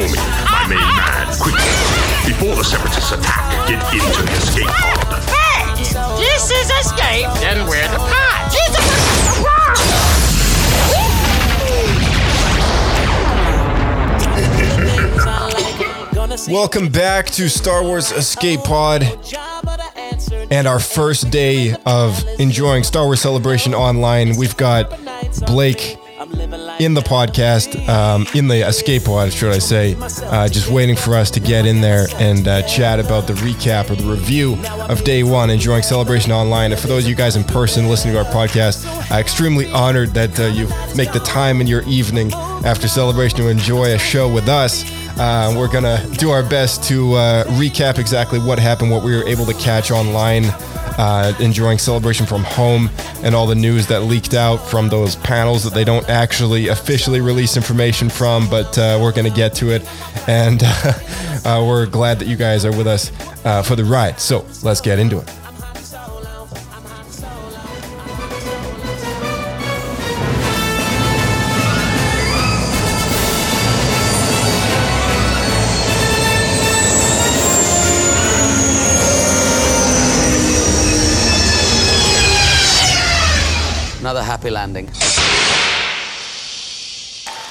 [0.00, 0.16] homie,
[0.50, 1.60] my main man, quickly.
[2.26, 5.22] Before the Separatists attack, get into the escape pod.
[5.28, 5.74] Hey!
[6.18, 8.52] This is escape, then we're the pod.
[8.52, 8.86] Jesus!
[16.48, 19.02] Welcome back to Star Wars Escape Pod
[20.50, 24.36] and our first day of enjoying Star Wars Celebration online.
[24.36, 24.98] We've got
[25.46, 25.99] Blake
[26.80, 31.14] in the podcast, um, in the Escape Pod, should I say, uh, just waiting for
[31.14, 34.56] us to get in there and uh, chat about the recap or the review
[34.88, 36.72] of day one, enjoying Celebration online.
[36.72, 40.14] And for those of you guys in person listening to our podcast, uh, extremely honored
[40.14, 42.32] that uh, you make the time in your evening
[42.64, 44.82] after Celebration to enjoy a show with us.
[45.18, 49.26] Uh, we're gonna do our best to uh, recap exactly what happened, what we were
[49.26, 50.44] able to catch online,
[50.98, 52.88] uh, enjoying celebration from home,
[53.22, 57.20] and all the news that leaked out from those panels that they don't actually officially
[57.20, 59.86] release information from, but uh, we're gonna get to it,
[60.28, 60.62] and
[61.44, 63.12] uh, we're glad that you guys are with us
[63.44, 64.20] uh, for the ride.
[64.20, 65.49] So let's get into it.
[84.40, 84.88] Happy landing.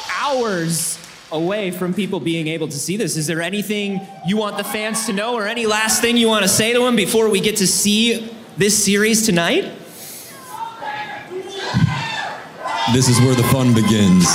[0.09, 0.97] hours
[1.31, 3.15] away from people being able to see this.
[3.15, 6.41] Is there anything you want the fans to know or any last thing you want
[6.41, 9.65] to say to them before we get to see this series tonight?
[12.91, 14.25] This is where the fun begins.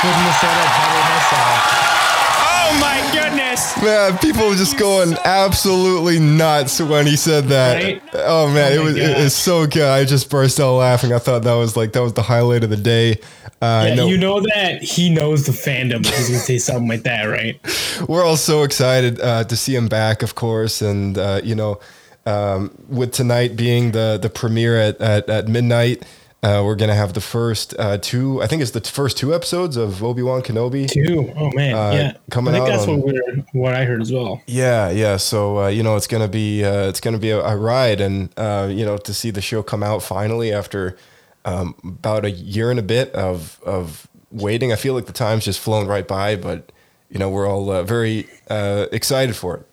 [0.00, 1.98] Couldn't have said it better myself.
[2.44, 3.47] Oh my goodness!
[3.82, 7.82] Man, people were just going absolutely nuts when he said that.
[7.82, 8.02] Right?
[8.14, 9.22] Oh man, Oh it my was it gosh.
[9.24, 9.82] was so good.
[9.88, 11.12] I just burst out laughing.
[11.12, 13.20] I thought that was like that was the highlight of the day.
[13.60, 16.88] Uh, Yeah, know you know that he knows the fandom if he's gonna say something
[16.88, 17.58] like that, right?
[18.08, 21.80] we're all so excited uh, to see him back, of course, and uh, you know,
[22.26, 26.04] um, with tonight being the the premiere at at, at midnight.
[26.40, 28.40] Uh, we're gonna have the first uh, two.
[28.40, 30.88] I think it's the first two episodes of Obi Wan Kenobi.
[30.88, 31.32] Two.
[31.36, 32.12] Oh man, Uh, yeah.
[32.30, 32.62] coming out.
[32.62, 34.40] I think out that's on- what we're what I heard as well.
[34.46, 35.16] Yeah, yeah.
[35.16, 38.28] So uh, you know, it's gonna be uh, it's gonna be a, a ride, and
[38.36, 40.96] uh, you know, to see the show come out finally after
[41.44, 44.72] um, about a year and a bit of of waiting.
[44.72, 46.70] I feel like the time's just flown right by, but
[47.10, 49.66] you know, we're all uh, very uh, excited for it.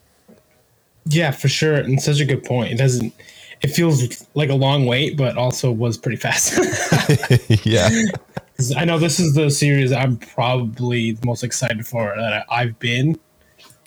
[1.08, 1.76] Yeah, for sure.
[1.76, 2.72] And such a good point.
[2.72, 3.14] It doesn't.
[3.62, 6.60] It feels like a long wait, but also was pretty fast.
[7.66, 7.90] yeah.
[8.78, 12.80] I know this is the series I'm probably the most excited for that I- I've
[12.80, 13.20] been.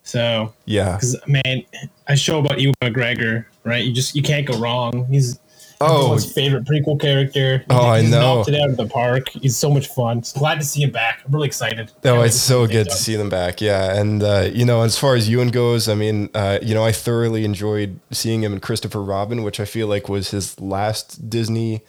[0.03, 0.97] So, yeah.
[0.97, 1.62] because man,
[2.07, 3.84] a show about Ewan McGregor, right?
[3.84, 5.07] You just you can't go wrong.
[5.11, 5.39] He's
[5.81, 7.65] Oh, everyone's favorite prequel character.
[7.71, 8.37] Oh, I know.
[8.37, 9.28] knocked it out of the park.
[9.28, 10.22] He's so much fun.
[10.34, 11.21] Glad to see him back.
[11.25, 11.93] I'm really excited.
[12.05, 12.97] Oh, it's so good to done.
[12.99, 13.61] see them back.
[13.61, 16.84] Yeah, and uh, you know, as far as Ewan goes, I mean, uh, you know,
[16.84, 21.31] I thoroughly enjoyed seeing him in Christopher Robin, which I feel like was his last
[21.31, 21.83] Disney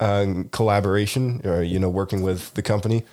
[0.00, 3.04] um, collaboration, or you know, working with the company.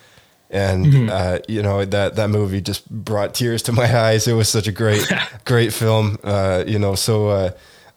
[0.50, 1.10] And Mm-hmm.
[1.10, 4.28] uh, you know that that movie just brought tears to my eyes.
[4.28, 5.06] It was such a great,
[5.46, 6.18] great film.
[6.24, 7.30] Uh, you know, so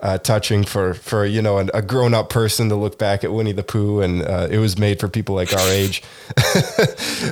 [0.05, 3.33] uh, touching for for you know an, a grown up person to look back at
[3.33, 6.03] Winnie the Pooh, and uh, it was made for people like our age.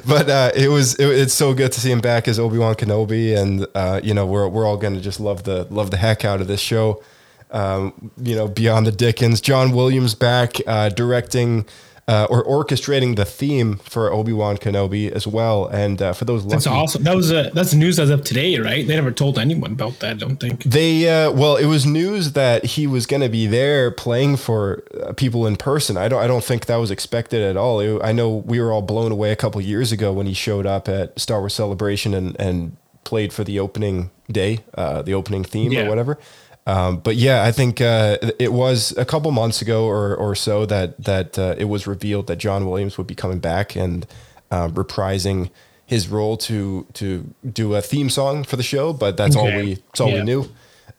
[0.06, 2.74] but uh, it was it, it's so good to see him back as Obi Wan
[2.74, 6.24] Kenobi, and uh, you know we're we're all to just love the love the heck
[6.24, 7.02] out of this show.
[7.50, 11.66] Um, you know, Beyond the Dickens, John Williams back uh, directing
[12.12, 15.66] uh, or orchestrating the theme for Obi Wan Kenobi as well.
[15.66, 17.02] And uh, for those lucky, That's awesome.
[17.04, 18.86] That was uh, that's news as of today, right?
[18.86, 20.10] They never told anyone about that.
[20.10, 20.56] I don't think.
[20.64, 24.82] They uh, well, it was news that he was going to be there playing for
[25.02, 25.96] uh, people in person.
[25.96, 27.81] I don't I don't think that was expected at all.
[27.81, 30.66] It- I know we were all blown away a couple years ago when he showed
[30.66, 35.44] up at Star Wars Celebration and and played for the opening day, uh, the opening
[35.44, 35.82] theme Yeah.
[35.82, 36.19] or whatever.
[36.67, 40.64] Um, but yeah, I think uh, it was a couple months ago or, or so
[40.67, 44.06] that that uh, it was revealed that John Williams would be coming back and
[44.50, 45.50] uh, reprising
[45.87, 48.93] his role to to do a theme song for the show.
[48.93, 50.19] But that's all we that's all Yeah.
[50.19, 50.49] we knew.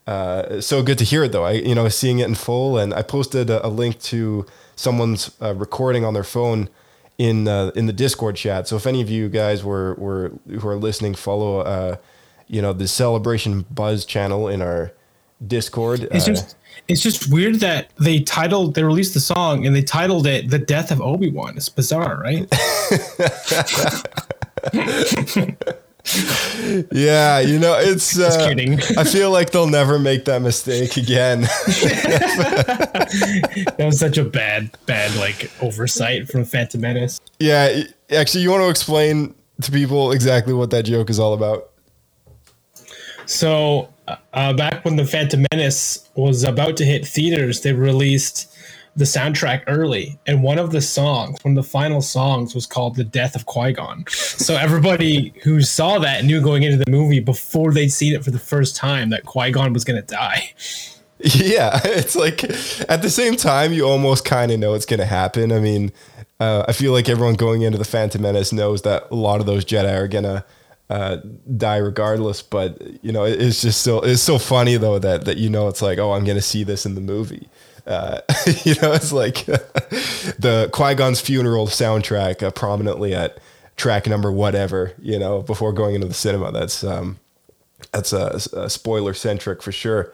[0.06, 1.44] Uh, so good to hear it though.
[1.44, 4.44] I you know seeing it in full, and I posted a, a link to
[4.76, 6.68] someone's uh, recording on their phone
[7.16, 8.68] in uh, in the Discord chat.
[8.68, 11.96] So if any of you guys were were who are listening, follow uh,
[12.48, 14.92] you know the Celebration Buzz channel in our
[15.48, 16.08] Discord.
[16.10, 16.56] It's Uh, just
[16.88, 20.58] it's just weird that they titled they released the song and they titled it "The
[20.58, 22.48] Death of Obi Wan." It's bizarre, right?
[26.92, 28.18] Yeah, you know, it's.
[28.24, 28.74] Uh, kidding.
[28.98, 31.42] I feel like they'll never make that mistake again.
[33.76, 37.20] That was such a bad, bad like oversight from Phantom Menace.
[37.38, 41.70] yeah, actually, you want to explain to people exactly what that joke is all about?
[43.26, 43.88] So,
[44.32, 48.50] uh, back when the Phantom Menace was about to hit theaters, they released
[48.96, 52.94] the soundtrack early, and one of the songs, one of the final songs, was called
[52.96, 57.20] "The Death of Qui Gon." So everybody who saw that knew going into the movie
[57.20, 60.52] before they'd seen it for the first time that Qui Gon was going to die.
[61.20, 62.42] Yeah, it's like
[62.90, 65.52] at the same time, you almost kind of know it's going to happen.
[65.52, 65.90] I mean,
[66.40, 69.46] uh, I feel like everyone going into the Phantom Menace knows that a lot of
[69.46, 70.44] those Jedi are gonna
[70.90, 71.18] uh,
[71.56, 72.42] die regardless.
[72.42, 75.68] But you know, it- it's just so it's so funny though that that you know
[75.68, 77.48] it's like, oh, I'm gonna see this in the movie.
[77.86, 78.20] Uh,
[78.64, 83.38] you know, it's like the Qui Gon's funeral soundtrack uh, prominently at
[83.76, 84.92] track number whatever.
[85.00, 86.52] You know, before going into the cinema.
[86.52, 87.18] That's um,
[87.92, 90.12] that's a, a spoiler centric for sure.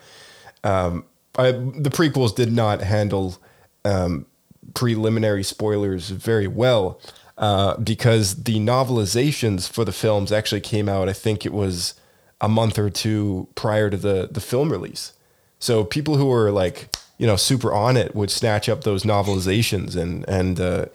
[0.64, 1.04] Um,
[1.38, 3.38] I, the prequels did not handle
[3.84, 4.26] um,
[4.74, 7.00] preliminary spoilers very well
[7.40, 11.08] uh, because the novelizations for the films actually came out.
[11.08, 11.94] I think it was
[12.40, 15.14] a month or two prior to the the film release.
[15.58, 19.96] So people who were like you know super on it would snatch up those novelizations
[19.96, 20.86] and and uh,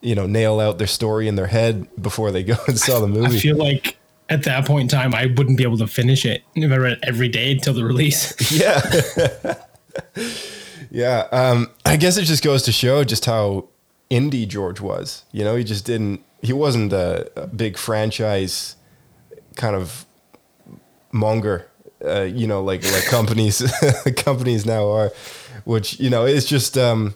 [0.00, 3.08] you know nail out their story in their head before they go and saw the
[3.08, 3.36] movie.
[3.36, 3.96] I feel like
[4.28, 6.92] at that point in time, I wouldn't be able to finish it if I read
[6.92, 8.52] it every day until the release.
[8.52, 9.54] yeah
[10.90, 13.68] yeah um i guess it just goes to show just how
[14.10, 18.76] indie george was you know he just didn't he wasn't a, a big franchise
[19.56, 20.06] kind of
[21.12, 21.66] monger
[22.04, 23.62] uh, you know like like companies
[24.16, 25.10] companies now are
[25.64, 27.14] which you know it's just um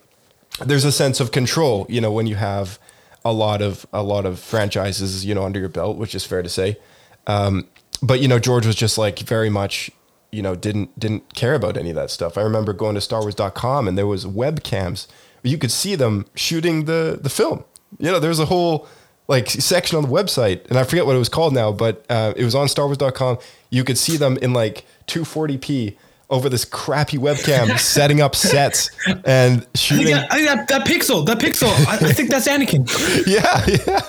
[0.60, 2.78] there's a sense of control you know when you have
[3.24, 6.42] a lot of a lot of franchises you know under your belt which is fair
[6.42, 6.76] to say.
[7.26, 7.68] Um,
[8.02, 9.90] but you know george was just like very much
[10.32, 12.36] you know didn't didn't care about any of that stuff.
[12.36, 15.06] I remember going to starwars.com and there was webcams
[15.42, 17.64] you could see them shooting the the film.
[17.98, 18.88] You know there's a whole
[19.28, 22.32] like section on the website and i forget what it was called now but uh,
[22.36, 23.38] it was on starwars.com
[23.70, 25.96] you could see them in like 240p
[26.28, 30.68] over this crappy webcam setting up sets and I think, shooting that, I think that,
[30.68, 32.86] that pixel, that pixel, I, I think that's Anakin.
[33.26, 34.00] yeah, yeah,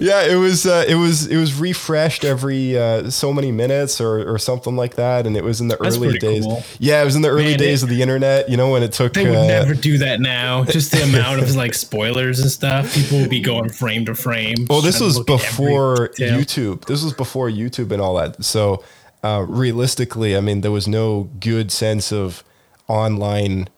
[0.00, 0.22] yeah.
[0.24, 4.38] It was uh, it was it was refreshed every uh, so many minutes or, or
[4.38, 6.44] something like that, and it was in the That's early days.
[6.44, 6.62] cool.
[6.78, 8.48] Yeah, it was in the early Man, days it- of the internet.
[8.48, 9.14] You know when it took.
[9.14, 10.64] They would uh, never do that now.
[10.64, 12.94] Just the amount of like spoilers and stuff.
[12.94, 14.66] People would be going frame to frame.
[14.68, 16.08] Well, this was look at every before.
[16.18, 16.84] YouTube.
[16.86, 18.44] This was before YouTube and all that.
[18.44, 18.82] So,
[19.22, 22.44] uh, realistically, I mean, there was no good sense of
[22.86, 23.68] online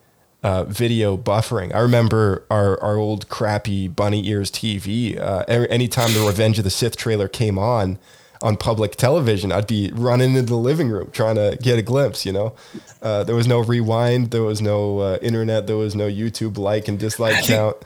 [0.43, 1.75] uh, video buffering.
[1.75, 5.19] I remember our, our old crappy bunny ears TV.
[5.19, 7.99] Uh, anytime the Revenge of the Sith trailer came on
[8.43, 12.25] on public television, I'd be running into the living room trying to get a glimpse.
[12.25, 12.55] You know,
[13.03, 16.89] uh, there was no rewind, there was no uh, internet, there was no YouTube like
[16.89, 17.77] and dislike count.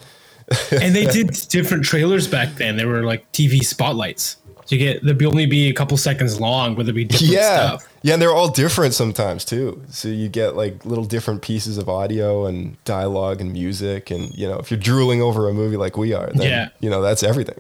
[0.71, 2.77] and they did different trailers back then.
[2.77, 4.37] They were like TV spotlights.
[4.67, 7.33] So you get there'd be only be a couple seconds long, where there'd be different
[7.33, 7.89] yeah stuff.
[8.03, 11.89] yeah and they're all different sometimes too so you get like little different pieces of
[11.89, 15.97] audio and dialogue and music and you know if you're drooling over a movie like
[15.99, 16.69] we are then Yeah.
[16.81, 17.59] you know that's everything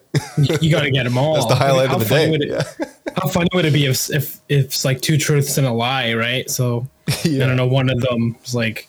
[0.63, 1.35] You, got to get them all.
[1.35, 2.33] That's the highlight of the day.
[2.33, 2.89] it-
[3.23, 6.15] How funny would it be if if if it's like two truths and a lie,
[6.15, 6.49] right?
[6.51, 6.87] So
[7.23, 7.45] Yeah.
[7.45, 7.67] I don't know.
[7.67, 8.89] One of them is like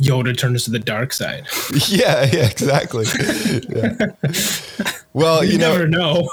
[0.00, 1.46] Yoda turns to the dark side.
[1.88, 3.04] yeah yeah exactly
[3.70, 3.94] Yeah.
[5.14, 6.28] well You, you know never know.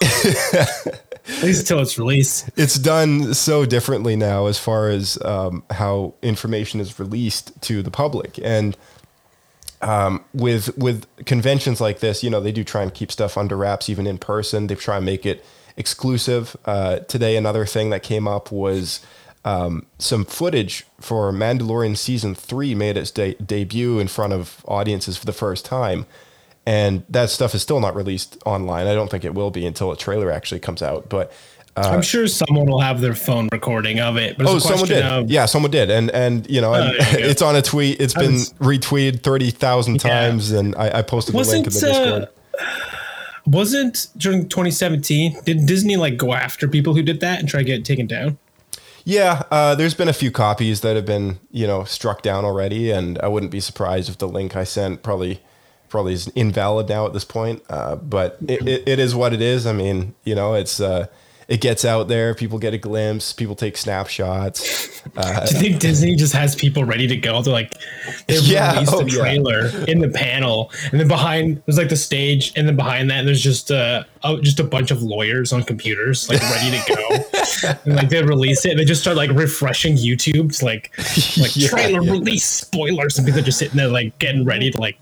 [1.27, 2.50] At least until it's released.
[2.55, 7.91] it's done so differently now as far as um, how information is released to the
[7.91, 8.39] public.
[8.44, 8.77] And
[9.82, 13.58] um, with with conventions like this you know they do try and keep stuff under
[13.58, 14.67] wraps even in person.
[14.67, 15.44] They try and make it
[15.77, 16.55] exclusive.
[16.65, 19.01] Uh, today another thing that came up was
[19.44, 25.17] um, some footage for mandalorian season 3 made its de- debut in front of audiences
[25.17, 26.05] for the first time
[26.65, 29.91] and that stuff is still not released online i don't think it will be until
[29.91, 31.31] a trailer actually comes out but
[31.77, 34.38] I'm sure someone will have their phone recording of it.
[34.38, 35.03] But it's Oh, a someone did.
[35.03, 38.00] Of, yeah, someone did, and and you know, Oh, you it's on a tweet.
[38.00, 40.22] It's I been was- retweeted thirty thousand Yeah.
[40.22, 42.24] times, and I, I posted the link in the Discord.
[42.24, 42.65] uh,
[43.45, 45.41] wasn't during 2017?
[45.43, 48.07] Did Disney like go after people who did that and try to get it taken
[48.07, 48.38] down?
[49.03, 52.89] yeah, uh, there's been a few copies that have been you know struck down already,
[52.89, 55.41] and I wouldn't be surprised if the link I sent probably
[55.89, 57.62] probably is invalid now at this point.
[57.70, 59.65] Uh, but it, it, it is what it is.
[59.65, 61.08] I mean, you know, it's uh,
[61.48, 62.34] it gets out there.
[62.34, 63.32] People get a glimpse.
[63.32, 65.01] People take snapshots.
[65.15, 67.42] Uh, Do you think Disney just has people ready to go?
[67.44, 67.74] They're like,
[68.27, 69.20] they Yeah, released oh, the yeah.
[69.20, 73.25] trailer in the panel, and then behind there's like the stage, and then behind that
[73.25, 77.70] there's just uh, oh, just a bunch of lawyers on computers like ready to go,
[77.86, 80.92] and like they release it, and they just start like refreshing YouTube, to, like
[81.38, 82.12] like Yeah, trailer yeah.
[82.12, 84.98] release spoilers, and people are just sitting there like getting ready to like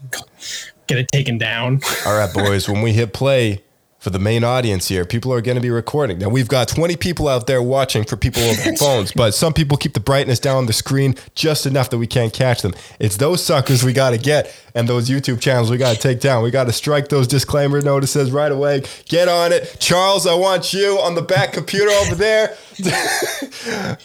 [0.87, 1.81] get it taken down.
[2.05, 3.63] All right, boys, when we hit play
[3.99, 6.19] for the main audience here, people are going to be recording.
[6.19, 9.77] Now, we've got 20 people out there watching for people over phones, but some people
[9.77, 12.73] keep the brightness down on the screen just enough that we can't catch them.
[12.99, 16.19] It's those suckers we got to get and those YouTube channels we got to take
[16.19, 16.43] down.
[16.43, 18.83] We got to strike those disclaimer notices right away.
[19.05, 19.77] Get on it.
[19.79, 22.57] Charles, I want you on the back computer over there.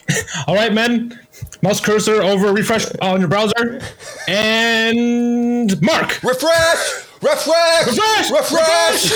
[0.47, 1.19] All right, men.
[1.63, 3.81] Mouse cursor over refresh on your browser,
[4.29, 6.23] and Mark.
[6.23, 7.05] Refresh!
[7.21, 7.87] Refresh!
[7.87, 8.31] Refresh!
[8.31, 9.11] Refresh!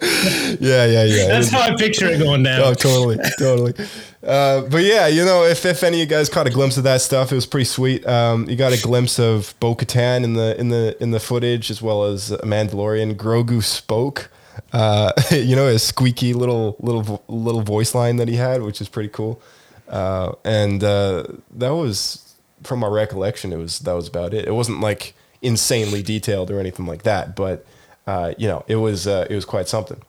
[0.60, 1.26] yeah, yeah, yeah.
[1.26, 2.60] That's how I picture it going down.
[2.60, 3.74] Oh, totally, totally.
[4.22, 6.84] Uh, but yeah, you know, if, if any of you guys caught a glimpse of
[6.84, 8.06] that stuff, it was pretty sweet.
[8.06, 11.70] Um, you got a glimpse of Bo Katan in the in the in the footage,
[11.70, 13.14] as well as a Mandalorian.
[13.16, 14.30] Grogu spoke.
[14.72, 18.88] Uh, you know, his squeaky little little little voice line that he had, which is
[18.88, 19.42] pretty cool.
[19.90, 24.46] Uh, and uh, that was, from my recollection, it was that was about it.
[24.46, 27.66] It wasn't like insanely detailed or anything like that, but
[28.06, 30.00] uh, you know, it was uh, it was quite something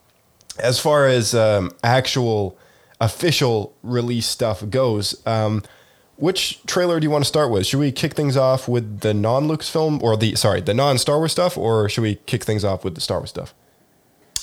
[0.59, 2.57] as far as um, actual
[2.99, 5.63] official release stuff goes, um,
[6.17, 7.65] which trailer do you want to start with?
[7.65, 11.17] Should we kick things off with the non Lucasfilm or the sorry the non Star
[11.17, 13.53] Wars stuff, or should we kick things off with the Star Wars stuff?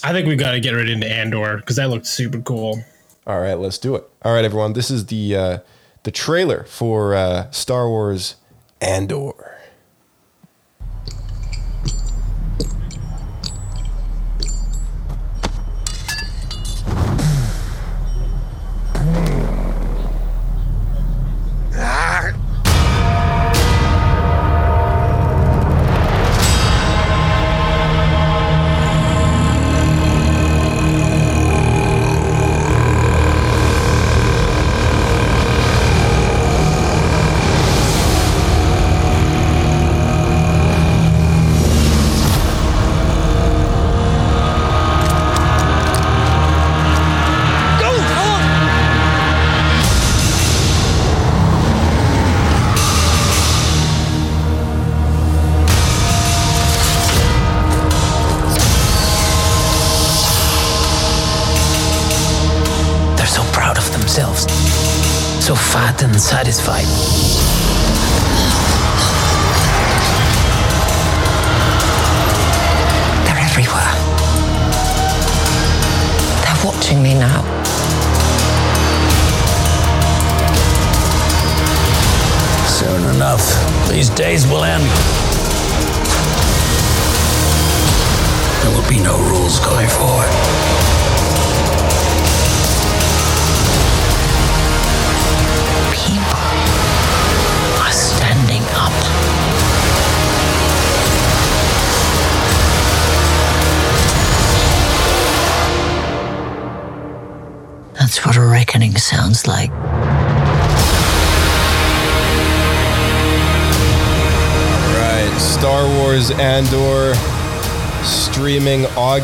[0.03, 2.83] I think we've got to get right into Andor because that looked super cool.
[3.29, 4.05] All right, let's do it.
[4.23, 5.59] All right, everyone, this is the uh,
[6.05, 8.37] the trailer for uh, Star Wars
[8.81, 9.58] Andor.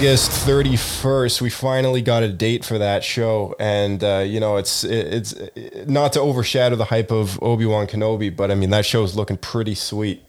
[0.05, 1.41] August 31st.
[1.41, 5.89] We finally got a date for that show, and uh, you know it's it's it,
[5.89, 9.17] not to overshadow the hype of Obi Wan Kenobi, but I mean that show is
[9.17, 10.23] looking pretty sweet.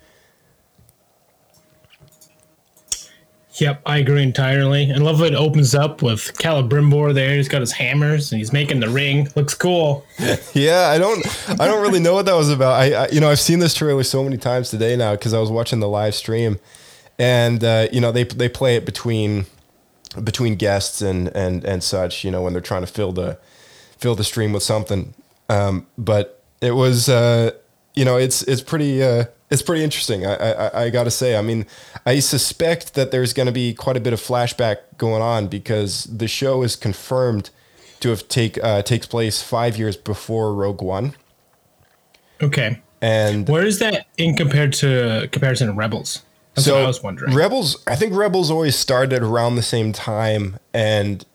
[3.56, 4.94] Yep, I agree entirely.
[4.94, 7.36] I love it opens up with Celebrimbor there.
[7.36, 9.28] He's got his hammers and he's making the ring.
[9.36, 10.06] Looks cool.
[10.54, 12.80] Yeah, I don't I don't really know what that was about.
[12.80, 15.40] I, I you know I've seen this trailer so many times today now because I
[15.40, 16.60] was watching the live stream,
[17.20, 19.48] and uh, you know they they play it between
[20.24, 22.24] between guests and and and such.
[22.24, 23.38] You know when they're trying to fill the
[23.98, 25.14] fill the stream with something.
[25.50, 27.52] Um, but it was uh,
[27.96, 30.26] you know it's it's pretty uh, it's pretty interesting.
[30.26, 31.38] I I, I got to say.
[31.38, 31.66] I mean,
[32.06, 36.06] I suspect that there's going to be quite a bit of flashback going on because
[36.06, 37.50] the show is confirmed
[38.00, 41.14] to have take uh, takes place five years before Rogue One,
[42.42, 42.82] Okay.
[43.02, 46.22] and Where is that in compared to comparison to Rebels?
[46.56, 47.36] That's what I was wondering.
[47.36, 51.26] Rebels, I think Rebels always started around the same time and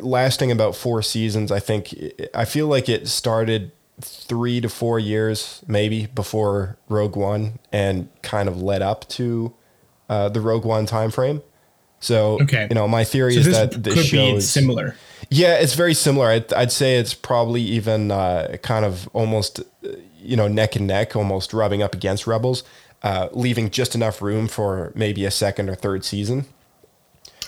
[0.00, 1.52] lasting about four seasons.
[1.52, 1.94] I think
[2.34, 8.48] I feel like it started three to four years maybe before Rogue One and kind
[8.48, 9.52] of led up to
[10.08, 11.42] uh, the Rogue One time frame.
[12.02, 12.66] So Okay.
[12.70, 14.96] you know, my theory so is this that this could show be is similar.
[15.28, 16.28] Yeah, it's very similar.
[16.28, 20.86] I'd, I'd say it's probably even uh, kind of almost, uh, you know, neck and
[20.86, 22.64] neck, almost rubbing up against Rebels,
[23.02, 26.46] uh, leaving just enough room for maybe a second or third season.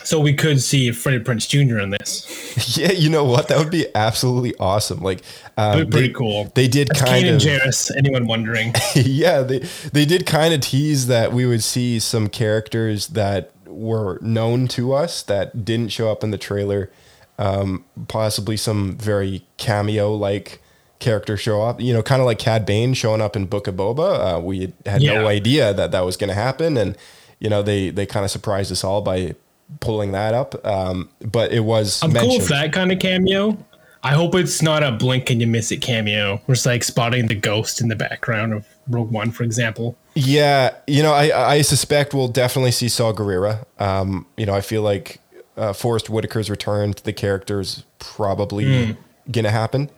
[0.03, 1.79] So we could see Freddie Prinze Jr.
[1.79, 2.41] in this.
[2.77, 3.47] Yeah, you know what?
[3.47, 4.99] That would be absolutely awesome.
[4.99, 5.23] Like,
[5.57, 6.51] um, be pretty they- cool.
[6.53, 7.41] They did That's kind of.
[7.41, 7.89] Jarrus.
[7.95, 8.73] Anyone wondering?
[8.95, 9.59] yeah, they
[9.91, 14.93] they did kind of tease that we would see some characters that were known to
[14.93, 16.91] us that didn't show up in the trailer.
[17.39, 20.61] Um, possibly some very cameo like
[21.03, 21.79] character show up.
[21.79, 24.37] You know, kind of like Cad Bane showing up in Book of Boba.
[24.37, 26.97] Uh, we had no idea that that was going to happen, and
[27.39, 29.35] you know they they kind of surprised us all by
[29.79, 30.65] pulling that up.
[30.65, 32.39] Um, but it was I'm cool mentioned.
[32.41, 33.57] with that kind of cameo.
[34.05, 36.41] I hope it's not a blink and you miss it cameo.
[36.45, 39.95] Where it's like spotting the ghost in the background of Rogue One, for example.
[40.13, 43.65] Yeah, you know, I I suspect we'll definitely see Saw Gerrera.
[43.79, 45.19] Um, you know, I feel like
[45.55, 48.97] uh, Forest Whitaker's return to the character's probably Mm.
[49.31, 49.89] gonna happen.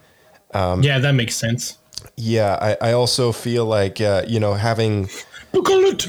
[0.55, 1.77] Um, yeah, that makes sense.
[2.15, 5.09] Yeah, I, I also feel like uh, you know having
[5.51, 6.07] Buckle it.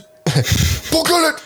[0.91, 1.43] Buckle it.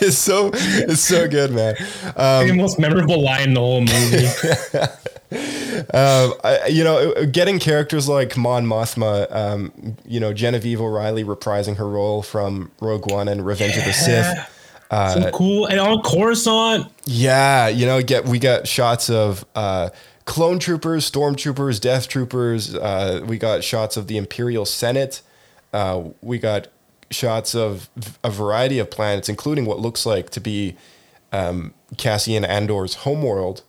[0.00, 1.74] it's so it's so good, man.
[2.16, 4.26] Um, the most memorable line in the whole movie.
[5.92, 11.76] um, I, you know, getting characters like Mon Mothma, um, you know, Genevieve O'Reilly reprising
[11.76, 14.57] her role from Rogue One and Revenge of the Sith.
[14.90, 15.66] Uh, so cool.
[15.66, 19.90] And on Coruscant, Yeah, you know, get we got shots of uh,
[20.24, 22.74] clone troopers, stormtroopers, death troopers.
[22.74, 25.22] Uh, we got shots of the Imperial Senate.
[25.72, 26.68] Uh, we got
[27.10, 27.88] shots of
[28.22, 30.76] a variety of planets, including what looks like to be
[31.32, 33.62] um, Cassian Andor's homeworld.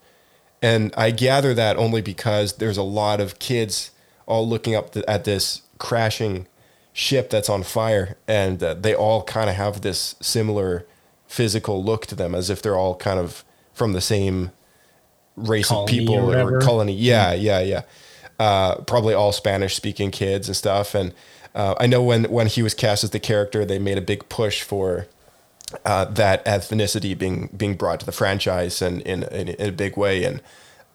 [0.61, 3.91] And I gather that only because there's a lot of kids
[4.25, 6.47] all looking up th- at this crashing
[6.91, 10.85] ship that's on fire, and uh, they all kind of have this similar
[11.29, 14.51] physical look to them, as if they're all kind of from the same
[15.37, 16.93] race Colony of people or or, colony.
[16.93, 17.83] Yeah, yeah, yeah.
[18.39, 20.95] Uh, probably all Spanish speaking kids and stuff.
[20.95, 21.13] And
[21.55, 24.27] uh, I know when when he was cast as the character, they made a big
[24.27, 25.07] push for
[25.85, 29.95] uh, that ethnicity being being brought to the franchise and in in, in a big
[29.95, 30.23] way.
[30.23, 30.41] And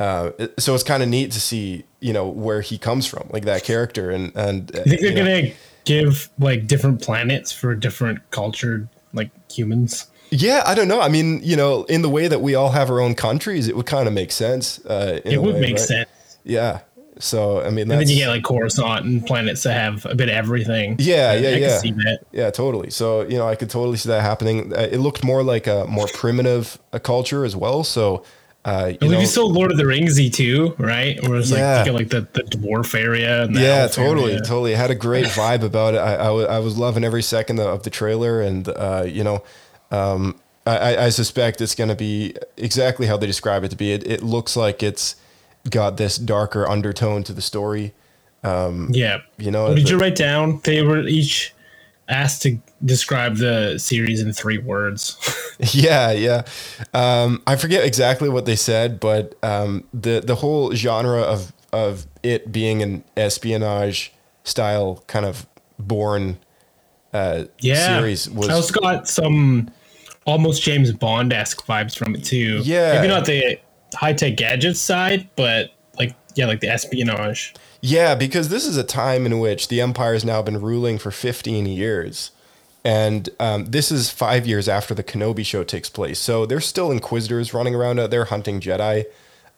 [0.01, 3.45] uh, so it's kind of neat to see you know where he comes from, like
[3.45, 4.11] that character.
[4.11, 5.53] And and I think they're you know- gonna
[5.85, 10.09] give like different planets for different cultured like humans.
[10.37, 11.01] Yeah, I don't know.
[11.01, 13.77] I mean, you know, in the way that we all have our own countries, it
[13.77, 14.85] would kind of make sense.
[14.85, 15.81] Uh, It would way, make right?
[15.81, 16.09] sense.
[16.43, 16.81] Yeah.
[17.21, 20.29] So I mean, And then you get like Coruscant and planets that have a bit
[20.29, 20.97] of everything.
[20.99, 21.79] Yeah, yeah, I can yeah.
[21.79, 21.95] see.
[22.33, 22.91] Yeah, totally.
[22.91, 24.73] So you know, I could totally see that happening.
[24.75, 27.85] Uh, It looked more like a more primitive a culture as well.
[27.85, 28.25] So
[28.65, 31.23] uh, I you know, you still Lord of the Ringsy too, right?
[31.23, 31.85] Where it's Yeah.
[31.85, 33.45] like like the, the dwarf area.
[33.45, 34.41] And the yeah, totally, area.
[34.41, 34.73] totally.
[34.73, 35.99] It had a great vibe about it.
[35.99, 36.15] I,
[36.57, 39.45] I, was loving every second of the trailer, and uh, you know,
[39.91, 43.93] um, I, I- suspect it's going to be exactly how they describe it to be.
[43.93, 45.17] It, it looks like it's
[45.71, 47.93] got this darker undertone to the story.
[48.43, 49.19] Um, Yeah.
[49.39, 50.61] you know, did the- you write down?
[50.65, 51.53] They were each
[52.09, 55.17] asked to describe the series in three words.
[55.73, 56.43] Yeah, yeah.
[56.95, 62.07] Um, I forget exactly what they said, but um, the the whole genre of of
[62.25, 65.47] it being an espionage style kind of
[65.79, 66.39] born
[67.15, 67.99] uh, yeah.
[67.99, 69.71] series was I also got some
[70.27, 72.61] almost James Bond esque vibes from it too.
[72.65, 72.95] Yeah.
[72.95, 73.59] Maybe not the
[73.95, 77.55] high tech gadget side, but like yeah, like the espionage.
[77.81, 81.11] Yeah, because this is a time in which the Empire has now been ruling for
[81.11, 82.31] 15 years.
[82.83, 86.19] And um, this is five years after the Kenobi show takes place.
[86.19, 89.05] So there's still Inquisitors running around out there hunting Jedi.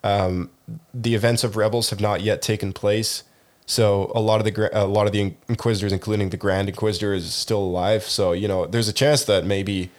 [0.04, 0.50] Um,
[0.92, 3.24] the events of Rebels have not yet taken place.
[3.66, 7.34] So a lot of the a lot of the Inquisitors, including the Grand Inquisitor, is
[7.34, 8.04] still alive.
[8.04, 9.90] So you know, there's a chance that maybe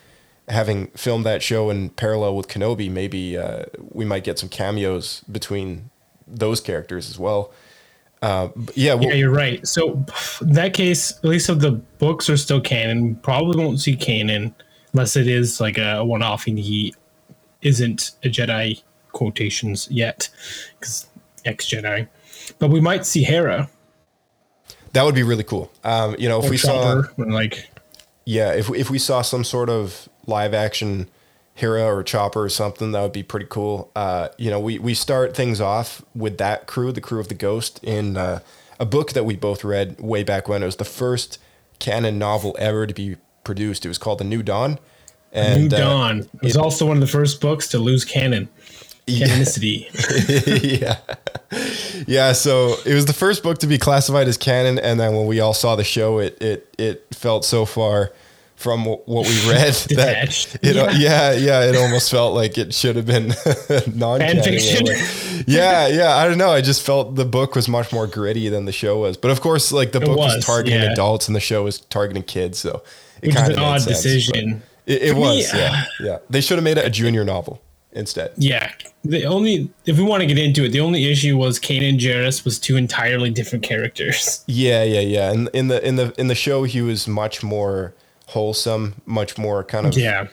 [0.47, 5.21] having filmed that show in parallel with Kenobi, maybe uh, we might get some cameos
[5.29, 5.89] between
[6.25, 7.51] those characters as well.
[8.21, 9.67] Uh, yeah, well, yeah, you're right.
[9.67, 10.05] So
[10.41, 14.55] in that case, at least if the books are still canon, probably won't see canon
[14.93, 16.95] unless it is like a one off and he
[17.61, 20.29] isn't a Jedi quotations yet,
[20.79, 21.07] because
[21.47, 22.07] ex Jedi.
[22.59, 23.69] But we might see Hera.
[24.93, 25.71] that would be really cool.
[25.83, 27.69] Um, you know, if or we saw, Chopper, or, like
[28.25, 31.09] yeah, if if we saw some sort of live action
[31.55, 33.91] Hera or Chopper or something, that would be pretty cool.
[33.95, 37.35] Uh, you know, we we start things off with that crew, the crew of the
[37.35, 38.39] Ghost, in uh,
[38.79, 40.61] a book that we both read way back when.
[40.61, 41.39] It was the first
[41.79, 43.85] canon novel ever to be produced.
[43.85, 44.77] It was called The New Dawn.
[45.31, 46.19] And New uh, Dawn.
[46.19, 48.49] It was also one of the first books to lose canon.
[49.07, 49.87] Canonicity.
[50.81, 50.97] yeah.
[52.05, 55.27] Yeah, so it was the first book to be classified as canon, and then when
[55.27, 58.11] we all saw the show, it it it felt so far
[58.57, 60.91] from what we read that it, Yeah.
[60.91, 61.31] yeah.
[61.33, 63.27] yeah it almost felt like it should have been
[63.95, 64.87] non fiction.
[65.45, 68.65] yeah yeah i don't know i just felt the book was much more gritty than
[68.65, 70.91] the show was but of course like the book was, was, targeting yeah.
[70.91, 72.81] adults and the show was targeting kids so
[73.21, 74.63] it Which kind an of odd decision.
[74.87, 77.61] it, it For me, was yeah yeah they should have made it a junior novel
[77.91, 78.71] instead Yeah.
[79.03, 81.99] The only if we want to get into it, the only issue was Kanan and
[81.99, 84.43] Jarrus was two entirely different characters.
[84.47, 85.31] Yeah, yeah, yeah.
[85.31, 87.93] And in the in the in the show, he was much more
[88.27, 90.27] wholesome, much more kind of Yeah.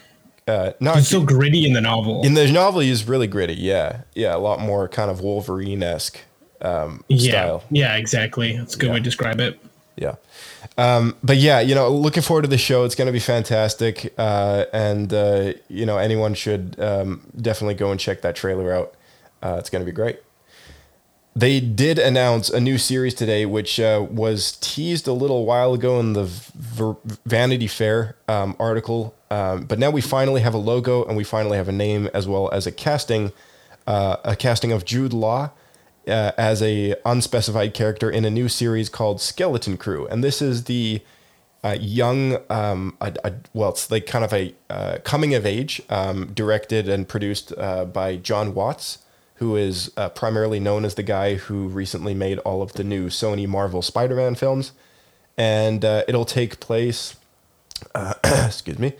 [0.46, 2.22] Uh, not so gritty in the novel.
[2.22, 2.80] in the novel.
[2.80, 3.54] He's really gritty.
[3.54, 6.20] Yeah, yeah, a lot more kind of Wolverine esque
[6.60, 7.30] um, yeah.
[7.30, 7.64] style.
[7.70, 8.56] Yeah, exactly.
[8.56, 9.58] That's a good way to describe it.
[9.96, 10.16] Yeah.
[10.76, 12.84] Um, but yeah, you know, looking forward to the show.
[12.84, 14.12] It's going to be fantastic.
[14.18, 18.94] Uh, and, uh, you know, anyone should um, definitely go and check that trailer out.
[19.42, 20.20] Uh, it's going to be great.
[21.36, 25.98] They did announce a new series today, which uh, was teased a little while ago
[25.98, 26.94] in the v-
[27.26, 29.16] Vanity Fair um, article.
[29.30, 32.28] Um, but now we finally have a logo and we finally have a name as
[32.28, 33.32] well as a casting,
[33.86, 35.50] uh, a casting of Jude Law
[36.06, 40.64] uh, as a unspecified character in a new series called Skeleton Crew, and this is
[40.64, 41.02] the
[41.64, 45.80] uh, young, um, a, a, well, it's like kind of a uh, coming of age,
[45.88, 48.98] um, directed and produced uh, by Jon Watts,
[49.36, 53.06] who is uh, primarily known as the guy who recently made all of the new
[53.06, 54.72] Sony Marvel Spider-Man films,
[55.38, 57.16] and uh, it'll take place.
[58.24, 58.92] Excuse me.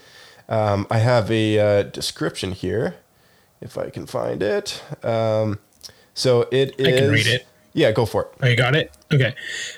[0.49, 2.97] Um, I have a description here,
[3.61, 4.83] if I can find it.
[6.15, 6.87] So it is.
[6.87, 7.47] I can read it.
[7.75, 8.29] Yeah, go for it.
[8.41, 8.93] Oh, you got it?
[9.13, 9.35] Okay.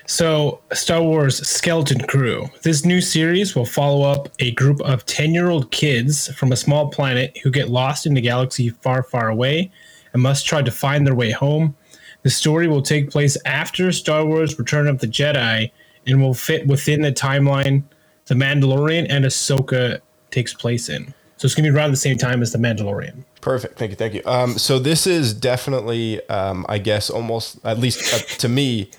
[0.06, 2.48] So, Star Wars Skeleton Crew.
[2.62, 6.56] This new series will follow up a group of 10 year old kids from a
[6.56, 9.70] small planet who get lost in a galaxy far, far away
[10.12, 11.74] and must try to find their way home.
[12.22, 15.70] The story will take place after Star Wars Return of the Jedi
[16.06, 17.82] and will fit within the timeline
[18.26, 21.14] The Mandalorian and Ahsoka takes place in.
[21.36, 23.24] So, it's going to be around the same time as The Mandalorian.
[23.40, 23.78] Perfect.
[23.78, 23.96] Thank you.
[23.96, 24.22] Thank you.
[24.26, 28.90] Um, so this is definitely, um, I guess, almost at least uh, to me,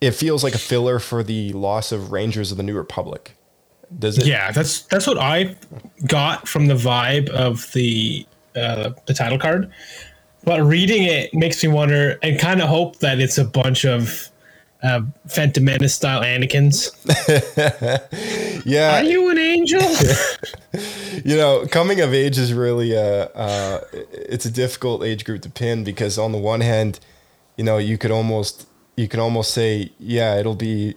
[0.00, 3.36] it feels like a filler for the loss of Rangers of the New Republic.
[3.98, 4.26] Does it?
[4.26, 5.56] Yeah, that's that's what I
[6.06, 9.70] got from the vibe of the uh, the title card.
[10.44, 14.28] But reading it makes me wonder and kind of hope that it's a bunch of
[14.82, 16.90] uh, Phantom Menace style Anakin's.
[18.64, 19.00] Yeah.
[19.00, 19.82] Are you an angel?
[21.24, 25.50] you know, coming of age is really uh, uh, it's a difficult age group to
[25.50, 27.00] pin because on the one hand,
[27.56, 28.66] you know, you could almost
[28.96, 30.94] you can almost say, yeah, it'll be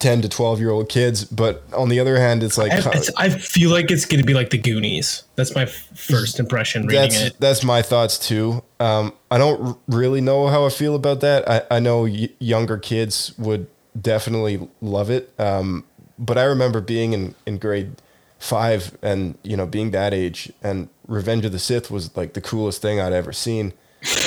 [0.00, 3.10] ten to twelve year old kids, but on the other hand, it's like I, it's,
[3.16, 5.24] I feel like it's going to be like the Goonies.
[5.36, 7.36] That's my f- first impression reading that's it.
[7.38, 8.62] that's my thoughts too.
[8.82, 11.48] Um, I don't r- really know how I feel about that.
[11.48, 13.68] I, I know y- younger kids would
[14.00, 15.84] definitely love it, um,
[16.18, 18.02] but I remember being in, in grade
[18.40, 22.40] five and you know being that age, and Revenge of the Sith was like the
[22.40, 23.72] coolest thing I'd ever seen.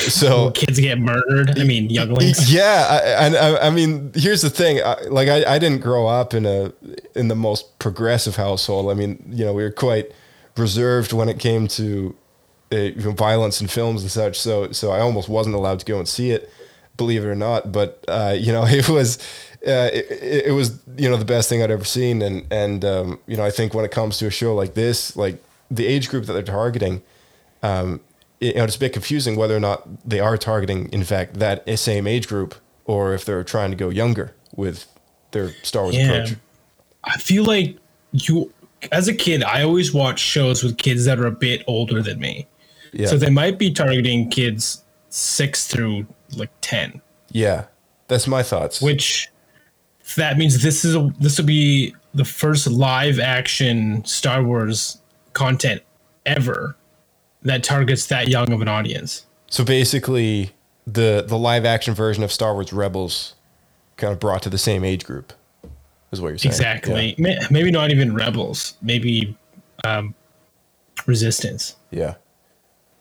[0.06, 1.60] So Kids get murdered.
[1.60, 2.54] I mean, younglings.
[2.60, 4.80] yeah, I, and I, I mean, here's the thing.
[4.82, 6.72] I, like, I, I didn't grow up in a
[7.16, 8.90] in the most progressive household.
[8.90, 10.12] I mean, you know, we were quite
[10.56, 12.16] reserved when it came to
[12.72, 14.40] uh, violence in films and such.
[14.40, 16.50] So, so I almost wasn't allowed to go and see it,
[16.98, 17.72] believe it or not.
[17.72, 19.18] But uh, you know, it was.
[19.66, 23.20] Uh, it, it was you know the best thing I'd ever seen, and and um,
[23.26, 26.08] you know I think when it comes to a show like this, like the age
[26.10, 27.02] group that they're targeting,
[27.64, 28.00] um,
[28.40, 31.36] it, you know, it's a bit confusing whether or not they are targeting, in fact,
[31.40, 32.54] that same age group,
[32.86, 34.86] or if they're trying to go younger with
[35.32, 36.12] their Star Wars Yeah.
[36.12, 36.36] approach.
[37.04, 37.78] I feel like
[38.12, 38.52] you,
[38.92, 42.20] as a kid, I always watch shows with kids that are a bit older than
[42.20, 42.48] me.
[42.96, 47.66] Yeah, So they might be targeting kids six through like ten, yeah,
[48.08, 48.82] that's my thoughts.
[48.82, 49.30] which
[50.16, 55.00] that means this is a, this will be the first live action Star Wars
[55.34, 55.82] content
[56.26, 56.76] ever
[57.44, 59.26] that targets that young of an audience.
[59.48, 60.52] so basically,
[60.88, 63.36] the the live action version of Star Wars Rebels,
[63.98, 65.34] kind of brought to the same age group,
[66.12, 66.52] is what you're saying.
[66.54, 67.16] Exactly.
[67.18, 68.76] May- Maybe not even rebels.
[68.82, 69.38] Maybe
[69.84, 70.14] um,
[71.06, 71.76] resistance.
[71.92, 72.16] Yeah.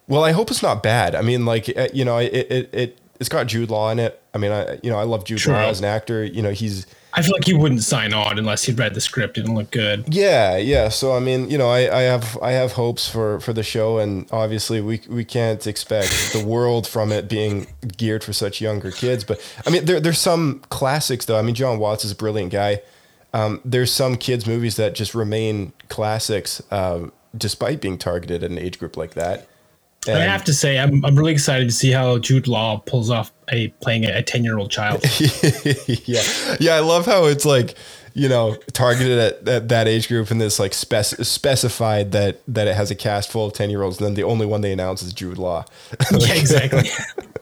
[0.07, 1.15] Well, I hope it's not bad.
[1.15, 4.21] I mean, like uh, you know, it it it it's got Jude Law in it.
[4.35, 5.55] I mean, I you know, I love Jude True.
[5.55, 6.25] Law as an actor.
[6.25, 6.87] You know, he's
[7.17, 10.13] I feel like he wouldn't sign on unless he'd read the script and look good.
[10.13, 10.89] Yeah, yeah.
[10.89, 13.99] So I mean, you know, I, I have I have hopes for for the show,
[13.99, 18.91] and obviously we we can't expect the world from it being geared for such younger
[18.91, 19.23] kids.
[19.23, 21.39] But I mean, there there's some classics though.
[21.39, 22.83] I mean, Jon Watts is a brilliant guy.
[23.33, 28.59] Um, there's some kids movies that just remain classics uh, despite being targeted at an
[28.59, 29.49] age group like that.
[30.09, 33.33] I have to say, I'm, I'm really excited to see how Jude Law pulls off
[33.51, 35.05] a playing a 10 year old child.
[36.07, 36.23] yeah,
[36.61, 36.75] yeah.
[36.75, 37.77] I love how it's like
[38.15, 42.69] you know, targeted at, at that age group, and this like spec- specified that that
[42.69, 43.99] it has a cast full of ten year olds.
[43.99, 45.65] And then the only one they announce is Jude Law.
[46.13, 46.89] yeah, exactly.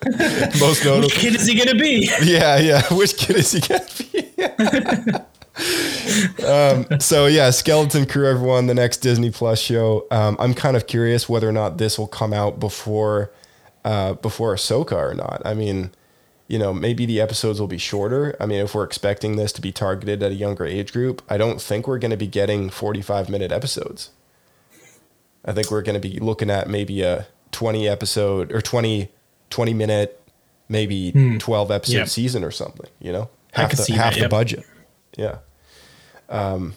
[0.58, 1.02] Most notable.
[1.02, 2.10] Which kid is he gonna be?
[2.22, 2.82] Yeah, yeah.
[2.94, 5.24] Which kid is he gonna be?
[6.46, 10.06] Um, so yeah, Skeleton Crew, everyone, the next Disney Plus show.
[10.10, 13.30] Um, I'm kind of curious whether or not this will come out before
[13.84, 15.42] uh, before Ahsoka or not.
[15.44, 15.90] I mean,
[16.48, 18.36] you know, maybe the episodes will be shorter.
[18.40, 21.36] I mean, if we're expecting this to be targeted at a younger age group, I
[21.36, 24.10] don't think we're going to be getting 45 minute episodes.
[25.44, 29.08] I think we're going to be looking at maybe a 20 episode or 20
[29.50, 30.18] 20 minute,
[30.68, 31.36] maybe Hmm.
[31.38, 32.08] 12 episode Yep.
[32.08, 32.86] season or something.
[33.00, 34.30] You know, half the half that, the yep.
[34.30, 34.64] budget.
[35.16, 35.38] Yeah.
[36.28, 36.74] Um,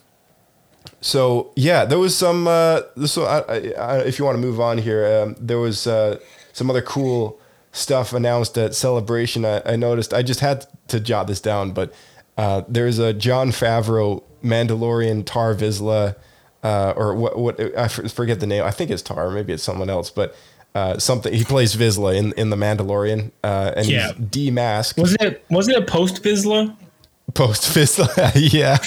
[1.01, 2.47] so yeah, there was some.
[2.47, 6.19] Uh, so I, I, if you want to move on here, um, there was uh,
[6.53, 7.39] some other cool
[7.71, 9.45] stuff announced at Celebration.
[9.45, 10.13] I, I noticed.
[10.13, 11.93] I just had to jot this down, but
[12.37, 16.15] uh, there's a Jon Favreau Mandalorian Tar Vizsla,
[16.63, 17.37] uh, or what?
[17.37, 18.63] What I forget the name.
[18.63, 19.29] I think it's Tar.
[19.29, 20.35] Maybe it's someone else, but.
[20.73, 24.07] Uh, something he plays Vizsla in, in the Mandalorian, uh, and Yeah.
[24.11, 24.97] he's demasked.
[24.97, 26.75] Wasn't it wasn't it post Vizsla
[27.35, 28.31] post Vizsla?
[28.51, 28.77] yeah,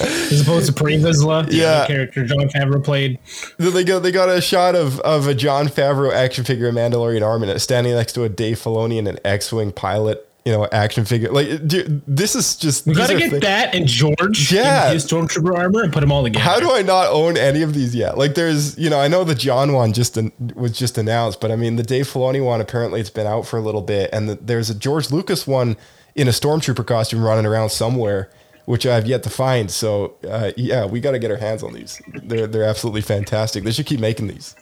[0.00, 1.46] as opposed to pre Vizsla?
[1.50, 1.86] Yeah.
[1.86, 3.18] character Jon Favreau played.
[3.58, 7.24] They got they got a shot of of a Jon Favreau action figure in Mandalorian
[7.24, 11.30] armor standing next to a Dave Filoni and an X-wing pilot, you know, action figure.
[11.30, 14.88] Like, dude, this is just We gotta get things- that and George Yeah.
[14.88, 16.42] in his stormtrooper armor and put them all together.
[16.44, 18.16] How do I not own any of these yet?
[18.16, 21.50] Like, there's, you know, I know the John one just an, was just announced, but
[21.50, 24.28] I mean, the Dave Filoni one apparently it's been out for a little bit, and
[24.30, 25.76] the, there's a George Lucas one
[26.14, 28.30] in a stormtrooper costume running around somewhere,
[28.66, 29.70] which I've yet to find.
[29.70, 32.00] So, uh, yeah, we got to get our hands on these.
[32.22, 33.64] They're they're absolutely fantastic.
[33.64, 34.54] They should keep making these.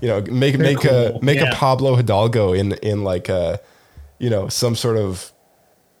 [0.00, 1.50] You know, make They're make a make Yeah.
[1.50, 3.60] a Pablo Hidalgo in in like a,
[4.18, 5.32] you know, some sort of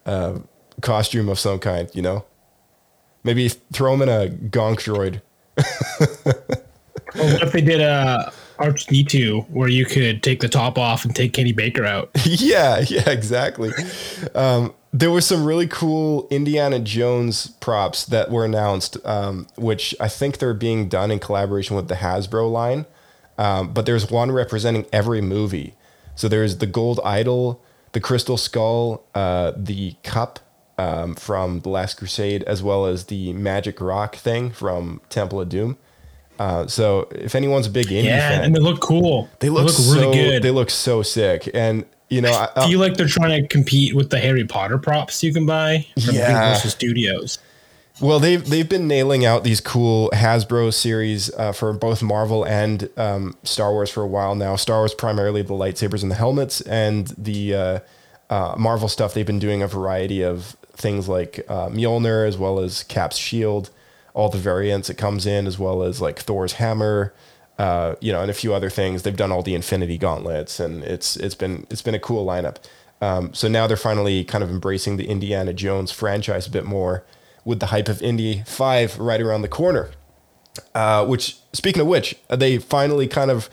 [0.06, 0.38] uh,
[0.80, 1.88] costume of some kind.
[1.94, 2.24] You know,
[3.22, 5.20] maybe throw him in a gonk droid.
[7.14, 11.04] Or what if they did a Arch D2 where you could take the top off
[11.04, 12.10] and take Kenny Baker out?
[12.24, 13.70] yeah, yeah, exactly.
[14.34, 20.08] Um, there were some really cool Indiana Jones props that were announced, um, which I
[20.08, 22.84] think they're being done in collaboration with the Hasbro line.
[23.38, 25.74] Um, but there's one representing every movie.
[26.14, 30.40] So there's the Gold Idol, the Crystal Skull, uh, the Cup
[30.76, 35.48] um, from The Last Crusade, as well as the Magic Rock thing from Temple of
[35.48, 35.78] Doom.
[36.38, 39.28] Uh, so if anyone's a big indie Yeah, fan, and they look cool.
[39.40, 40.42] they look, really so, good.
[40.42, 43.94] They look so sick, and you know, I, I feel like they're trying to compete
[43.94, 46.28] with the Harry Potter props you can buy from Yeah.
[46.28, 47.38] Universal Studios.
[48.00, 52.88] Well, they've they've been nailing out these cool Hasbro series uh, for both Marvel and
[52.96, 54.56] um, Star Wars for a while now.
[54.56, 57.78] Star Wars primarily the lightsabers and the helmets, and the uh,
[58.30, 59.14] uh, Marvel stuff.
[59.14, 63.70] They've been doing a variety of things like uh, Mjolnir as well as Cap's shield,
[64.14, 67.12] all the variants it comes in, as well as like Thor's hammer,
[67.58, 69.02] uh, you know, and a few other things.
[69.02, 72.56] They've done all the Infinity Gauntlets, and it's it's been it's been a cool lineup.
[73.02, 77.04] Um, so now they're finally kind of embracing the Indiana Jones franchise a bit more
[77.44, 79.90] with the hype of Indy 5 right around the corner.
[80.74, 83.50] Uh, which, speaking of which, they finally kind of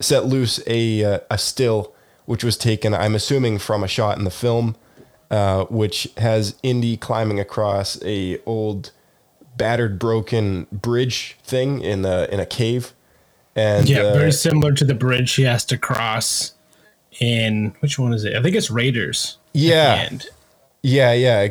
[0.00, 1.92] set loose a, uh, a still,
[2.26, 4.76] which was taken, I'm assuming, from a shot in the film,
[5.30, 8.92] uh, which has Indy climbing across a old,
[9.56, 12.92] battered, broken bridge thing in a, in a cave.
[13.54, 16.54] And yeah, uh, very similar to the bridge she has to cross
[17.20, 18.34] in which one is it?
[18.34, 19.36] I think it's Raiders.
[19.52, 20.08] Yeah.
[20.82, 21.48] Yeah, yeah.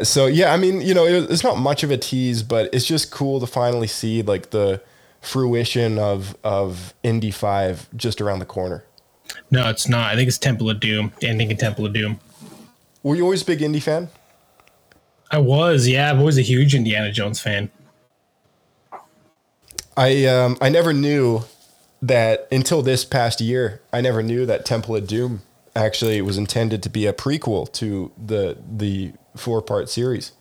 [0.00, 2.72] Uh, so yeah, I mean, you know, it, it's not much of a tease, but
[2.74, 4.82] it's just cool to finally see like the
[5.22, 8.84] fruition of of Indy Five just around the corner.
[9.50, 10.12] no, it's not.
[10.12, 11.12] I think it's Temple of Doom.
[11.22, 12.20] Ending in Temple of Doom.
[13.02, 14.08] Were you always a big Indy fan?
[15.30, 16.10] I was, yeah.
[16.10, 17.70] I'm always a huge Indiana Jones fan.
[19.96, 21.44] I um I never knew
[22.02, 23.80] that until this past year.
[23.92, 25.42] I never knew that Temple of Doom
[25.76, 30.32] actually was intended to be a prequel to the the four part series.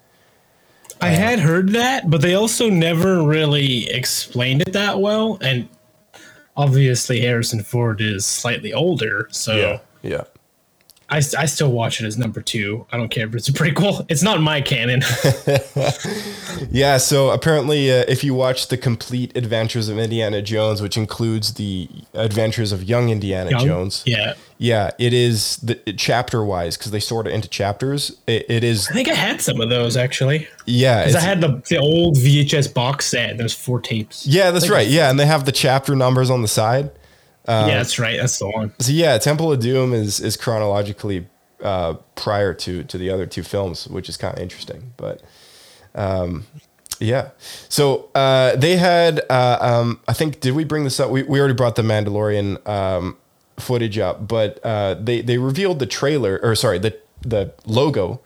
[1.02, 5.38] I had heard that, but they also never really explained it that well.
[5.42, 5.68] And
[6.56, 10.24] obviously, Harrison Ford is slightly older, so yeah.
[11.10, 12.86] I, I still watch it as number two.
[12.92, 14.06] I don't care if it's a prequel.
[14.10, 15.02] It's not my canon.
[16.72, 21.54] Yeah, so apparently, uh, if you watch the complete Adventures of Indiana Jones, which includes
[21.56, 23.66] the Adventures of Young Indiana Young?
[23.66, 24.34] Jones, Yeah.
[24.58, 28.18] yeah, it is the chapter wise because they sort it into chapters.
[28.28, 30.48] It, it is, I think I had some of those actually.
[30.66, 33.38] yeah, Because I had the, the old VHS box set.
[33.38, 34.26] There's four tapes.
[34.26, 34.88] yeah, that's right.
[34.88, 36.92] Yeah, and they have the chapter numbers on the side.
[37.48, 38.18] Yeah, that's right.
[38.18, 38.74] That's the one.
[38.80, 41.28] So yeah, Temple of Doom is is chronologically
[41.62, 44.94] uh, prior to to the other two films, which is kind of interesting.
[44.98, 45.22] But
[45.96, 46.46] Um,
[47.00, 47.30] yeah.
[47.70, 51.10] So uh, they had, uh, um, I think, did we bring this up?
[51.10, 53.18] We, we already brought the Mandalorian um,
[53.58, 58.22] footage up, but uh, they they revealed the trailer, or sorry, the the logo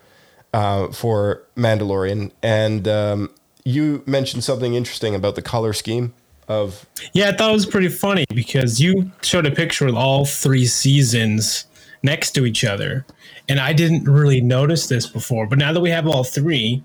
[0.54, 3.30] uh, for Mandalorian, and um,
[3.64, 6.14] you mentioned something interesting about the color scheme
[6.48, 6.86] of.
[7.14, 10.66] Yeah, I thought it was pretty funny because you showed a picture with all three
[10.66, 11.66] seasons
[12.04, 13.06] next to each other,
[13.50, 15.48] and I didn't really notice this before.
[15.48, 16.84] But now that we have all three,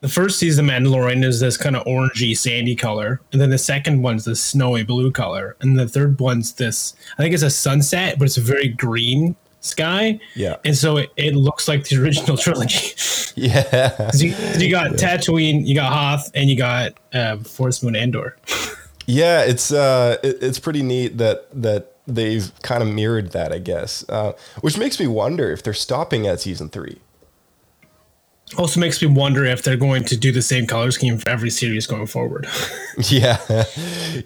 [0.00, 4.02] the first season Mandalorian is this kind of orangey sandy color, and then the second
[4.02, 8.18] one's this snowy blue color, and the third one's this I think it's a sunset,
[8.18, 10.18] but it's very green sky.
[10.34, 10.56] Yeah.
[10.64, 12.94] And so it, it looks like the original trilogy.
[13.34, 14.10] Yeah.
[14.14, 18.36] you, you got Tatooine, you got Hoth, and you got uh, Forest Moon Endor.
[19.06, 23.58] Yeah, it's uh, it, it's pretty neat that that they've kind of mirrored that, I
[23.58, 24.04] guess.
[24.08, 27.00] Uh, which makes me wonder if they're stopping at season three.
[28.56, 31.50] Also makes me wonder if they're going to do the same color scheme for every
[31.50, 32.46] series going forward.
[33.08, 33.38] yeah,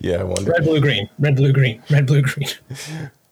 [0.00, 0.50] yeah, I wonder.
[0.50, 2.48] red, blue, green, red, blue, green, red, blue, green.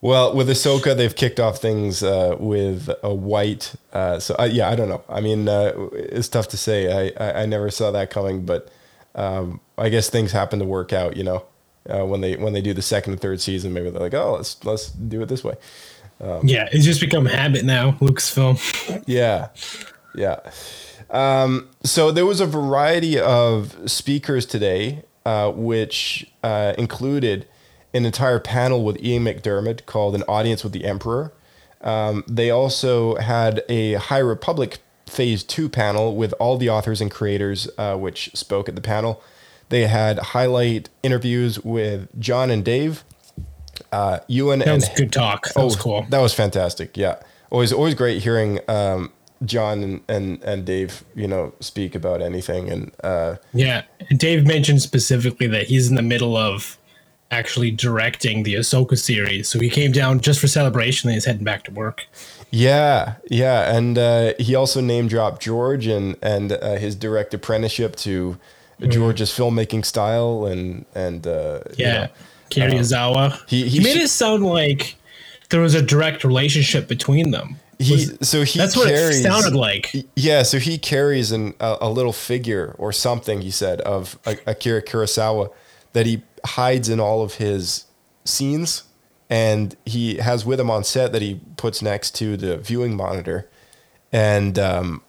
[0.01, 3.75] Well, with Ahsoka, they've kicked off things uh, with a white.
[3.93, 5.03] Uh, so uh, yeah, I don't know.
[5.09, 7.11] I mean, uh, it's tough to say.
[7.19, 8.71] I, I I never saw that coming, but
[9.17, 11.17] um, I guess things happen to work out.
[11.17, 11.45] You know,
[11.93, 14.35] uh, when they when they do the second and third season, maybe they're like, oh,
[14.37, 15.55] let's let's do it this way.
[16.45, 17.93] yeah, it's just become habit now.
[17.93, 18.59] Lucasfilm.
[19.07, 19.49] Yeah,
[20.15, 20.39] yeah.
[21.11, 27.47] Um, so there was a variety of speakers today, uh, which uh, included
[27.95, 31.33] an entire panel with Ian McDiarmid called "An Audience with the Emperor."
[31.81, 37.11] Um, they also had a High Republic Phase Two panel with all the authors and
[37.11, 39.23] creators, uh, which spoke at the panel.
[39.69, 43.05] They had highlight interviews with John and Dave,
[43.93, 45.49] uh, Ewan That and was good talk.
[45.55, 46.07] That was Oh, cool.
[46.09, 46.97] That was fantastic.
[46.97, 47.17] Yeah,
[47.51, 49.13] always always great hearing um,
[49.45, 52.71] John and, and and Dave, you know, speak about anything.
[52.71, 56.77] And uh, Yeah, and Dave mentioned specifically that he's in the middle of
[57.31, 61.45] actually directing the Ahsoka series, so he came down just for celebration, and he's heading
[61.45, 62.07] back to work.
[62.51, 67.97] yeah, yeah, and uh, he also name dropped George and and uh, his direct apprenticeship
[67.97, 68.39] to
[68.89, 72.09] George's filmmaking style and and uh, you Yeah, know,
[72.51, 73.39] Kerry Izawa.
[73.49, 74.97] he- He, he made sh- it sound like
[75.51, 77.57] there was a direct relationship between them.
[77.79, 79.95] he Was- so he that's what carries, it sounded like.
[80.17, 84.81] Yeah, so he carries an, a, a little figure or something, he said, of Akira
[84.83, 85.51] Kurosawa
[85.93, 87.85] that he hides in all of his
[88.25, 88.85] scenes.
[89.31, 93.49] And he has with him on set that he puts next to the viewing monitor.
[94.11, 95.03] And um,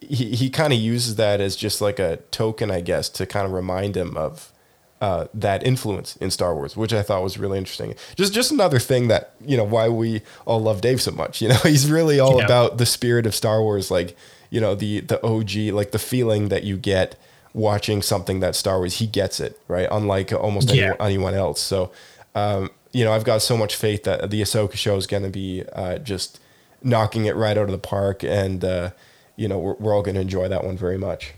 [0.00, 3.46] he, he kind of uses that as just like a token, I guess, to kind
[3.46, 4.52] of remind him of
[5.00, 7.94] uh, that influence in Star Wars, which I thought was really interesting.
[8.16, 11.40] Just just another thing that you know why we all love Dave so much.
[11.42, 12.44] You know, he's really all Yeah.
[12.44, 14.16] about the spirit of Star Wars, like
[14.50, 17.16] you know the the OG, like the feeling that you get
[17.54, 18.98] watching something that Star Wars.
[18.98, 20.82] He gets it right, unlike almost Yeah.
[20.82, 21.60] anyone, anyone else.
[21.60, 21.90] So,
[22.34, 25.28] um, you know, I've got so much faith that the Ahsoka show is going to
[25.30, 26.38] be uh, just
[26.82, 28.90] knocking it right out of the park, and uh,
[29.36, 31.34] you know, we're, we're all going to enjoy that one very much.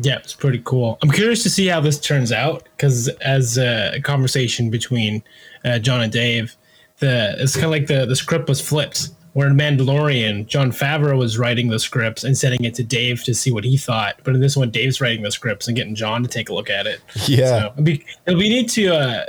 [0.00, 0.98] Yeah, it's pretty cool.
[1.02, 5.22] I'm curious to see how this turns out because as a conversation between
[5.66, 6.56] uh, John and Dave,
[6.98, 9.10] the it's kind of like the the script was flipped.
[9.34, 13.34] Where in Mandalorian, Jon Favreau was writing the scripts and sending it to Dave to
[13.34, 14.16] see what he thought.
[14.24, 16.68] But in this one, Dave's writing the scripts and getting John to take a look
[16.68, 17.00] at it.
[17.26, 17.46] Yeah.
[17.46, 19.24] So it'll be, it'll be neat to uh,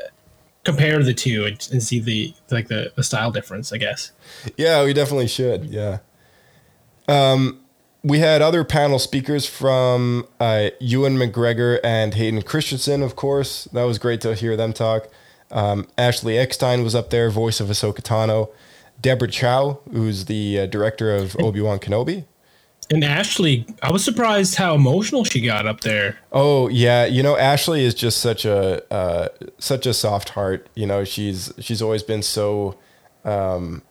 [0.66, 4.12] compare the two and, and see the like the, the style difference, I guess.
[4.58, 5.66] Yeah, we definitely should.
[5.66, 6.00] Yeah.
[7.08, 7.62] Um,
[8.04, 13.66] we had other panel speakers from uh, Ewan McGregor and Hayden Christensen, of course.
[13.72, 15.08] That was great to hear them talk.
[15.50, 18.50] Um, Ashley Eckstein was up there, voice of Ahsoka Tano.
[19.01, 22.25] Deborah Chow, who's the uh, director of Obi Wan Kenobi.
[22.89, 26.17] And Ashley, I was surprised how emotional she got up there.
[26.32, 30.67] Oh yeah, you know Ashley is just such a uh, such a soft heart.
[30.75, 32.77] You know she's she's always been so
[33.23, 33.82] um,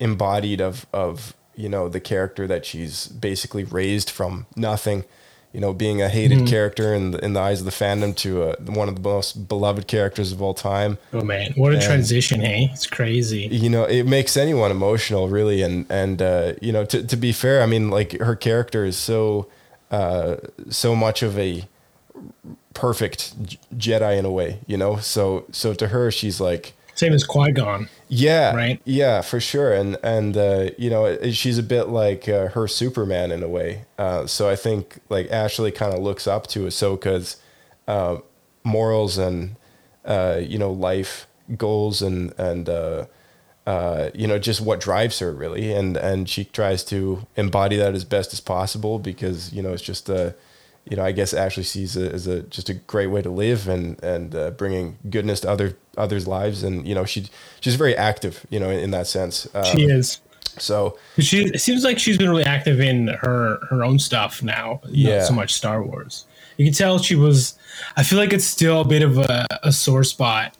[0.00, 5.04] embodied of of you know the character that she's basically raised from nothing.
[5.52, 8.42] You know, being a hated character in the, in the eyes of the fandom to
[8.44, 10.96] uh one of the most beloved characters of all time.
[11.12, 12.70] Oh man, what a And- transition, hey?
[12.72, 13.48] It's crazy.
[13.50, 15.60] You know, it makes anyone emotional, really.
[15.60, 18.96] And and uh, you know, to to be fair, I mean, like her character is
[18.96, 19.46] so
[19.90, 20.36] uh,
[20.70, 21.68] so much of a
[22.74, 24.96] perfect J- Jedi in a way, you know.
[24.96, 27.88] So so to her, she's like, Same as Qui Gon.
[28.08, 28.80] yeah, Right.
[28.84, 29.72] yeah, for sure.
[29.72, 33.48] And and uh, you know, it- she's a bit like uh, her Superman in a
[33.48, 33.84] way.
[33.98, 37.36] Uh, so I think like Ashley kind of looks up to Ahsoka's
[37.88, 38.18] uh,
[38.64, 39.56] morals and
[40.04, 41.26] uh, you know life
[41.56, 43.06] goals and and uh,
[43.66, 47.94] uh, you know, just what drives her really, and and she tries to embody that
[47.94, 50.34] as best as possible because you know it's just a,
[50.84, 53.68] you know, I guess Ashley sees it as a just a great way to live
[53.68, 57.26] and and uh, bringing goodness to other others' lives, and you know she
[57.60, 59.46] she's very active, you know, in, in that sense.
[59.54, 60.20] Um, She is.
[60.58, 64.80] So She it seems like she's been really active in her her own stuff now.
[64.88, 65.18] Yeah.
[65.18, 66.26] Not so much Star Wars.
[66.58, 67.58] You can tell she was.
[67.96, 70.56] I feel like it's still a bit of a, a sore spot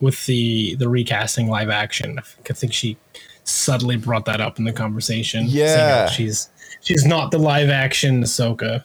[0.00, 2.18] with the the recasting live action.
[2.18, 2.96] I think she
[3.44, 5.46] subtly brought that up in the conversation.
[5.48, 6.08] Yeah.
[6.08, 6.50] she's
[6.82, 8.84] she's not the live action Ahsoka.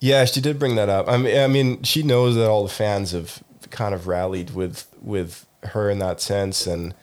[0.00, 1.08] Yeah, she did bring that up.
[1.08, 4.86] I mean, I mean, she knows that all the fans have kind of rallied with
[5.02, 6.94] with her in that sense, and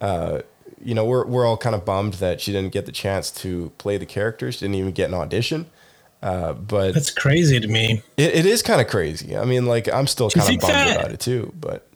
[0.00, 0.40] uh,
[0.82, 3.70] you know, we're we're all kind of bummed that she didn't get the chance to
[3.78, 5.66] play the characters, She didn't even get an audition.
[6.20, 8.02] Uh, but That's crazy to me.
[8.16, 9.36] it, it is kind of crazy.
[9.36, 11.52] I mean, like I'm still kind of bummed that- about it too.
[11.60, 11.88] But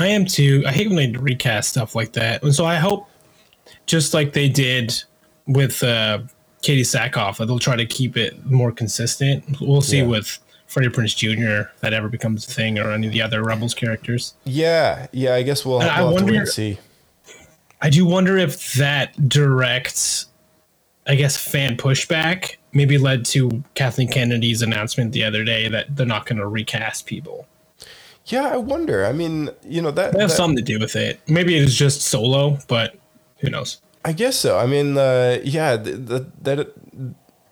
[0.00, 0.62] I am too.
[0.66, 2.42] I hate when they recast stuff like that.
[2.42, 3.06] And so I hope,
[3.86, 4.94] just like they did
[5.46, 6.20] with uh,
[6.62, 9.44] Katee Sackhoff, they'll try to keep it more consistent.
[9.60, 10.06] We'll see Yeah.
[10.06, 10.38] with
[10.68, 11.70] Freddie Prinze Jr.
[11.80, 14.34] that ever becomes a thing or any of the other Rebels characters.
[14.44, 16.78] yeah, yeah, I guess we'll, we'll I have to wait and see.
[17.80, 20.26] I do wonder if that direct,
[21.06, 26.04] I guess, fan pushback maybe led to Kathleen Kennedy's announcement the other day that they're
[26.06, 27.46] not going to recast people.
[28.26, 29.06] Yeah, I wonder.
[29.06, 31.18] I mean, you know that, They have that- something to do with it.
[31.28, 32.94] Maybe it is just solo, but
[33.38, 33.80] who knows?
[34.04, 34.58] I guess so.
[34.58, 36.72] I mean, uh, yeah, th- th- that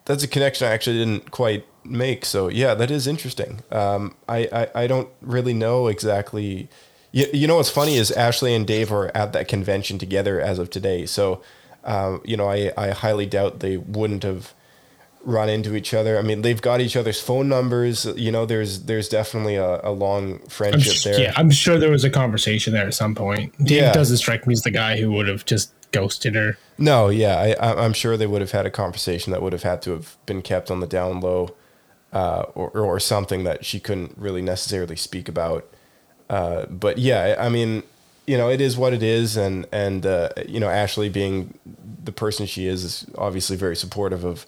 [0.05, 2.24] that's a connection I actually didn't quite make.
[2.24, 3.62] So yeah, that is interesting.
[3.70, 6.68] Um, I, I I don't really know exactly.
[7.12, 10.59] You, you know what's funny is Ashley and Dave are at that convention together as
[10.59, 11.07] of today.
[11.07, 11.43] So,
[11.84, 14.53] um, you know, I I highly doubt they wouldn't have
[15.24, 16.18] run into each other.
[16.18, 18.05] I mean, they've got each other's phone numbers.
[18.05, 21.20] You know, there's there's definitely a, a long friendship sh- there.
[21.20, 23.57] Yeah, I'm sure there was a conversation there at some point.
[23.59, 23.93] Dave Yeah.
[23.93, 26.59] doesn't strike me as the guy who would have just ghosted her.
[26.78, 29.80] No, yeah, I- I'm sure they would have had a conversation that would have had
[29.82, 31.57] to have been kept on the down low,
[32.13, 35.67] uh, or or something that she couldn't really necessarily speak about.
[36.29, 37.83] Uh, but yeah, I mean,
[38.27, 41.59] you know, it is what it is, and and uh, you know, Ashley being
[42.05, 44.47] the person she is is obviously very supportive of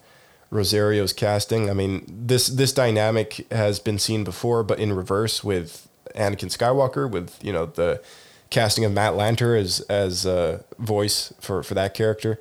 [0.49, 1.69] Rosario's casting.
[1.69, 7.09] I mean, this this dynamic has been seen before, but in reverse with Anakin Skywalker,
[7.09, 8.01] with you know the
[8.49, 12.39] casting of Matt Lanter as as uh, voice for for that character.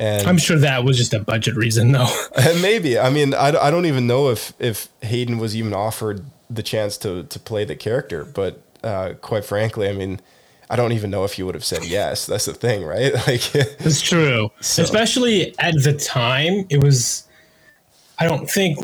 [0.00, 2.08] And I'm sure that was just a budget reason, though.
[2.60, 6.62] maybe I mean I, I don't even know if if Hayden was even offered the
[6.62, 10.20] chance to to play the character, but uh, quite frankly, I mean
[10.68, 12.26] I don't even know if he would have said yes.
[12.26, 13.12] That's the thing, right?
[13.28, 14.50] Like It's true.
[14.60, 17.28] So- Especially at the time, it was.
[18.18, 18.78] I don't think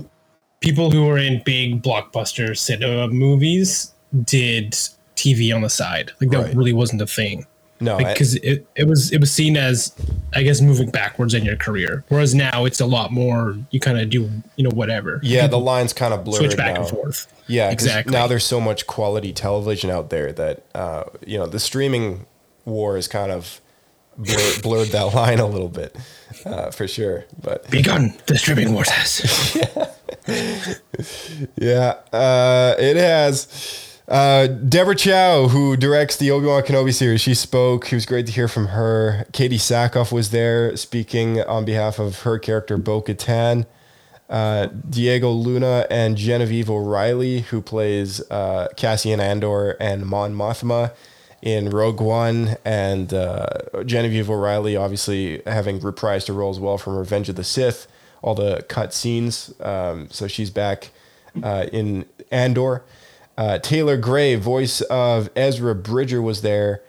[0.61, 3.93] people who were in big blockbuster cinema movies
[4.25, 4.73] did
[5.17, 6.13] TV on the side.
[6.21, 6.55] Like that Right.
[6.55, 7.47] really wasn't a thing.
[7.81, 9.95] No, because it, it was it was seen as,
[10.35, 12.05] I guess, moving backwards in your career.
[12.09, 13.57] Whereas now it's a lot more.
[13.71, 15.21] You kind of do you know whatever.
[15.23, 16.83] yeah, the lines kind of blurred switch back now.
[16.83, 17.27] and forth.
[17.47, 18.13] Yeah, exactly.
[18.13, 22.27] Now there's so much quality television out there that uh, you know the streaming
[22.67, 23.61] war is kind of
[24.19, 25.97] blur, blurred that line a little bit
[26.45, 27.25] uh, for sure.
[27.43, 29.97] But begun the streaming wars has.
[31.57, 33.90] Yeah, uh, it has.
[34.11, 37.93] Uh, Deborah Chow, who directs the Obi Wan Kenobi series, she spoke.
[37.93, 39.25] It was great to hear from her.
[39.33, 43.67] Katee Sackhoff was there speaking on behalf of her character Bo Katan.
[44.29, 50.93] Uh, Diego Luna and Genevieve O'Reilly, who plays uh, Cassian Andor and Mon Mothma
[51.41, 53.47] in Rogue One, and uh,
[53.85, 57.87] Genevieve O'Reilly obviously having reprised her role as well from Revenge of the Sith,
[58.23, 59.55] all the cut scenes.
[59.61, 60.91] Um, so she's back
[61.45, 62.83] uh, in Andor.
[63.41, 66.83] Uh, Taylor Gray, voice of Ezra Bridger, was there.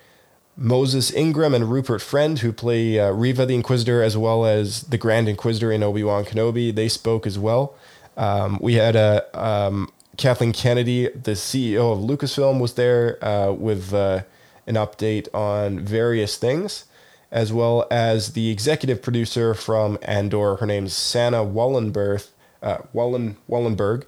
[0.57, 4.97] Moses Ingram and Rupert Friend, who play uh, Riva the Inquisitor as well as the
[4.97, 7.73] Grand Inquisitor in Obi Wan Kenobi, they spoke as well.
[8.17, 13.93] Um, we had uh, um, Kathleen Kennedy, the CEO of Lucasfilm, was there uh, with
[13.93, 14.23] uh,
[14.67, 16.83] an update on various things,
[17.31, 20.57] as well as the executive producer from Andor.
[20.57, 22.27] Her name's Sanne Wohlenberg.
[22.61, 24.03] Uh, Wallen Wohlenberg.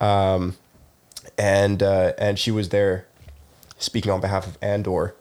[0.00, 0.56] Um,
[1.38, 3.06] and uh, and she was there
[3.78, 5.14] speaking on behalf of Andor.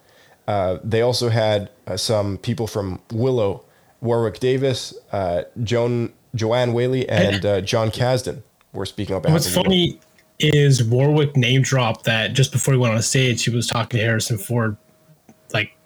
[0.48, 3.64] Uh, they also had uh, some people from Willow,
[4.02, 8.42] Warwick Davis, uh, Joan Joanne Whalley, and uh, Jon Kasdan
[8.74, 9.66] were speaking on behalf What's of Willow.
[9.66, 10.00] funny
[10.40, 14.04] is Warwick name dropped that just before he went on stage, he was talking to
[14.04, 14.76] Harrison Ford,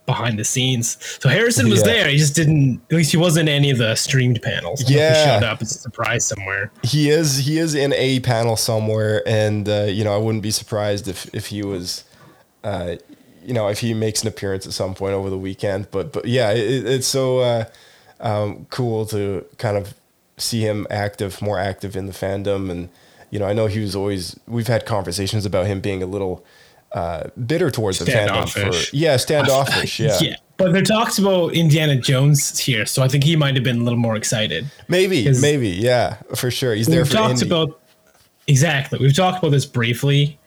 [0.06, 0.98] behind the scenes.
[1.20, 1.86] So Harrison was Yeah.
[1.94, 2.08] there.
[2.10, 2.82] He just didn't.
[2.92, 4.82] At least he wasn't in any of the streamed panels.
[4.82, 5.24] I don't know if Yeah.
[5.24, 6.72] he showed up as a surprise somewhere.
[6.84, 10.52] He is he is in a panel somewhere, and uh, you know I wouldn't be
[10.52, 12.04] surprised if if he was,
[12.64, 12.96] uh,
[13.46, 15.88] you know, if he makes an appearance at some point over the weekend.
[15.92, 17.66] But but yeah, it, it's so uh,
[18.20, 19.94] um, cool to kind of
[20.38, 22.90] see him active, more active in the fandom, and
[23.32, 24.40] you know, I know he was always.
[24.48, 26.46] We've had conversations about him being a little
[26.96, 28.94] uh, bitter towards the fandom for Standoffish.
[28.94, 30.00] yeah, standoffish.
[30.00, 30.36] Yeah, yeah.
[30.56, 33.84] But there talks about Indiana Jones here, so I think he might have been a
[33.84, 34.66] little more excited.
[34.88, 36.74] maybe, maybe, yeah, for sure.
[36.74, 37.48] He's there We've for talked Indy.
[37.48, 37.82] about
[38.48, 38.98] exactly.
[39.00, 40.40] We've talked about this briefly,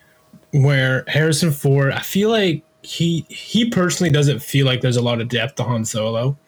[0.53, 1.92] where Harrison Ford.
[1.92, 5.64] I feel like he he personally doesn't feel like there's a lot of depth to
[5.64, 6.38] Han Solo,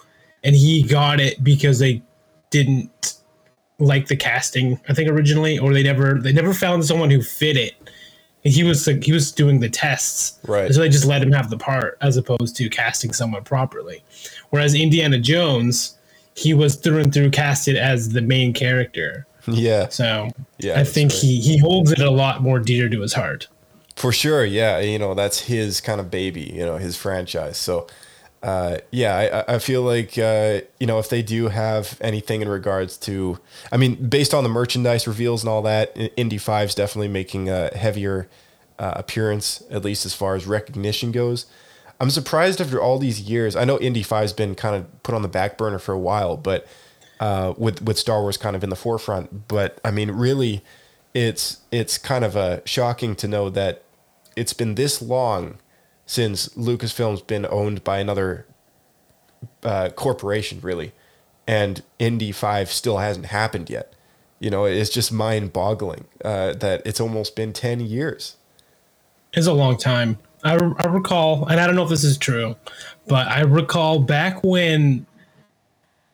[0.43, 2.01] and he got it because they
[2.49, 3.17] didn't
[3.79, 4.81] like the casting.
[4.89, 7.75] I think originally, or they never they never found someone who fit it.
[8.43, 10.73] He was like, he was doing the tests, Right.
[10.73, 14.03] So they just let him have the part as opposed to casting someone properly.
[14.49, 15.99] Whereas Indiana Jones,
[16.35, 19.27] he was through and through casted as the main character.
[19.47, 21.21] yeah, So Yeah, I think right.
[21.21, 23.49] he he holds it a lot more dear to his heart.
[23.97, 24.79] For sure, yeah.
[24.79, 27.59] You know, that's his kind of baby, you know, his franchise.
[27.59, 27.87] So,
[28.43, 32.49] uh, yeah, I- I, feel like, uh, you know, if they do have anything in
[32.49, 33.39] regards to,
[33.71, 37.69] I mean, based on the merchandise reveals and all that, Indy 5's definitely making a
[37.77, 38.29] heavier
[38.79, 41.47] uh, appearance, at least as far as recognition goes.
[42.01, 43.55] I'm surprised after all these years.
[43.55, 46.39] I know Indy 5's been kind of put on the back burner for a while,
[46.39, 46.67] but
[47.21, 49.47] uh, with with Star Wars kind of in the forefront.
[49.49, 50.65] But I mean, really,
[51.13, 53.83] it's it's kind of uh, shocking to know that
[54.35, 55.59] it's been this long
[56.11, 58.45] since Lucasfilm's been owned by another
[59.63, 60.91] uh, corporation, really,
[61.47, 63.95] and Indy Five still hasn't happened yet.
[64.41, 68.37] You know, it's just mind-boggling uh, that it's almost been ten years.
[69.35, 70.19] It's a long time.
[70.43, 72.57] I, I recall, and I don't know if this is true,
[73.07, 75.07] but I recall back when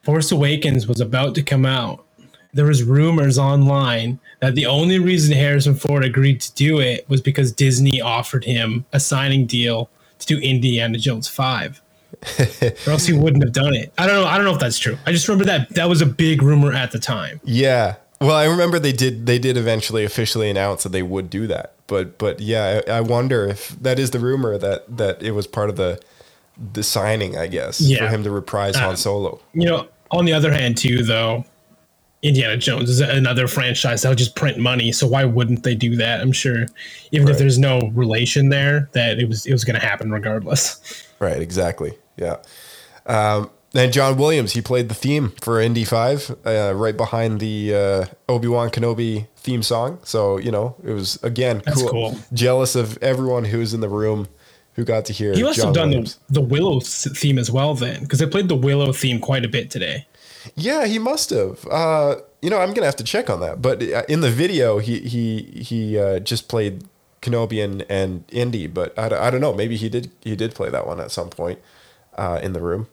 [0.02, 2.04] Force Awakens was about to come out,
[2.52, 7.20] there was rumors online that the only reason Harrison Ford agreed to do it was
[7.20, 11.82] because Disney offered him a signing deal to do Indiana Jones 5.
[12.86, 13.92] or else he wouldn't have done it.
[13.98, 14.26] I don't know.
[14.26, 14.96] I don't know if that's true.
[15.06, 17.40] I just remember that that was a big rumor at the time.
[17.44, 17.96] Yeah.
[18.20, 21.74] Well, I remember they did they did eventually officially announce that they would do that.
[21.86, 25.46] But but yeah, I, I wonder if that is the rumor that that it was
[25.46, 26.00] part of the
[26.72, 29.40] the signing, I guess, for him to reprise Han Uh, Solo.
[29.52, 31.44] You know, on the other hand, too, though,
[32.22, 34.90] Indiana Jones is another franchise that'll just print money.
[34.92, 36.20] So why wouldn't they do that?
[36.20, 36.66] I'm sure,
[37.12, 41.02] even if there's no relation there, that it was it was going to happen regardless.
[41.18, 41.94] Right, exactly.
[42.18, 42.36] Yeah.
[43.06, 47.74] Um, and John Williams, he played the theme for Indy 5 uh, right behind the
[47.74, 49.98] uh, Obi Wan Kenobi theme song.
[50.02, 51.88] So, you know, it was, again, cool.
[51.88, 52.18] cool.
[52.32, 54.28] Jealous of everyone who was in the room
[54.74, 56.18] who got to hear He must John have done Williams.
[56.28, 59.48] the, the Willow theme as well, then, because they played the Willow theme quite a
[59.48, 60.06] bit today.
[60.54, 61.66] Yeah, he must have.
[61.70, 63.60] Uh, you know, I'm gonna have to check on that.
[63.60, 66.84] But uh, in the video, he he he uh, just played
[67.22, 68.66] Kenobi and, and Indy.
[68.66, 69.52] But I, don't- I don't know.
[69.52, 71.58] Maybe he did he did play that one at some point
[72.16, 72.86] uh, in the room.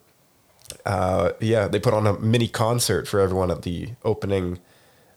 [0.85, 4.59] Uh, yeah, they put on a mini concert for everyone at the opening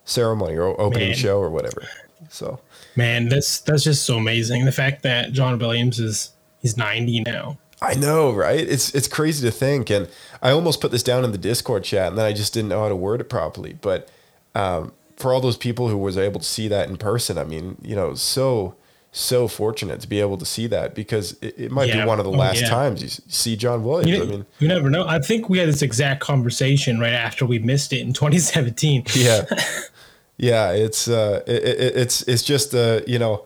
[0.05, 1.17] ceremony or opening Man.
[1.17, 1.83] show or whatever.
[2.29, 2.61] So
[2.97, 4.65] Man, that's that's just so amazing.
[4.65, 6.31] The fact that John Williams is
[6.61, 7.59] he's 90 now.
[7.83, 8.59] I know, right?
[8.61, 10.09] It's it's crazy to think, and
[10.43, 12.81] I almost put this down in the Discord chat, and then I just didn't know
[12.83, 13.75] how to word it properly.
[13.81, 14.09] But
[14.55, 17.77] um, for all those people who was able to see that in person, I mean,
[17.83, 18.77] you know, so
[19.13, 22.03] so fortunate to be able to see that because it, it might Yeah.
[22.03, 22.69] be one of the Oh, last yeah.
[22.69, 24.11] times you see John Williams.
[24.11, 25.07] You, I mean, you never know.
[25.07, 29.05] I think we had this exact conversation right after we missed it in 2017.
[29.15, 29.45] yeah,
[30.39, 33.45] yeah, it's uh, it, it, it's it's just uh, you know,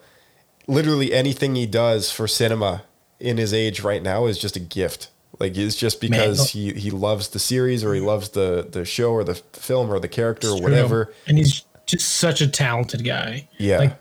[0.66, 2.82] literally anything he does for cinema
[3.20, 5.10] in his age right now is just a gift.
[5.38, 9.12] Like it's just because he, he loves the series or he loves the the show
[9.12, 10.62] or the film or the character or True.
[10.62, 11.14] whatever.
[11.26, 13.48] And he's just such a talented guy.
[13.58, 14.00] Yeah, Like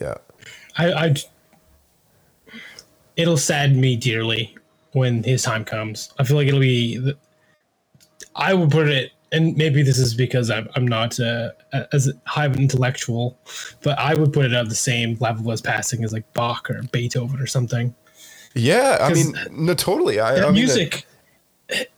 [0.00, 0.14] yeah,
[0.78, 1.14] I, I
[3.16, 4.56] it'll sadden me dearly
[4.92, 6.12] when his time comes.
[6.18, 6.98] I feel like it'll be.
[6.98, 7.16] the-
[8.38, 11.50] I would put it, and maybe this is because I'm I'm not uh,
[11.92, 13.38] as high of an intellectual,
[13.82, 16.82] but I would put it at the same level as passing as like Bach or
[16.92, 17.94] Beethoven or something.
[18.56, 18.98] Yeah.
[19.00, 20.18] I mean, no, totally.
[20.20, 21.06] I, That I mean, music,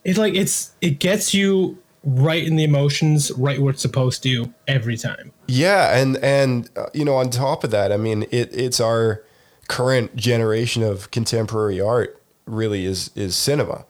[0.03, 4.53] it like it's it gets you right in the emotions, right where it's supposed to
[4.67, 5.31] every time.
[5.47, 9.23] Yeah, and and uh, you know, on top of that, I mean, it it's our
[9.67, 13.85] current generation of contemporary art really is is cinema,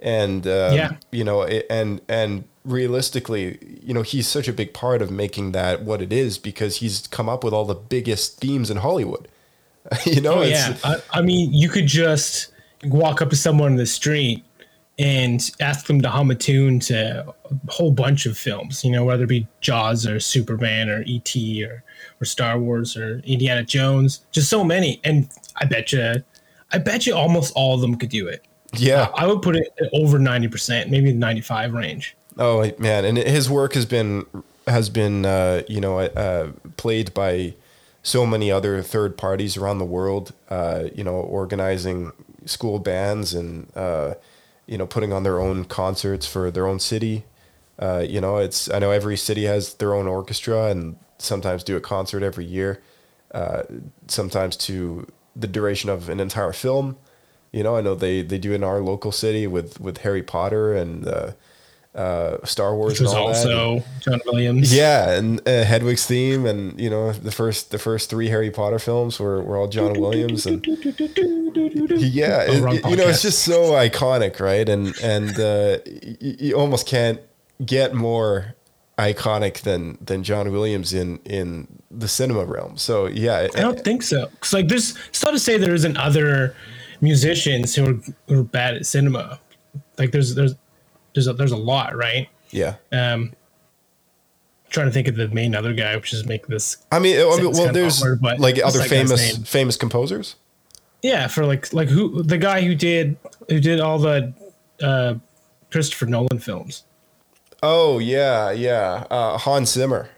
[0.00, 0.96] and um, Yeah.
[1.10, 5.52] you know, it, and and realistically, you know, he's such a big part of making
[5.52, 9.26] that what it is because he's come up with all the biggest themes in Hollywood.
[10.06, 12.52] you know, Oh it's, yeah, I, I mean, you could just
[12.84, 14.44] walk up to someone in the street
[14.98, 18.84] and ask them to hum a tune to a whole bunch of films.
[18.84, 21.82] You know, whether it be Jaws or Superman or ET or
[22.20, 25.00] or Star Wars or Indiana Jones, just so many.
[25.04, 26.22] And I bet you,
[26.70, 28.44] I bet you almost all of them could do it.
[28.74, 29.10] Yeah.
[29.14, 32.16] I would put it over 90%, maybe 95 range.
[32.38, 34.24] Oh man, and his work has been
[34.66, 37.54] has been uh, you know uh, played by
[38.02, 40.32] so many other third parties around the world.
[40.48, 42.12] Uh, you know, organizing
[42.44, 44.14] school bands and uh,
[44.66, 47.24] you know putting on their own concerts for their own city.
[47.78, 51.76] Uh, you know, it's I know every city has their own orchestra and sometimes do
[51.76, 52.82] a concert every year.
[53.32, 53.62] Uh,
[54.08, 56.96] sometimes to the duration of an entire film.
[57.50, 60.74] You know, I know they they do in our local city with with Harry Potter
[60.74, 61.06] and
[61.94, 62.92] uh, Star Wars.
[62.92, 63.36] Which was and all that.
[63.36, 64.74] also John Williams.
[64.74, 68.78] Yeah, and uh, Hedwig's theme, and you know the first the first three Harry Potter
[68.78, 73.72] films were, were all John Williams, and yeah, it- it- you know it's just so
[73.72, 74.68] iconic, right?
[74.68, 75.78] And and uh,
[76.20, 77.20] you, you almost can't
[77.64, 78.54] get more
[78.98, 82.76] iconic than than John Williams in in the cinema realm.
[82.76, 84.28] So yeah, I don't think so.
[84.40, 86.54] Cause like there's it's not to say there isn't other
[87.00, 89.38] musicians who are, who are bad at cinema.
[89.98, 90.54] Like there's there's
[91.14, 92.28] there's a, there's a lot, right?
[92.50, 92.76] yeah.
[92.92, 93.32] Um,
[94.70, 96.78] trying to think of the main other guy, which is make this.
[96.90, 100.36] I mean, I mean well, there's awkward, like other famous famous composers.
[101.02, 103.16] Yeah, for like like who the guy who did
[103.48, 104.32] who did all the
[104.82, 105.14] uh,
[105.70, 106.84] Christopher Nolan films.
[107.62, 109.04] Oh yeah, yeah.
[109.10, 110.08] Uh, Hans Zimmer.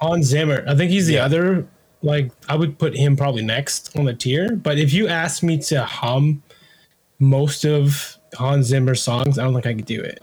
[0.00, 0.64] Hans Zimmer.
[0.68, 1.24] I think he's the Yeah.
[1.24, 1.66] other.
[2.02, 4.54] Like I would put him probably next on the tier.
[4.56, 6.42] But if you asked me to hum
[7.18, 10.22] most of Hans Zimmer's songs, I don't think I could do it.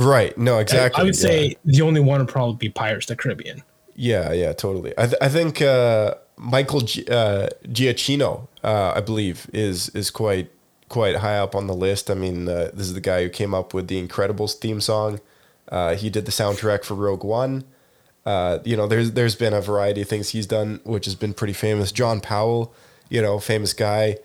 [0.00, 0.36] Right.
[0.38, 1.00] No, I- exactly.
[1.00, 1.20] I, would yeah.
[1.20, 3.62] say the only one would probably be Pirates of the Caribbean.
[3.94, 4.94] Yeah, yeah, totally.
[4.96, 10.50] I, th- I think uh, Michael G- uh, Giacchino, uh, I believe, is is quite
[10.88, 12.10] quite high up on the list.
[12.10, 15.20] I mean, uh, this is the guy who came up with the Incredibles theme song.
[15.68, 17.64] Uh, he did the soundtrack for Rogue One.
[18.24, 21.34] Uh, you know, there's there's been a variety of things he's done, which has been
[21.34, 21.92] pretty famous.
[21.92, 22.72] John Powell,
[23.10, 24.16] you know, famous guy.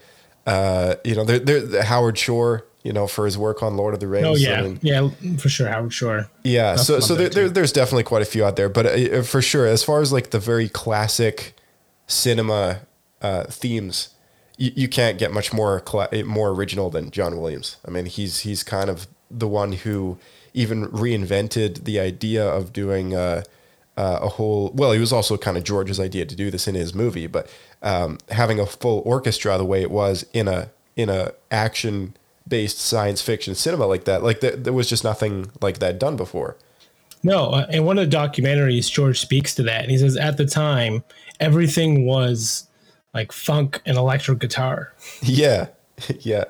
[0.48, 4.00] Uh, you know, there, there Howard Shore, you know, for his work on Lord of
[4.00, 4.28] the Rings.
[4.28, 5.68] Oh yeah, yeah, for sure.
[5.68, 6.30] Howard Shore.
[6.44, 8.86] yeah, That's so so there there, there, there's definitely quite a few out there, but
[8.86, 11.58] uh, for sure, as far as like the very classic
[12.06, 12.82] cinema
[13.24, 14.10] uh, themes,
[14.58, 17.78] you, you can't get much more cla- more original than John Williams.
[17.88, 20.20] I mean, he's he's kind of the one who
[20.54, 23.42] even reinvented the idea of doing uh,
[23.98, 24.72] uh, a whole.
[24.76, 27.50] Well, it was also kind of George's idea to do this in his movie, but
[27.82, 32.16] um, having a full orchestra the way it was in a in a action
[32.48, 36.16] based science fiction cinema like that, like there, there was just nothing like that done
[36.16, 36.58] before.
[37.24, 40.38] No, uh, in one of the documentaries, George speaks to that, and he says at
[40.38, 41.04] the time
[41.40, 42.68] everything was
[43.14, 44.94] like funk and electric guitar.
[45.24, 45.68] Yeah,
[46.20, 46.44] yeah.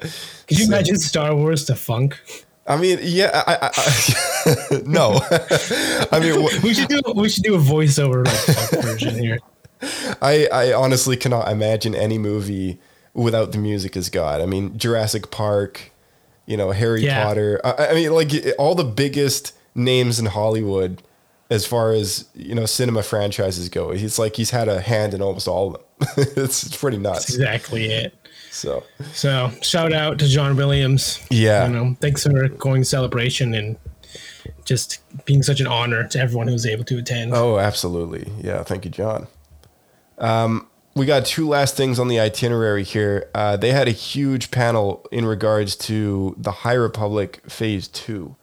[0.47, 2.19] Could you So- imagine Star Wars to funk?
[2.67, 3.29] I mean, yeah.
[3.45, 5.19] I, I, I no.
[6.11, 9.37] I mean, wh- We should do we should do a voiceover like version here.
[10.19, 12.79] I, I honestly cannot imagine any movie
[13.15, 14.41] without the music as God.
[14.41, 15.91] I mean, Jurassic Park,
[16.45, 17.23] you know, Harry Yeah.
[17.23, 17.59] Potter.
[17.63, 21.01] I, I mean, like all the biggest names in Hollywood,
[21.49, 23.91] as far as you know, cinema franchises go.
[23.91, 25.81] He's like he's had a hand in almost all of them.
[26.35, 27.29] it's, it's pretty That's nuts.
[27.35, 28.13] exactly it.
[28.51, 31.25] So So shout out to John Williams.
[31.29, 31.67] Yeah.
[31.67, 33.77] You know, thanks for going to celebration and
[34.65, 37.33] just being such an honor to everyone who was able to attend.
[37.33, 38.31] Oh, absolutely.
[38.41, 38.63] Yeah.
[38.63, 39.27] Thank you, John.
[40.17, 43.29] Um, we got two last things on the itinerary here.
[43.35, 48.33] Uh, they had a huge panel in regards to the High Republic Phase 2.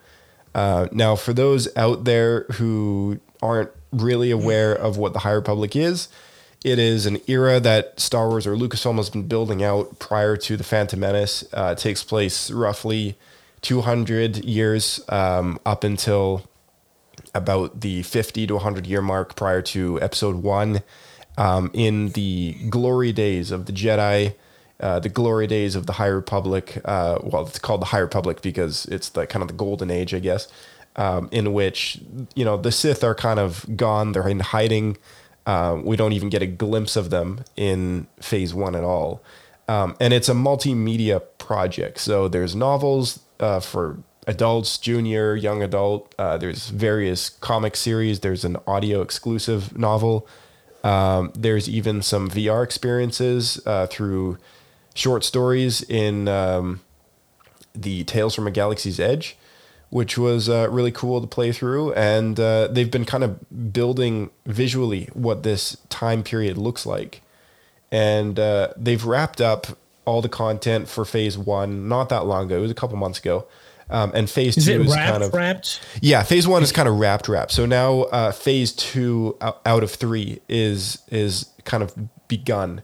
[0.55, 5.75] Uh, now, for those out there who aren't really aware of what the High Republic
[5.75, 6.09] is,
[6.63, 10.57] it is an era that Star Wars or Lucasfilm has been building out prior to
[10.57, 11.45] the Phantom Menace.
[11.55, 13.17] Uh, takes place roughly
[13.63, 16.47] 200 years um, up until
[17.35, 20.83] about the 50 to 100 year mark prior to episode one
[21.39, 24.35] um, in the glory days of the jedi
[24.81, 28.43] uh, the glory days of the high republic uh, well it's called the high republic
[28.43, 30.49] because it's the kind of the golden age i guess
[30.97, 32.01] um, in which
[32.35, 34.97] you know the sith are kind of gone they're in hiding
[35.45, 39.23] uh, we don't even get a glimpse of them in phase one at all
[39.69, 46.15] um, and it's a multimedia project so there's novels uh, for adults, junior, young adult.
[46.19, 48.21] Uh, there's various comic series.
[48.21, 50.27] There's an audio exclusive novel.
[50.83, 54.39] Um, there's even some VR experiences uh, through
[54.95, 56.81] short stories in um,
[57.75, 59.37] the Tales from a Galaxy's Edge,
[59.91, 61.93] which was uh, really cool to play through.
[61.95, 67.23] And uh, they've been kind of building visually what this time period looks like.
[67.91, 72.59] And uh, they've wrapped up all the content for phase one not that long ago.
[72.59, 73.47] It was a couple months ago.
[73.91, 75.81] Um, and phase Is two it is wrapped, kind of wrapped?
[76.01, 76.23] yeah.
[76.23, 77.53] Phase one is kind of wrapped, wrapped.
[77.53, 81.95] So now uh, phase two out out of three is is kind of
[82.29, 82.83] begun.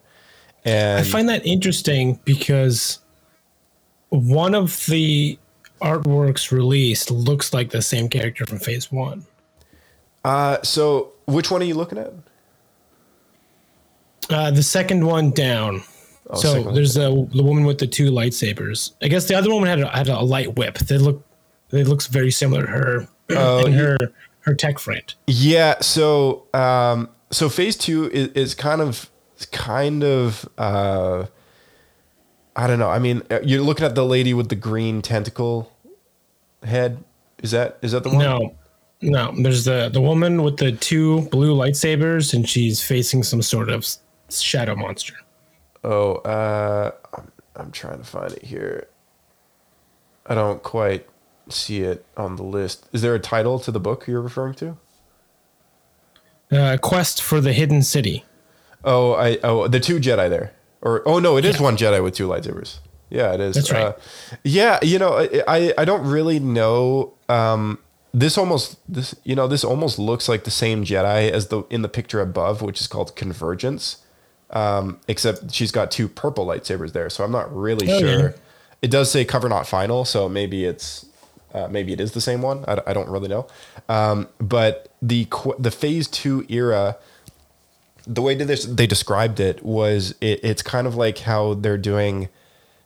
[0.64, 2.98] And I find that interesting because
[4.10, 5.38] one of the
[5.80, 9.24] artworks released looks like the same character from Phase One.
[10.24, 12.12] Uh, so which one are you looking at?
[14.28, 15.82] Uh, the second one down.
[16.30, 18.92] Oh, so there's a the woman with the two lightsabers.
[19.02, 20.78] I guess the other woman had a, had a light whip.
[20.78, 21.24] They look,
[21.70, 23.96] it looks very similar to her Oh, and her
[24.40, 25.14] her tech friend.
[25.26, 29.10] Yeah, so um, so phase two is, is kind of
[29.52, 31.26] kind of uh,
[32.56, 32.90] I don't know.
[32.90, 35.72] I mean, uh, you're looking at the lady with the green tentacle
[36.62, 37.04] head.
[37.42, 38.18] Is that is that the one?
[38.18, 38.54] No,
[39.00, 39.34] no.
[39.42, 43.86] There's the the woman with the two blue lightsabers, and she's facing some sort of
[44.30, 45.14] shadow monster.
[45.84, 48.88] Oh, uh, I'm, I'm trying to find it here.
[50.26, 51.06] I don't quite
[51.48, 52.88] see it on the list.
[52.92, 54.76] Is there a title to the book you're referring to?
[56.50, 58.24] Uh, Quest for the Hidden City.
[58.84, 62.14] Oh, I oh the two Jedi there, or oh no, it is one Jedi with
[62.14, 62.78] two lightsabers.
[63.10, 63.54] Yeah, it is.
[63.54, 63.86] That's right.
[63.86, 63.92] Uh,
[64.44, 67.14] yeah, you know, I, I I don't really know.
[67.28, 67.78] Um,
[68.14, 71.82] this almost this you know this almost looks like the same Jedi as the in
[71.82, 73.98] the picture above, which is called Convergence.
[74.50, 78.20] Um, except she's got two purple lightsabers there, so I'm not really Oh, sure.
[78.30, 78.30] yeah.
[78.80, 81.04] It does say cover not final, so maybe it's
[81.52, 82.64] uh, maybe it is the same one.
[82.68, 83.46] I, I don't really know.
[83.88, 85.26] Um, but the
[85.58, 86.96] the phase two era
[88.06, 92.28] the way this they described it was it, it's kind of like how they're doing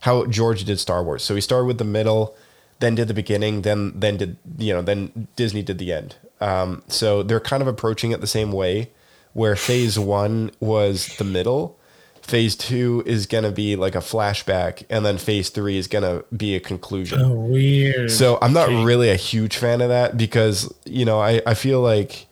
[0.01, 1.23] how George did Star Wars.
[1.23, 2.35] So he started with the middle,
[2.81, 6.17] then did the beginning, then then did you know then Disney did the end.
[6.41, 8.91] Um, so they're kind of approaching it the same way,
[9.33, 11.79] where Phase One was the middle,
[12.23, 16.55] Phase Two is gonna be like a flashback, and then Phase Three is gonna be
[16.55, 17.21] a conclusion.
[17.21, 18.11] Oh, weird.
[18.11, 21.81] So I'm not really a huge fan of that because you know I, I feel
[21.81, 22.27] like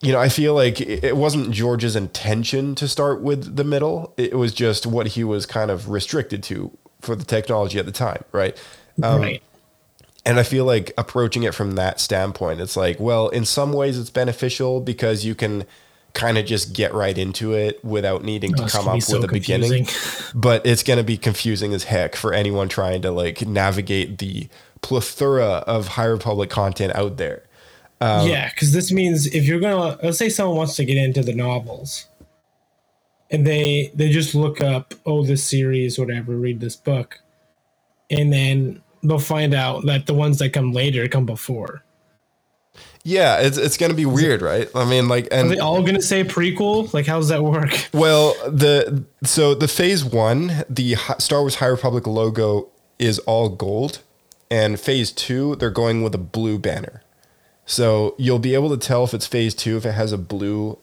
[0.00, 4.12] you know I feel like it it wasn't George's intention to start with the middle.
[4.16, 7.92] It was just what he was kind of restricted to for the technology at the
[7.92, 8.60] time, right?
[9.02, 9.42] Um, right.
[10.28, 13.98] And I feel like approaching it from that standpoint, it's like, well, in some ways
[13.98, 15.64] it's beneficial because you can
[16.12, 18.96] kind of just get right into it without needing to Oh, it's come up be
[18.96, 19.86] with so a beginning.
[20.34, 24.48] But it's going to be confusing as heck for anyone trying to like navigate the
[24.82, 27.44] plethora of High Republic content out there.
[28.00, 31.22] Um, yeah, because this means if you're gonna let's say someone wants to get into
[31.22, 32.06] the novels,
[33.30, 37.20] and they they just look up oh this series whatever read this book,
[38.08, 41.82] and then they'll find out that the ones that come later come before.
[43.04, 44.68] Yeah, it's it's going to be weird, right?
[44.74, 46.92] I mean, like, Are and they all gonna say prequel?
[46.92, 47.70] Like, how does that work?
[47.92, 52.68] Well, the so the phase one, the Star Wars High Republic logo
[52.98, 54.02] is all gold,
[54.50, 57.02] and phase two they're going with a blue banner.
[57.64, 60.78] So you'll be able to tell if it's phase two if it has a blue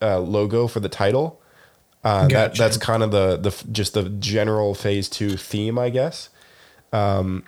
[0.00, 1.40] uh, logo for the title.
[2.04, 6.28] Uh, that that's kind of the the just the general phase two theme, I guess.
[6.92, 7.44] Um,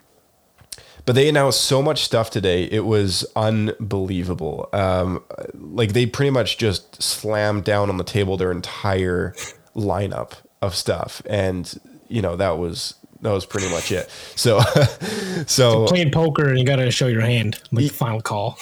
[1.09, 4.69] but they announced so much stuff today; it was unbelievable.
[4.75, 9.35] Um, like they pretty much just slammed down on the table their entire
[9.75, 12.93] lineup of stuff, and you know that was
[13.23, 14.11] that was pretty much it.
[14.37, 14.61] So,
[15.47, 18.59] so Playing poker and you gotta show your hand, like final call.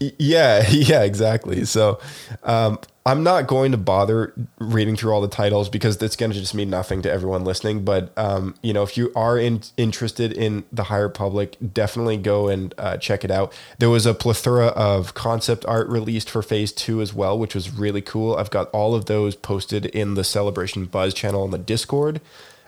[0.00, 1.64] Yeah, yeah, exactly.
[1.64, 2.00] So
[2.42, 6.38] um, I'm not going to bother reading through all the titles because it's going to
[6.38, 7.84] just mean nothing to everyone listening.
[7.84, 12.48] But um, you know, if you are in, interested in the High Republic, definitely go
[12.48, 13.52] and uh, check it out.
[13.78, 17.70] There was a plethora of concept art released for Phase Two as well, which was
[17.70, 18.36] really cool.
[18.36, 22.20] I've got all of those posted in the Celebration Buzz channel on the Discord,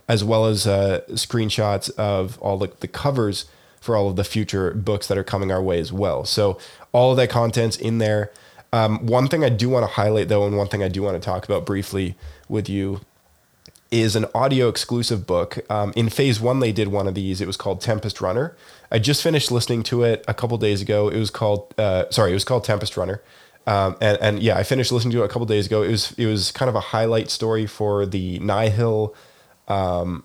[0.09, 3.45] as well as uh, screenshots of all the, the covers
[3.81, 6.25] for all of the future books that are coming our way as well.
[6.25, 6.59] So
[6.93, 8.31] all of that content's in there.
[8.73, 11.21] Um, one thing I do want to highlight though, and one thing I do want
[11.21, 12.15] to talk about briefly
[12.49, 13.01] with you
[13.91, 15.59] is an audio exclusive book.
[15.69, 17.41] Um, in phase one, they did one of these.
[17.41, 18.57] It was called Tempest Runner.
[18.93, 21.09] I just finished listening to it a couple days ago.
[21.09, 23.21] It was called, uh, sorry, it was called Tempest Runner.
[23.67, 25.83] Um, and, and yeah, I finished listening to it a couple days ago.
[25.83, 29.15] It was, it was kind of a highlight story for the Nihil,
[29.67, 30.25] um,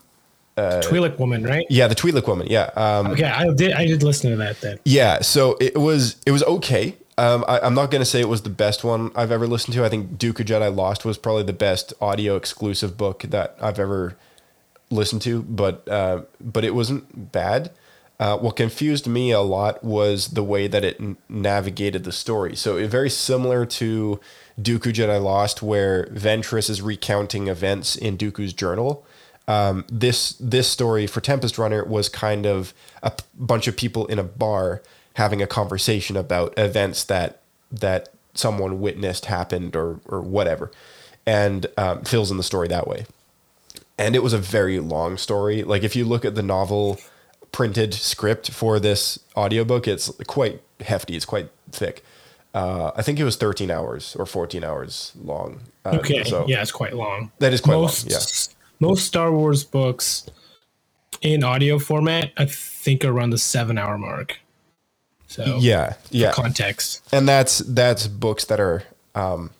[0.56, 1.66] uh, Twi'lek woman, right?
[1.68, 2.46] yeah, the Twi'lek woman.
[2.48, 2.70] Yeah.
[2.76, 3.72] Um, Okay, I did.
[3.72, 4.78] I did listen to that then.
[4.84, 6.96] yeah, so it was it was okay.
[7.18, 9.84] Um, I, I'm not gonna say it was the best one I've ever listened to.
[9.84, 14.16] I think Dooku Jedi Lost was probably the best audio exclusive book that I've ever
[14.90, 17.70] listened to, but uh, but it wasn't bad.
[18.18, 22.56] Uh, what confused me a lot was the way that it n- navigated the story.
[22.56, 24.18] So it very similar to
[24.58, 29.04] Dooku Jedi Lost, where Ventress is recounting events in Dooku's journal.
[29.48, 34.06] Um, this this story for Tempest Runner was kind of a p- bunch of people
[34.06, 34.82] in a bar
[35.14, 37.40] having a conversation about events that
[37.70, 40.70] that someone witnessed happened or or whatever,
[41.24, 43.06] and um, fills in the story that way
[43.98, 45.62] and it was a very long story.
[45.62, 46.98] Like if you look at the novel
[47.52, 51.16] printed script for this audiobook, it's quite hefty.
[51.16, 52.04] It's quite thick.
[52.54, 55.60] Uh, I think it was 13 hours or 14 hours long.
[55.84, 57.30] Uh, Okay, so yeah, it's quite long.
[57.38, 58.20] That is quite most, long.
[58.20, 58.55] Yeah.
[58.80, 60.26] Most Star Wars books
[61.22, 64.38] in audio format, I think, are around the seven-hour mark.
[65.28, 66.32] So Yeah, yeah.
[66.32, 67.02] context.
[67.12, 69.50] and that's that's books that are um,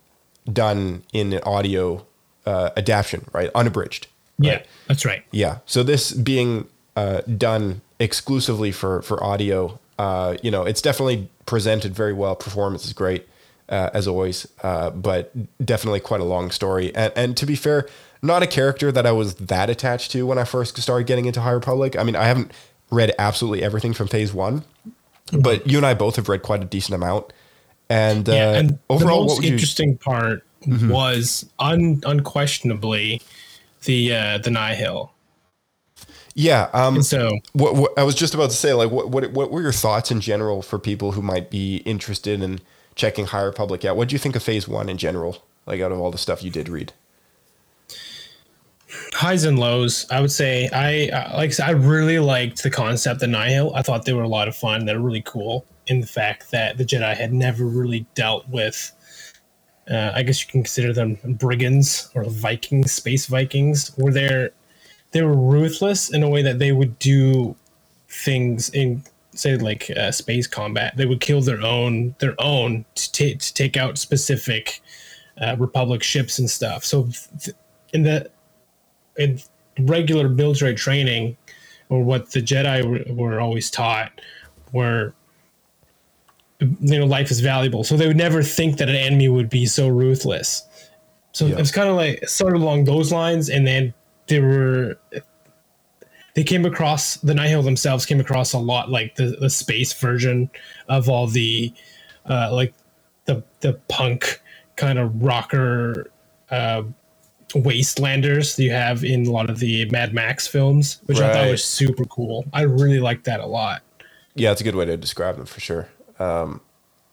[0.51, 2.07] done in an audio
[2.45, 3.51] uh, adaptation, right?
[3.55, 4.07] Unabridged.
[4.39, 5.25] Yeah, that's right.
[5.33, 5.59] Yeah.
[5.67, 11.95] So this being uh, done exclusively for for audio, uh, you know, it's definitely presented
[11.95, 12.37] very well.
[12.37, 13.27] Performance is great
[13.69, 15.33] uh, as always, uh, but
[15.65, 16.95] definitely quite a long story.
[16.95, 17.89] And and to be fair,
[18.27, 21.41] not a character that I was that attached to when I first started getting into
[21.41, 21.97] High Republic.
[21.97, 22.53] I mean, I haven't
[22.91, 24.65] read absolutely everything from Phase One,
[25.33, 27.33] but you and I both have read quite a decent amount.
[27.89, 29.53] And, uh, and overall, the what most would you?
[29.53, 30.91] interesting part Mhm.
[30.91, 33.23] was un, unquestionably
[33.85, 35.13] the uh, the Nihil.
[36.35, 36.69] Yeah.
[36.73, 39.63] Um, so what, what I was just about to say, like, what, what what were
[39.63, 42.61] your thoughts in general for people who might be interested in
[42.95, 43.97] checking High Republic out?
[43.97, 45.43] What do you think of Phase One in general?
[45.67, 46.93] Like, out of all the stuff you did read.
[49.13, 50.07] Highs and lows.
[50.11, 53.75] I would say I like I really liked the concept of Nihil.
[53.75, 54.87] I thought they were a lot of fun.
[54.87, 58.93] They're really cool in the fact that the Jedi had never really dealt with.
[59.91, 63.97] Uh, I guess you can consider them brigands or Vikings, space Vikings.
[63.97, 64.51] Were there?
[65.13, 67.57] They were ruthless in a way that they would do
[68.09, 70.97] things in say like uh, space combat.
[70.97, 74.81] They would kill their own their own to, ta- to take out specific
[75.41, 76.85] uh, Republic ships and stuff.
[76.85, 77.09] So
[77.41, 77.57] th-
[77.93, 78.31] in the
[79.19, 79.41] in
[79.81, 81.37] regular military training,
[81.89, 84.21] or what the Jedi were, were always taught,
[84.73, 85.15] were
[86.61, 87.85] you know life is valuable.
[87.85, 90.67] So they would never think that an enemy would be so ruthless.
[91.33, 93.93] So it was kind of like sort of along those lines, and then
[94.27, 94.99] they were
[96.35, 100.51] they came across the Nihil themselves came across a lot like the, the space version
[100.89, 101.73] of all the
[102.27, 102.75] uh, like
[103.25, 104.41] the the punk
[104.77, 106.11] kind of rocker
[106.51, 106.83] uh,
[107.51, 111.51] wastelanders that you have in a lot of the Mad Max films, which I thought
[111.51, 112.45] was super cool.
[112.53, 113.83] I really liked that a lot.
[114.35, 115.89] Yeah, it's a good way to describe them for sure.
[116.19, 116.61] Um,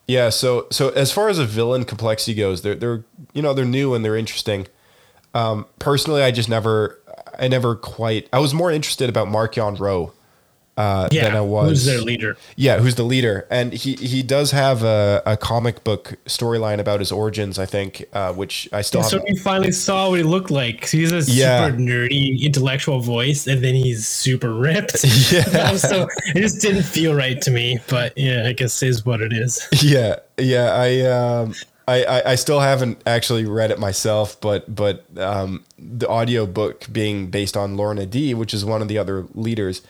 [0.07, 3.65] yeah, so so as far as a villain complexity goes, they're they're you know they're
[3.65, 4.67] new and they're interesting.
[5.33, 6.99] Um, personally, I just never
[7.39, 10.13] I never quite I was more interested about Marchion Ro
[10.77, 12.37] uh, Yeah, than I was who's their leader?
[12.55, 13.45] Yeah, who's the leader?
[13.49, 18.05] And he he does have a, a comic book storyline about his origins, I think,
[18.13, 20.87] uh, which I still And so we finally saw what he looked like.
[20.89, 21.67] He's a Yeah.
[21.67, 25.03] super nerdy, intellectual voice, and then he's super ripped.
[25.31, 25.75] Yeah.
[25.77, 27.79] so it just didn't feel right to me.
[27.89, 29.67] But yeah, I guess is what it is.
[29.83, 30.73] Yeah, yeah.
[30.73, 31.53] I um,
[31.87, 36.87] I, I I still haven't actually read it myself, but but um, the audio book
[36.91, 39.81] being based on Lourna Dee, which is one of the other leaders.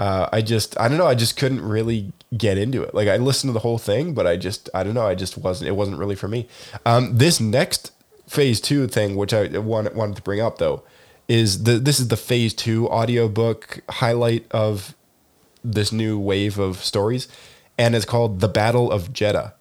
[0.00, 1.06] Uh, I just I don't know.
[1.06, 2.94] I just couldn't really get into it.
[2.94, 5.06] Like I listened to the whole thing, but I just I don't know.
[5.06, 5.68] I just wasn't.
[5.68, 6.48] It wasn't really for me.
[6.86, 7.92] Um, this next
[8.26, 10.82] phase two thing, which I wanted wanted to bring up though,
[11.28, 14.94] is the this is the phase two audiobook highlight of
[15.62, 17.28] this new wave of stories,
[17.76, 19.52] and it's called The Battle of Jedha.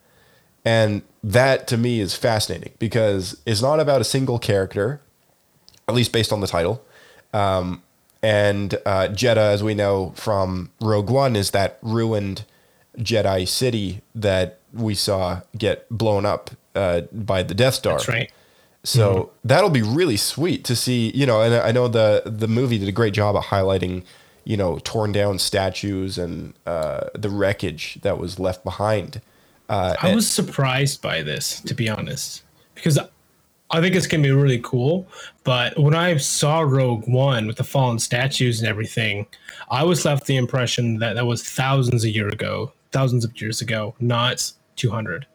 [0.64, 5.02] And that to me is fascinating because it's not about a single character,
[5.90, 6.82] at least based on the title.
[7.34, 7.84] Um,
[8.22, 12.46] and uh, Jedha, as we know from Rogue One, is that ruined
[12.98, 17.94] Jedi city that we saw get blown up uh, by the Death Star.
[17.98, 18.32] That's right.
[18.84, 22.78] So that'll be really sweet to see, you know, and I know the the movie
[22.78, 24.04] did a great job at highlighting,
[24.46, 29.22] you know, torn down statues and uh, the wreckage that was left behind.
[29.68, 32.44] Uh, I and- was surprised by this, to be honest,
[32.74, 32.98] because
[33.72, 35.08] I think it's gonna be really cool.
[35.44, 39.28] But when I saw Rogue One with the fallen statues and everything,
[39.70, 43.62] I was left the impression that that was thousands of years ago, thousands of years
[43.62, 45.28] ago, not two hundred.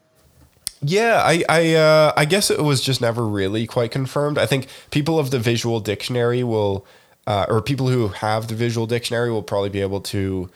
[0.83, 4.37] Yeah, I I uh, I guess it was just never really quite confirmed.
[4.37, 6.85] I think people of the visual dictionary will,
[7.27, 10.51] uh, or people who have the visual dictionary will probably be able to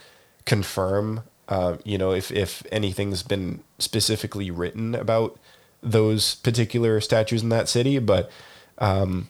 [0.45, 1.23] confirm.
[1.49, 5.39] Uh, you know, if if anything's been specifically written about
[5.83, 8.31] those particular statues in that city, but
[8.79, 9.29] um,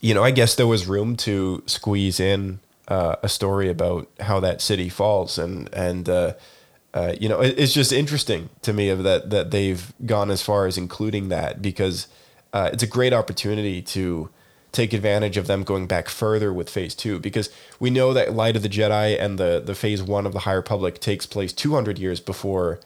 [0.00, 4.40] you know, I guess there was room to squeeze in uh, a story about how
[4.40, 6.34] that city falls, and and uh,
[6.92, 10.42] uh, you know, it, it's just interesting to me of that that they've gone as
[10.42, 12.08] far as including that because
[12.52, 14.28] uh, it's a great opportunity to
[14.72, 18.56] take advantage of them going back further with Phase Two because we know that Light
[18.56, 21.98] of the Jedi and the the Phase One of the High Republic takes place 200
[21.98, 22.80] years before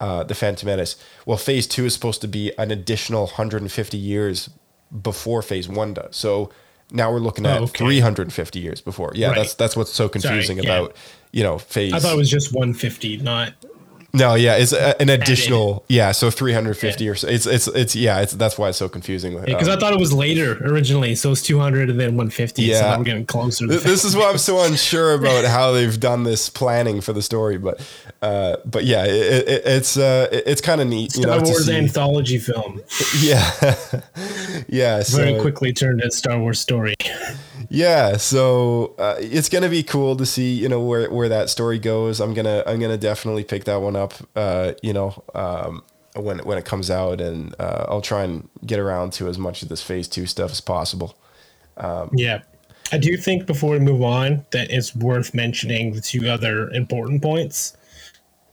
[0.00, 0.96] uh, the Phantom Menace.
[1.26, 4.50] Well, Phase Two is supposed to be an additional 150 years
[5.02, 6.16] before Phase One does.
[6.16, 6.50] So
[6.90, 7.78] Now we're looking at Oh, okay.
[7.84, 9.12] 350 years before.
[9.14, 9.36] Yeah, Right.
[9.36, 10.64] that's that's what's so confusing yeah.
[10.64, 10.96] about
[11.32, 11.92] you know phase.
[11.92, 13.52] I thought it was just 150, not
[14.14, 15.84] no, yeah, it's a, an additional.
[15.88, 17.28] Yeah, so 350 or so.
[17.28, 18.20] It's it's it's yeah.
[18.20, 19.38] It's that's why it's so confusing.
[19.44, 21.14] because Um, I thought it was later originally.
[21.14, 22.62] So it's 200 and then 150.
[22.66, 22.80] So Yeah.
[22.80, 23.66] now we're getting closer.
[23.66, 27.58] This is why I'm so unsure about how they've done this planning for the story,
[27.58, 27.80] but
[28.22, 31.44] uh, but yeah, it, it, it's uh, it- it's kind of neat, you Star know,
[31.44, 32.80] Wars anthology film.
[33.20, 33.50] yeah,
[34.68, 35.02] yeah.
[35.08, 36.94] Very quickly turned a Star Wars story.
[37.70, 41.78] Yeah, so uh, it's gonna be cool to see, you know, where where that story
[41.78, 42.18] goes.
[42.20, 45.82] I'm gonna I'm gonna definitely pick that one up, uh, you know, um,
[46.14, 49.62] when when it comes out, and uh, I'll try and get around to as much
[49.62, 51.16] of this Phase Two stuff as possible.
[51.76, 52.42] Um, Yeah.
[52.90, 57.20] I do think before we move on that it's worth mentioning the two other important
[57.20, 57.76] points,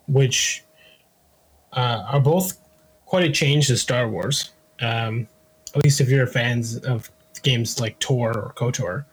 [0.08, 0.62] which
[1.72, 2.60] uh, are both
[3.06, 4.52] quite a change to Star Wars.
[4.82, 5.28] Um,
[5.74, 7.10] at least if you're fans of
[7.44, 9.06] games like Tor or KOTOR.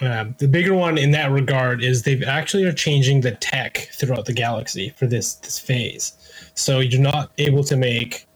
[0.00, 4.26] Um, the bigger one in that regard is they've actually are changing the tech throughout
[4.26, 6.12] the galaxy for this this phase.
[6.54, 8.26] So you're not able to make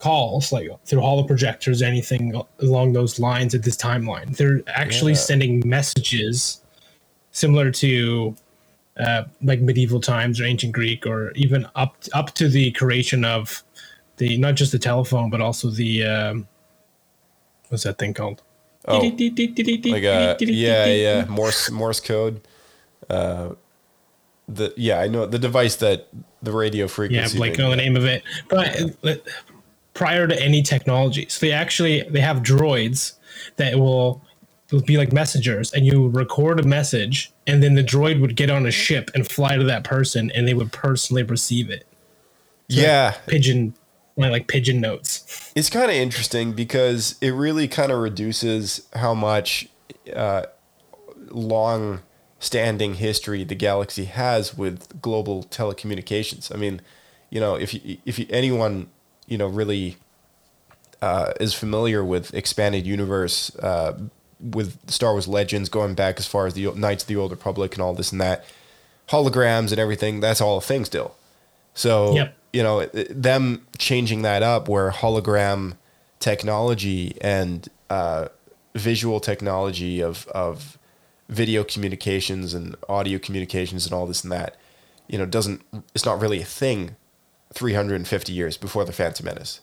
[0.00, 4.36] calls like through holo projectors, anything along those lines at this timeline.
[4.36, 5.18] They're actually Yeah.
[5.18, 6.60] sending messages
[7.32, 8.36] similar to
[8.98, 13.62] uh, like medieval times or ancient Greek, or even up up to the creation of
[14.16, 16.48] the not just the telephone, but also the um,
[17.68, 18.42] what's that thing called?
[18.88, 22.40] Oh, like uh, yeah, yeah, Morse Morse code.
[23.10, 23.50] Uh,
[24.48, 26.08] the yeah, I know the device that
[26.42, 27.36] the radio frequency.
[27.36, 28.22] Yeah, like know the name of it.
[28.48, 29.16] But uh,
[29.92, 33.14] prior to any technology, so they actually they have droids
[33.56, 34.22] that will
[34.86, 38.64] be like messengers, and you record a message, and then the droid would get on
[38.64, 41.84] a ship and fly to that person, and they would personally receive it.
[42.70, 43.74] So, like, yeah, pigeon,
[44.18, 45.52] like, like pigeon notes.
[45.54, 49.68] It's kind of interesting because it really kind of reduces how much
[50.14, 50.46] uh,
[51.30, 52.00] long
[52.40, 56.54] standing history the galaxy has with global telecommunications.
[56.54, 56.80] I mean,
[57.30, 58.88] you know, if you, if you, anyone,
[59.26, 59.96] you know, really
[61.02, 63.98] uh, is familiar with expanded universe, uh,
[64.40, 67.74] with Star Wars Legends going back as far as the Knights of the Old Republic
[67.74, 68.44] and all this and that,
[69.08, 71.16] holograms and everything, that's all a thing still.
[71.74, 72.37] So, Yep.
[72.52, 75.76] You know, them changing that up where hologram
[76.20, 78.28] technology and uh,
[78.74, 80.78] visual technology of, of
[81.28, 84.56] video communications and audio communications and all this and that,
[85.06, 85.62] you know, doesn't,
[85.94, 86.96] it's not really a thing
[87.54, 89.60] 350 years before the Phantom Menace.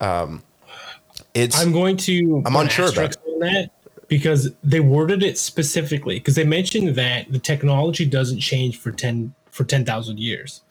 [0.00, 0.42] Um,
[1.34, 2.42] it's, I'm going to.
[2.44, 3.70] I'm unsure about on that
[4.08, 9.34] because they worded it specifically because they mentioned that the technology doesn't change for ten
[9.50, 10.62] for ten thousand years.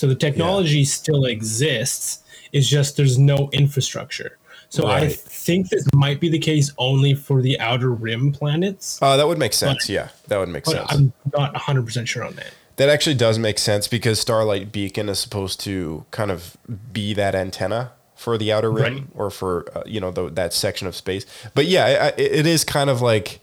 [0.00, 2.20] So the technology still exists.
[2.52, 4.38] It's just there's no infrastructure.
[4.70, 8.98] So I think this might be the case only for the outer rim planets.
[9.02, 9.90] uh, that would make sense.
[9.90, 10.86] Yeah, that would make But sense.
[10.90, 12.54] I'm not 100 percent sure on that.
[12.76, 16.56] That actually does make sense because Starlight Beacon is supposed to kind of
[16.94, 19.04] be that antenna for the outer rim Right.
[19.14, 21.26] or for uh, you know the, that section of space.
[21.54, 23.40] But yeah, I, I- it is kind of like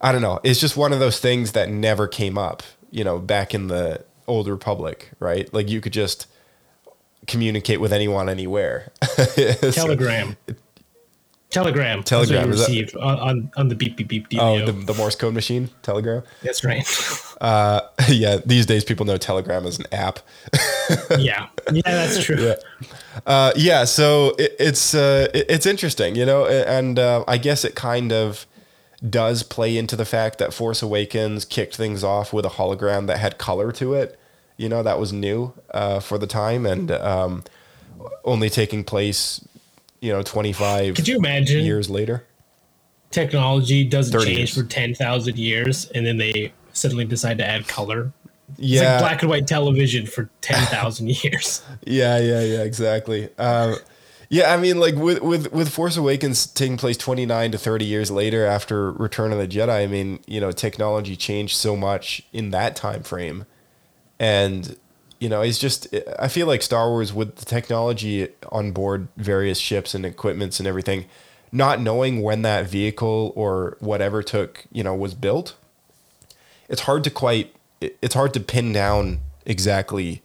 [0.00, 0.40] I don't know.
[0.42, 2.64] It's just one of those things that never came up.
[2.90, 5.52] You know, back in the old Republic, right?
[5.52, 6.26] Like you could just
[7.26, 8.90] communicate with anyone anywhere.
[9.36, 10.36] So- Telegram.
[11.50, 12.02] Telegram.
[12.02, 15.14] Telegram, That's is received on, on, on the beep beep beep oh, the, the Morse
[15.14, 16.22] code machine, Telegram.
[16.42, 16.86] That's right.
[17.42, 20.20] Uh, yeah, these days people know Telegram as an app.
[21.18, 21.48] yeah.
[21.72, 22.36] Yeah, that's true.
[22.40, 22.54] Yeah.
[23.26, 27.64] Uh, yeah, so it, it's uh, it- it's interesting, you know, and uh, I guess
[27.64, 28.46] it kind of
[29.10, 33.18] does play into the fact that Force Awakens kicked things off with a hologram that
[33.18, 34.16] had color to it.
[34.62, 37.42] You know, that was new uh, for the time and um,
[38.24, 39.46] only taking place,
[40.00, 42.24] you know, 25 Could you imagine years later.
[43.10, 44.54] technology doesn't change years.
[44.54, 48.12] for 10,000 years and then they suddenly decide to add color?
[48.52, 48.92] It's Yeah.
[48.92, 51.62] like black and white television for 10,000 years.
[51.84, 53.28] Yeah, yeah, yeah, exactly.
[53.38, 53.76] Um,
[54.28, 57.84] yeah, I mean, like with with with Force Awakens taking place twenty nine to thirty
[57.84, 59.68] years later after Return of the Jedi.
[59.84, 63.44] I mean, you know, technology changed so much in that time frame,
[64.22, 64.76] and
[65.18, 69.58] you know, it's just I feel like Star Wars with the technology on board various
[69.58, 71.06] ships and equipments and everything,
[71.50, 75.56] not knowing when that vehicle or whatever took you know was built,
[76.68, 80.22] it's hard to quite it's hard to pin down exactly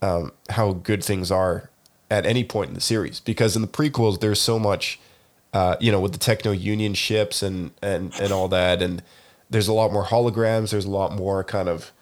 [0.00, 1.70] um, how good things are
[2.10, 3.20] at any point in the series.
[3.20, 4.98] Because in the prequels there's so much
[5.52, 8.80] uh, you know with the techno union ships and and and all that.
[8.80, 9.02] And
[9.50, 10.70] there's a lot more holograms.
[10.70, 11.92] There's a lot more kind of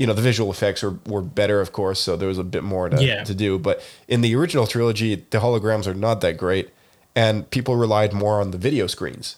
[0.00, 2.64] you know the visual effects were, were better of course so there was a bit
[2.64, 3.22] more to, Yeah.
[3.24, 3.76] to do but
[4.08, 6.70] in the original trilogy the holograms are not that great
[7.14, 9.36] and people relied more on the video screens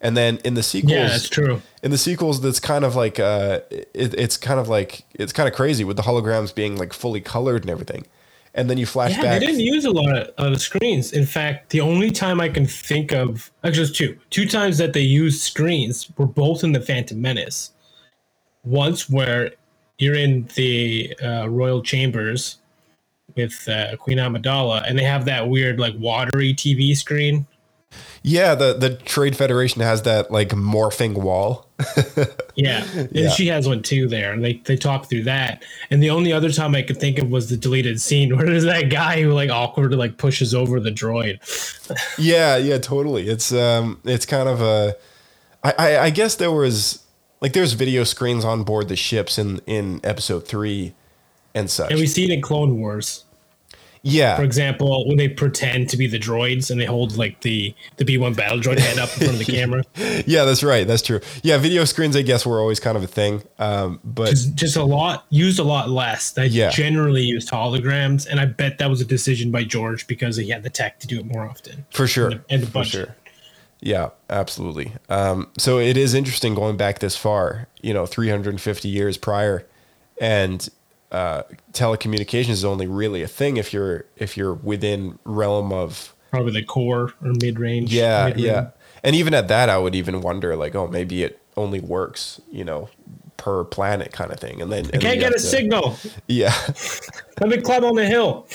[0.00, 1.60] And then in the sequels, Yeah, that's true.
[1.82, 5.48] In the sequels, that's kind of like uh, it, it's kind of like it's kind
[5.50, 8.02] of crazy with the holograms being like fully colored and everything.
[8.54, 9.40] And then you flash Yeah, back.
[9.40, 11.12] they didn't use a lot of, of the screens.
[11.12, 14.12] In fact, the only time I can think of actually it's two.
[14.30, 17.72] Two times that they used screens were both in the Phantom Menace.
[18.64, 19.50] Once where
[19.98, 22.58] you're in the uh, royal chambers
[23.36, 27.46] with uh, Queen Amidala, and they have that weird like watery TV screen.
[28.22, 31.66] Yeah, the the Trade Federation has that like morphing wall.
[32.56, 33.28] Yeah, and Yeah.
[33.30, 35.62] she has one too there, and they they talk through that.
[35.92, 38.64] And the only other time I could think of was the deleted scene where there's
[38.64, 41.38] that guy who like awkwardly like pushes over the droid.
[42.18, 43.28] yeah, yeah, totally.
[43.28, 44.96] It's um, it's kind of a.
[45.62, 47.04] I, I, I guess there was
[47.40, 50.94] like there's video screens on board the ships in in episode three,
[51.54, 51.90] and such.
[51.90, 53.24] And we see it in Clone Wars.
[54.02, 57.74] yeah, For example, when they pretend to be the droids and they hold like the
[57.96, 59.82] the B one battle droid head up in front of the camera,
[60.26, 60.86] yeah, that's right.
[60.86, 61.20] That's true.
[61.42, 63.42] Yeah, video screens, I guess, were always kind of a thing.
[63.58, 66.30] Um, but just, just a lot used a lot less.
[66.30, 66.70] They Yeah.
[66.70, 70.62] generally used holograms, and I bet that was a decision by George because he had
[70.62, 71.84] the tech to do it more often.
[71.90, 73.16] for sure, and the, and the for sure.
[73.80, 74.92] Yeah, absolutely.
[75.08, 77.68] Um, so it is interesting going back this far.
[77.80, 79.66] You know, 350 years prior,
[80.20, 80.68] and
[81.12, 86.52] uh, telecommunications is only really a thing if you're if you're within realm of Probably
[86.52, 87.94] the core or mid range.
[87.94, 88.70] Yeah, yeah.
[89.02, 92.64] And even at that, I would even wonder, like, oh, maybe it only works, you
[92.64, 92.90] know,
[93.38, 94.60] per planet kind of thing.
[94.60, 95.96] And then I and can't get a to- signal.
[96.26, 96.54] Yeah.
[97.40, 98.46] Let me climb on the hill.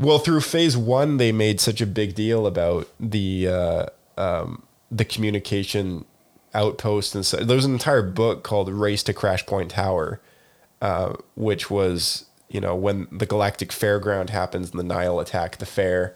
[0.00, 3.86] Well, through phase one, they made such a big deal about the uh,
[4.16, 6.04] um, the communication
[6.54, 10.20] outpost and so there was an entire book called Race to Crash Point Tower,
[10.80, 15.66] uh, which was you know when the Galactic Fairground happens and the Nihil attack the
[15.66, 16.14] fair.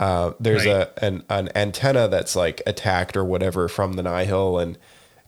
[0.00, 0.88] Uh, there's Right.
[0.98, 4.76] a an, an antenna that's like attacked or whatever from the Nihil and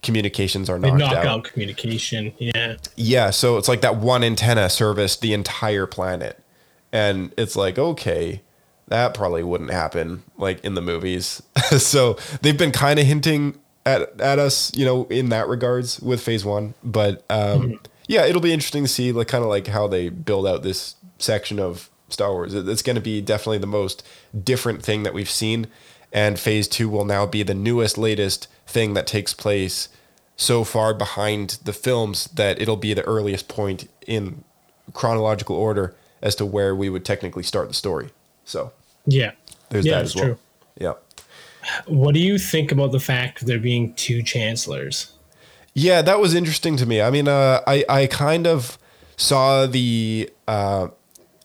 [0.03, 1.27] communications are They knocked knock out.
[1.27, 2.33] out communication.
[2.39, 2.77] Yeah.
[2.97, 6.39] Yeah, so it's like that one antenna serviced the entire planet.
[6.93, 8.43] And it's like, okay,
[8.89, 11.43] that probably wouldn't happen like in the movies.
[11.79, 16.21] so they've been kind of hinting at, at us, you know, in that regards with
[16.21, 16.75] phase one.
[16.83, 20.47] But um, yeah, it'll be interesting to see like kind of like how they build
[20.47, 22.55] out this section of Star Wars.
[22.55, 24.07] It's going to be definitely the most
[24.45, 25.67] different thing that we've seen.
[26.13, 29.89] And phase two will now be the newest, latest thing that takes place
[30.37, 34.45] so far behind the films that it'll be the earliest point in
[34.95, 38.11] chronological order as to where we would technically start the story.
[38.45, 38.73] So
[39.09, 39.33] Yeah.
[39.71, 40.25] there's yeah, that as well.
[40.25, 40.39] true.
[40.79, 40.93] Yeah.
[41.87, 45.13] What do you think about the fact there being two chancellors?
[45.75, 47.01] Yeah, that was interesting to me.
[47.01, 48.79] I mean, uh, I I kind of
[49.17, 50.89] saw the uh,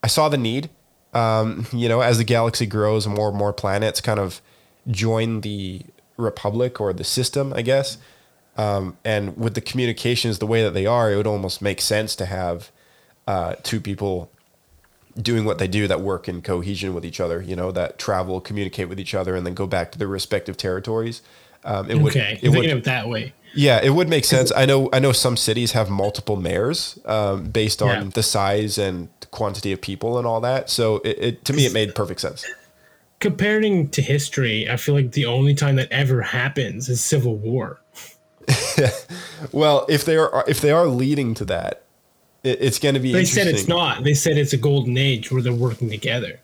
[0.02, 0.70] I saw the need.
[1.14, 4.42] Um, you know, as the galaxy grows, more and more planets kind of
[4.90, 5.82] join the
[6.18, 7.98] republic or the system, I guess.
[8.58, 12.16] Um, and with the communications the way that they are, it would almost make sense
[12.16, 12.72] to have
[13.28, 14.32] uh, two people
[15.22, 17.42] doing what they do that work in cohesion with each other.
[17.42, 20.58] You know, that travel, communicate with each other, and then go back to their respective
[20.58, 21.22] territories.
[21.66, 23.34] Um, it would, okay, it you're would, thinking of it that way.
[23.56, 24.52] yeah, it would make sense.
[24.56, 24.90] I know.
[24.92, 28.10] I know some cities have multiple mayors um, based on Yeah.
[28.14, 30.70] the size and quantity of people and all that.
[30.70, 32.46] So it, it to me, it made perfect sense.
[33.20, 37.80] Comparing to history, I feel like the only time that ever happens is Civil War.
[39.52, 41.83] Well, if they are if they are leading to that,
[42.44, 43.12] it, it's going to be.
[43.12, 44.04] They said it's not.
[44.04, 46.40] They said it's a golden age where they're working together.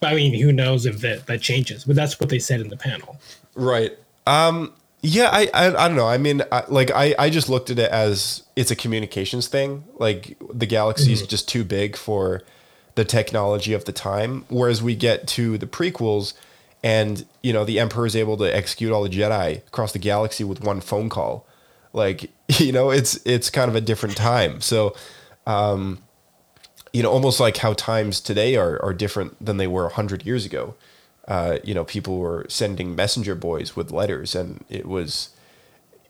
[0.00, 1.84] I mean, who knows if that, that changes?
[1.84, 3.18] But that's what they said in the panel.
[3.54, 3.96] Right.
[4.26, 4.72] Um.
[5.02, 5.28] Yeah.
[5.32, 5.48] I.
[5.52, 6.08] I, I don't know.
[6.08, 7.14] I mean, I, like I.
[7.18, 9.84] I just looked at it as it's a communications thing.
[9.98, 12.42] Like the galaxy is just too big for
[12.94, 14.44] the technology of the time.
[14.48, 16.34] Whereas we get to the prequels,
[16.84, 20.44] and you know the Emperor is able to execute all the Jedi across the galaxy
[20.44, 21.46] with one phone call.
[21.92, 24.60] Like you know, it's it's kind of a different time.
[24.60, 24.94] So.
[25.46, 26.02] Um,
[26.92, 30.44] you know, almost like how times today are, are different than they were 100 years
[30.44, 30.74] ago.
[31.26, 35.30] Uh, you know, people were sending messenger boys with letters, and it was,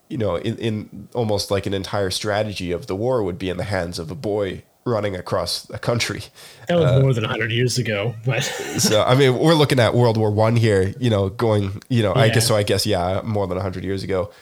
[0.09, 3.59] you know, in, in almost like an entire strategy of the war would be in
[3.59, 6.23] the hands of a boy running across a country.
[6.67, 8.15] That was Uh, more than 100 years ago.
[8.25, 8.41] But
[8.79, 10.93] so I mean, we're looking at World War One here.
[10.99, 11.81] You know, going.
[11.89, 12.57] You know, I guess so.
[12.57, 14.33] I guess yeah, more than hundred years ago.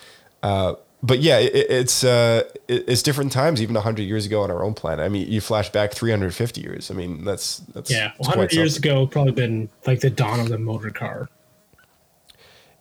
[0.43, 4.51] Uh, but yeah, it, it's uh, it, it's different times, even hundred years ago on
[4.51, 5.05] our own planet.
[5.05, 6.91] I mean, you flash back three hundred fifty years.
[6.91, 8.91] I mean, that's that's yeah, 100 years something.
[8.91, 11.29] ago, probably been like the dawn of the motor car.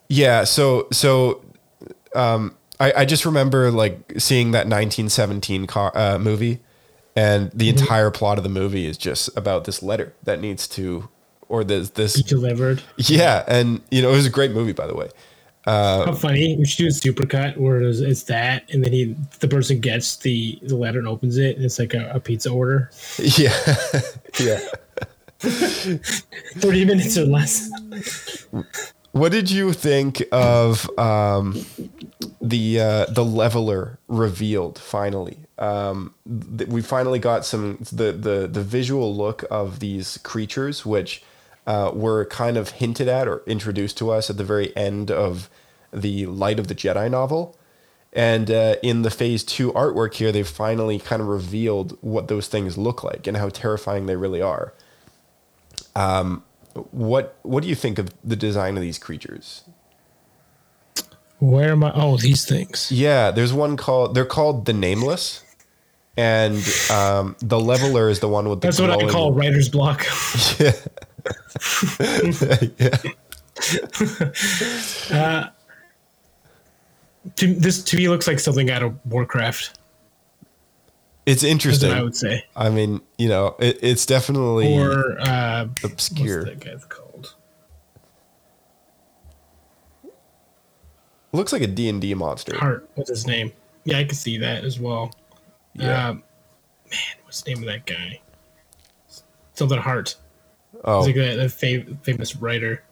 [0.08, 0.44] Yeah.
[0.44, 1.44] So so,
[2.16, 6.60] um, I I just remember like seeing that nineteen seventeen car uh, movie,
[7.16, 7.80] and the Mm-hmm.
[7.80, 11.10] entire plot of the movie is just about this letter that needs to,
[11.48, 12.82] or this this Be delivered.
[12.98, 15.10] Yeah, and you know it was a great movie, by the way.
[15.66, 16.56] How funny!
[16.58, 20.16] We should do a supercut where it's, it's that, and then he the person gets
[20.18, 22.90] the the letter and opens it, and it's like a, a pizza order.
[23.20, 23.54] Yeah,
[24.40, 24.60] yeah.
[25.40, 27.70] Thirty minutes or less.
[29.12, 31.66] What did you think of um,
[32.42, 35.40] the uh, the leveler revealed finally?
[35.58, 36.14] Um,
[36.58, 41.24] th- we finally got some the, the the visual look of these creatures, which
[41.70, 45.52] uh, were kind of hinted at or introduced to us at the very end of
[45.94, 47.56] the Light of the Jedi novel.
[48.12, 52.48] And uh, in the phase two artwork here, they've finally kind of revealed what those
[52.48, 54.74] things look like and how terrifying they really are.
[55.96, 56.44] Um,
[56.90, 59.62] what what do you think of the design of these creatures?
[61.38, 61.92] Where am I?
[61.94, 62.92] Oh, these things.
[62.92, 65.44] Yeah, there's one called they're called the Nameless,
[66.18, 66.58] and
[66.92, 68.68] um, the Leveler is the one with the.
[68.68, 70.08] That's what I call writer's block.
[75.12, 75.48] uh,
[77.36, 79.78] to, this to me looks like something out of Warcraft.
[81.26, 81.92] It's interesting.
[81.92, 82.44] I would say.
[82.56, 86.46] I mean, you know, it, it's definitely Or uh, obscure.
[86.46, 87.36] What's that guy's called?
[91.32, 92.58] Looks like a D and D monster.
[92.58, 92.90] Hart.
[92.96, 93.52] What's his name?
[93.84, 95.14] Yeah, I can see that as well.
[95.74, 96.10] Yeah.
[96.10, 96.24] Um,
[96.90, 98.20] man, what's the name of that guy?
[99.54, 100.16] Something Hart.
[100.86, 102.84] Oh, He's like the, the fam- famous writer.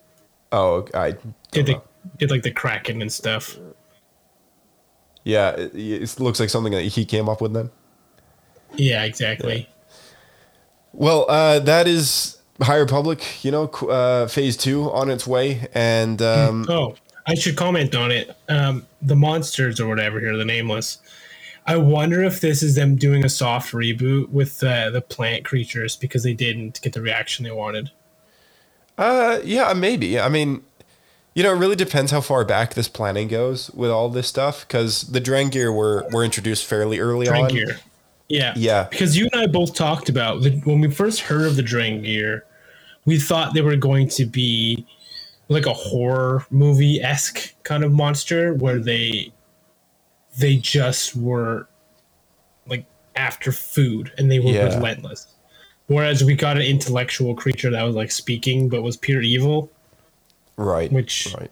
[0.51, 1.15] oh, I
[1.51, 1.81] Did the
[2.17, 3.57] did like the Kraken and stuff.
[5.23, 5.51] yeah.
[5.51, 7.69] It, it looks like something that he came up with then.
[8.75, 9.69] Yeah, exactly.
[10.93, 13.43] Well, uh, that is High Republic.
[13.43, 16.95] You know, uh, phase two on its way, and um, Oh,
[17.27, 18.35] I should comment on it.
[18.49, 20.99] Um, the monsters or whatever here, the nameless.
[21.67, 25.97] I wonder if this is them doing a soft reboot with uh, the plant creatures
[25.97, 27.91] because they didn't get the reaction they wanted.
[28.97, 30.19] Uh, yeah, maybe.
[30.19, 30.63] I mean,
[31.35, 34.65] you know, it really depends how far back this planning goes with all this stuff
[34.65, 37.49] because the Drengir were were introduced fairly early on.
[37.49, 37.79] Drengir.
[38.29, 38.53] Yeah.
[38.55, 38.87] Yeah.
[38.89, 42.41] Because you and I both talked about the, when we first heard of the Drengir,
[43.05, 44.85] we thought they were going to be
[45.49, 49.31] like a horror movie esque kind of monster where they
[50.37, 51.67] they just were
[52.67, 52.85] like
[53.15, 54.75] after food and they were Yeah.
[54.75, 55.27] relentless.
[55.87, 59.71] Whereas we got an intellectual creature that was like speaking but was pure evil.
[60.57, 60.91] Right.
[60.91, 61.51] Which right.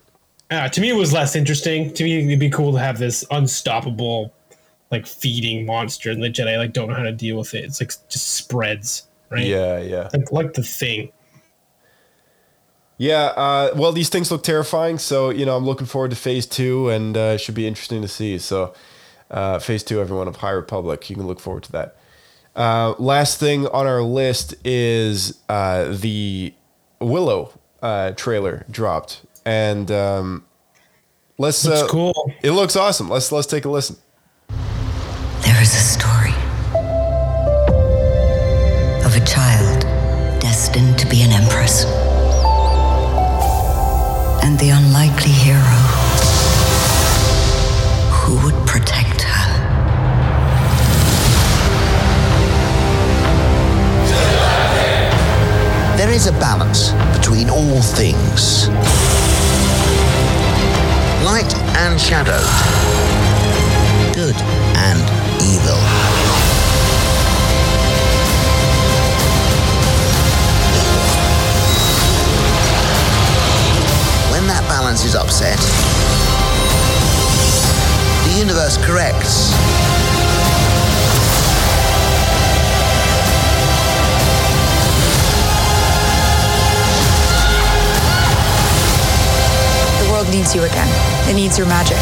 [0.52, 1.94] uh, to me it was less interesting.
[1.94, 4.34] To me it'd be cool to have this unstoppable
[4.91, 7.64] like feeding monster and the Jedi like don't know how to deal with it.
[7.66, 9.45] It's like just spreads, right?
[9.48, 10.10] Yeah, yeah.
[10.14, 11.12] Like, like the thing.
[12.97, 16.45] Yeah, uh, well, these things look terrifying, so you know I'm looking forward to Phase
[16.45, 18.38] Two, and uh, it should be interesting to see.
[18.38, 18.73] So,
[19.30, 21.97] uh, Phase Two, everyone of High Republic, you can look forward to that.
[22.55, 26.53] Uh, last thing on our list is uh, the
[27.01, 27.51] Willow
[27.81, 30.45] uh, trailer dropped, and um,
[31.38, 31.65] let's.
[31.65, 32.34] Looks uh, cool.
[32.43, 33.09] It looks awesome.
[33.09, 33.97] Let's let's take a listen.
[34.47, 35.77] There is a
[44.56, 45.60] and the unlikely hero
[48.11, 49.57] who would protect her.
[55.98, 58.69] There is a balance between all things
[61.26, 61.53] light
[61.84, 62.40] and shadow,
[75.06, 75.60] is upset,
[78.26, 79.52] the universe corrects.
[90.02, 90.90] The world needs you again.
[91.30, 91.98] It needs your magic.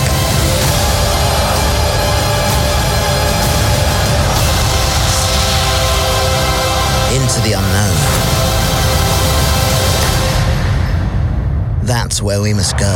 [7.14, 8.43] into the unknown.
[11.86, 12.86] That's where we must go.
[12.86, 12.96] All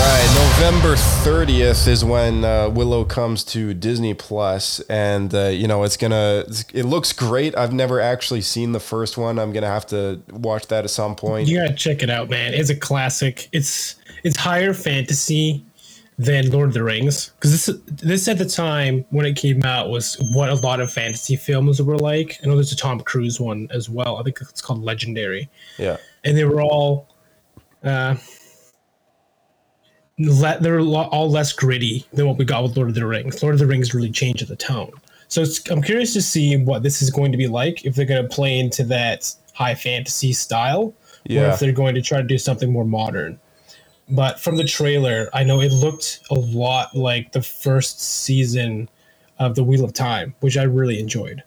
[0.00, 5.82] right, November 30th is when uh, Willow comes to Disney Plus, and uh, you know
[5.84, 6.44] it's gonna.
[6.74, 7.56] It looks great.
[7.56, 9.38] I've never actually seen the first one.
[9.38, 11.48] I'm gonna have to watch that at some point.
[11.48, 12.52] You gotta check it out, man.
[12.52, 13.48] It's a classic.
[13.52, 15.64] It's it's higher fantasy
[16.16, 19.90] than Lord of the Rings because this this at the time when it came out
[19.90, 22.38] was what a lot of fantasy films were like.
[22.42, 24.18] I know there's a Tom Cruise one as well.
[24.18, 25.96] I think it's called Legendary, Yeah.
[26.22, 27.08] and they were all
[27.82, 28.14] uh,
[30.18, 33.42] le- they're all less gritty than what we got with Lord of the Rings.
[33.42, 34.92] Lord of the Rings really changed the tone.
[35.28, 38.06] So it's, I'm curious to see what this is going to be like if they're
[38.06, 41.42] going to play into that high fantasy style, yeah.
[41.42, 43.38] or if they're going to try to do something more modern.
[44.08, 48.88] But from the trailer, I know it looked a lot like the first season
[49.38, 51.42] of The Wheel of Time, which I really enjoyed.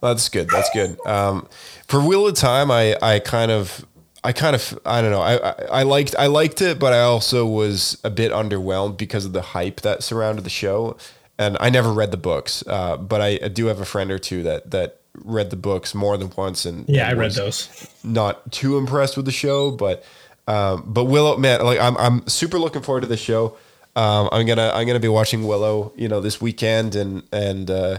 [0.00, 0.48] That's good.
[0.48, 0.98] That's good.
[1.06, 1.48] Um,
[1.88, 3.84] for Wheel of Time, I, I kind of,
[4.22, 5.20] I kind of, I don't know.
[5.20, 9.24] I, I, I liked, I liked it, but I also was a bit underwhelmed because
[9.24, 10.96] of the hype that surrounded the show.
[11.38, 14.18] And I never read the books, uh, but I, I do have a friend or
[14.18, 17.88] two that that read the books more than once, and Yeah, and I read those.
[18.02, 20.02] Not too impressed with the show, but
[20.46, 23.56] um, but Willow, man, like I'm I'm super looking forward to the show.
[23.96, 27.98] Um, I'm gonna I'm gonna be watching Willow, you know, this weekend and and uh,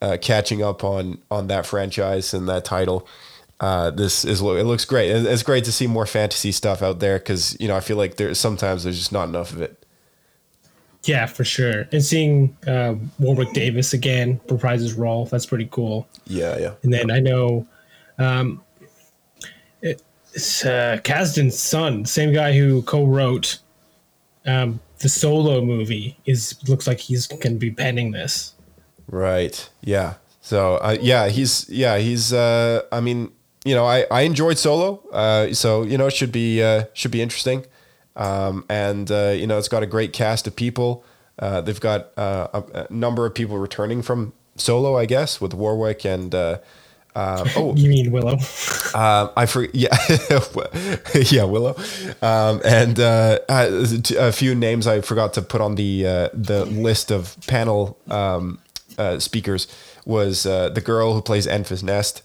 [0.00, 3.06] uh, catching up on on that franchise and that title.
[3.60, 5.10] Uh, this is it looks great.
[5.10, 8.16] It's great to see more fantasy stuff out there because you know I feel like
[8.16, 9.84] there's sometimes there's just not enough of it.
[11.04, 11.88] Yeah, for sure.
[11.90, 16.06] And seeing uh, Warwick Davis again reprise his role, that's pretty cool.
[16.26, 16.74] Yeah, yeah.
[16.82, 17.66] And then I know
[18.18, 18.62] um,
[20.64, 23.58] uh, Kasdan's son, same guy who co-wrote
[24.46, 28.54] um, the Solo movie, is looks like he's going to be penning this.
[29.06, 29.68] Right.
[29.80, 30.14] Yeah.
[30.40, 32.32] So uh, yeah, he's yeah he's.
[32.32, 33.32] Uh, I mean,
[33.64, 35.02] you know, I I enjoyed Solo.
[35.12, 37.66] Uh, so you know, it should be uh, should be interesting.
[38.16, 41.04] Um, and uh, you know, it's got a great cast of people.
[41.38, 45.54] Uh, they've got uh, a, a number of people returning from Solo, I guess, with
[45.54, 46.34] Warwick and.
[46.34, 46.58] Uh,
[47.18, 48.34] uh, oh, You mean Willow?
[48.94, 49.74] um, I forget.
[49.74, 49.96] Yeah,
[51.30, 51.74] yeah, Willow,
[52.22, 53.86] um, and uh, uh,
[54.18, 58.58] a few names I forgot to put on the uh, the list of panel um,
[58.98, 59.66] uh, speakers
[60.06, 62.22] was uh, the girl who plays Enfys Nest,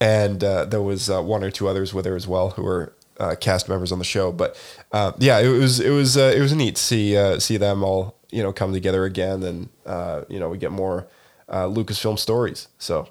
[0.00, 2.92] and uh, there was uh, one or two others with her as well who were
[3.20, 4.32] uh, cast members on the show.
[4.32, 4.56] But
[4.92, 7.84] uh, yeah, it was it was uh, it was neat to see uh, see them
[7.84, 11.06] all you know come together again, and uh, you know we get more
[11.48, 12.68] uh, Lucasfilm stories.
[12.78, 13.08] So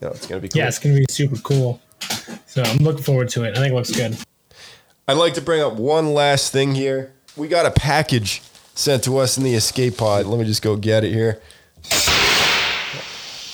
[0.00, 0.58] you know it's gonna be cool.
[0.60, 1.80] Yeah, it's going to be super cool.
[2.46, 3.56] So I'm looking forward to it.
[3.56, 4.16] I think it looks good.
[5.06, 7.12] I'd like to bring up one last thing here.
[7.36, 8.42] We got a package
[8.74, 10.26] sent to us in the escape pod.
[10.26, 11.40] Let me just go get it here.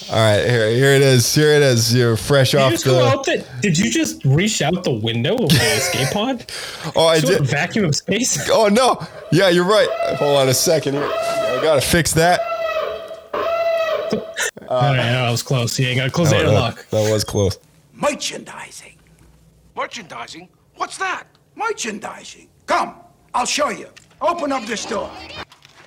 [0.08, 1.34] All right, here, here it is.
[1.34, 1.92] Here it is.
[1.92, 3.04] You're fresh Did you off just the.
[3.04, 6.46] out the, Did you just reach out the window of the escape pod?
[6.94, 7.44] Oh, I did.
[7.44, 8.48] Vacuum of space.
[8.48, 9.04] Oh no!
[9.32, 9.88] Yeah, you're right.
[10.18, 11.02] Hold on a second here.
[11.04, 12.40] I gotta fix that.
[14.68, 15.78] All right, that was close.
[15.78, 16.76] Yeah, you got to close the Oh, airlock.
[16.76, 17.58] that, that was close.
[17.92, 18.96] Merchandising.
[19.76, 20.48] Merchandising?
[20.76, 21.24] What's that?
[21.54, 22.48] Merchandising.
[22.66, 22.96] Come,
[23.34, 23.88] I'll show you.
[24.20, 25.10] Open up the door.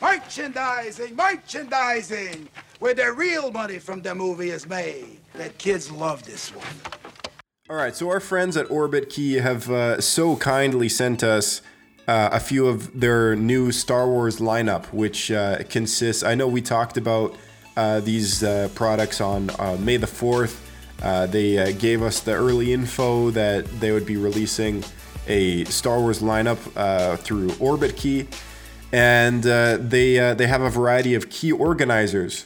[0.01, 2.47] Merchandising, merchandising,
[2.79, 5.19] where the real money from the movie is made.
[5.33, 6.65] The kids love this one.
[7.69, 11.61] All right, so our friends at Orbit Key have uh, so kindly sent us
[12.07, 16.23] uh, a few of their new Star Wars lineup, which uh, consists.
[16.23, 17.37] I know we talked about uh,
[18.01, 20.59] these uh, products on uh, May the 4th.
[21.01, 24.83] Uh, they uh, gave us the early info that they would be releasing
[25.27, 28.27] a Star Wars lineup uh, through Orbit Key,
[28.91, 32.45] and uh, they uh, they have a variety of key organizers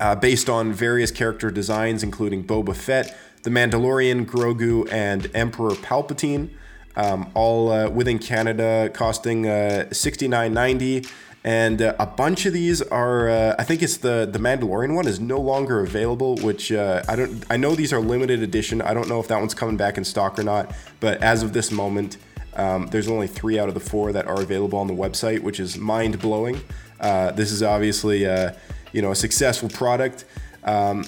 [0.00, 6.50] uh, based on various character designs, including Boba Fett, The Mandalorian, Grogu, and Emperor Palpatine,
[6.96, 11.08] um, all uh, within Canada, costing uh, $69.90.
[11.42, 15.08] And uh, a bunch of these are, uh, I think it's the the Mandalorian one
[15.08, 17.44] is no longer available, which uh, I don't.
[17.48, 18.82] I know these are limited edition.
[18.82, 20.74] I don't know if that one's coming back in stock or not.
[21.00, 22.18] But as of this moment,
[22.56, 25.60] um, there's only three out of the four that are available on the website, which
[25.60, 26.60] is mind blowing.
[27.00, 28.52] Uh, this is obviously, uh,
[28.92, 30.26] you know, a successful product.
[30.64, 31.06] Um,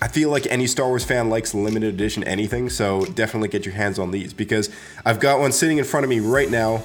[0.00, 3.74] I feel like any Star Wars fan likes limited edition anything, so definitely get your
[3.74, 4.70] hands on these because
[5.04, 6.82] I've got one sitting in front of me right now,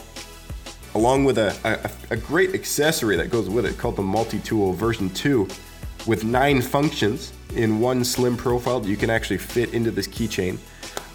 [0.96, 1.56] along with a,
[2.10, 5.48] a, a great accessory that goes with it called the Multi Tool version 2
[6.06, 10.58] with nine functions in one slim profile that you can actually fit into this keychain.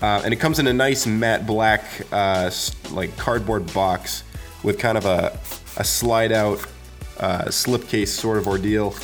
[0.00, 2.50] Uh, and it comes in a nice matte black, uh,
[2.92, 4.22] like cardboard box
[4.62, 5.38] with kind of a,
[5.76, 6.58] a slide out
[7.18, 8.94] uh, slipcase sort of ordeal.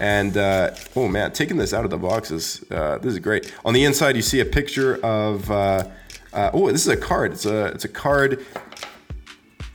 [0.00, 3.52] And uh, oh man, taking this out of the box is uh, this is great.
[3.66, 5.84] On the inside, you see a picture of uh,
[6.32, 7.32] uh, oh, this is a card.
[7.32, 8.44] It's a it's a card.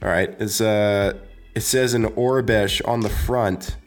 [0.02, 0.30] All right,
[0.62, 1.14] uh,
[1.56, 3.78] it says in Aurebesh on the front,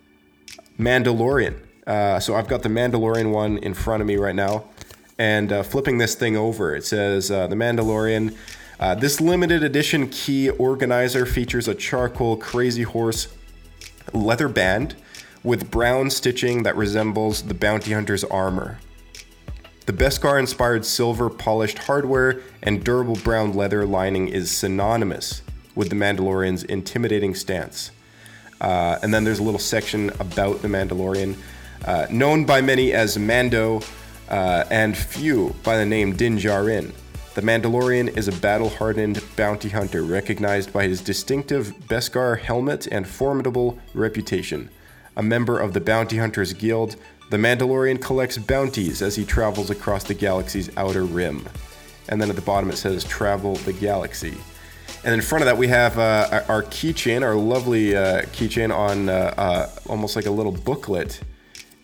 [0.78, 1.60] Mandalorian.
[1.86, 4.64] Uh, so I've got the Mandalorian one in front of me right now,
[5.18, 8.35] and uh, flipping this thing over, it says uh, the Mandalorian.
[8.80, 13.28] Uh, this limited edition key organizer features a charcoal Crazy Horse
[14.14, 14.97] leather band
[15.43, 18.78] with brown stitching that resembles the bounty hunter's armor.
[19.86, 25.43] The Beskar inspired silver polished hardware and durable brown leather lining is synonymous
[25.79, 27.93] with the Mandalorian's intimidating stance.
[28.61, 31.37] Uh, and then there's a little section about the Mandalorian.
[31.85, 33.81] Uh, known by many as Mando,
[34.29, 36.93] uh, and few by the name Din Djarin.
[37.35, 43.07] The Mandalorian is a battle hardened bounty hunter recognized by his distinctive Beskar helmet and
[43.07, 44.71] formidable reputation.
[45.17, 46.97] A member of the Bounty Hunters Guild,
[47.31, 51.49] the Mandalorian collects bounties as he travels across the galaxy's outer rim.
[52.09, 54.37] And then at the bottom it says Travel the Galaxy.
[55.05, 59.09] And in front of that, we have uh, our keychain, our lovely uh, keychain on
[59.09, 61.20] uh, uh, almost like a little booklet.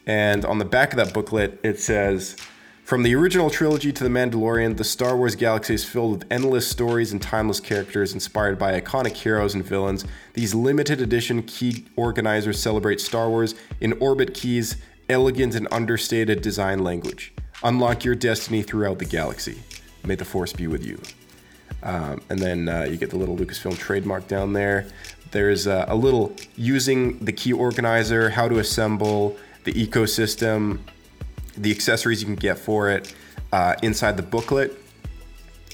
[0.07, 2.36] And on the back of that booklet, it says
[2.82, 6.69] From the original trilogy to The Mandalorian, the Star Wars galaxy is filled with endless
[6.69, 10.05] stories and timeless characters inspired by iconic heroes and villains.
[10.35, 14.77] These limited edition key organizers celebrate Star Wars in Orbit Keys,
[15.09, 17.32] elegant and understated design language.
[17.62, 19.62] Unlock your destiny throughout the galaxy.
[20.05, 21.01] May the Force be with you.
[21.85, 24.86] Um, and then uh, you get the little Lucasfilm trademark down there.
[25.31, 30.78] There's uh, a little using the key organizer, how to assemble the ecosystem,
[31.56, 33.15] the accessories you can get for it
[33.52, 34.81] uh, inside the booklet.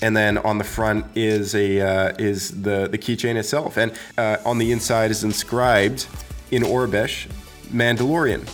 [0.03, 4.39] And then on the front is a uh, is the the keychain itself, and uh,
[4.47, 6.07] on the inside is inscribed
[6.51, 7.29] in Aurebesh,
[7.71, 8.49] Mandalorian.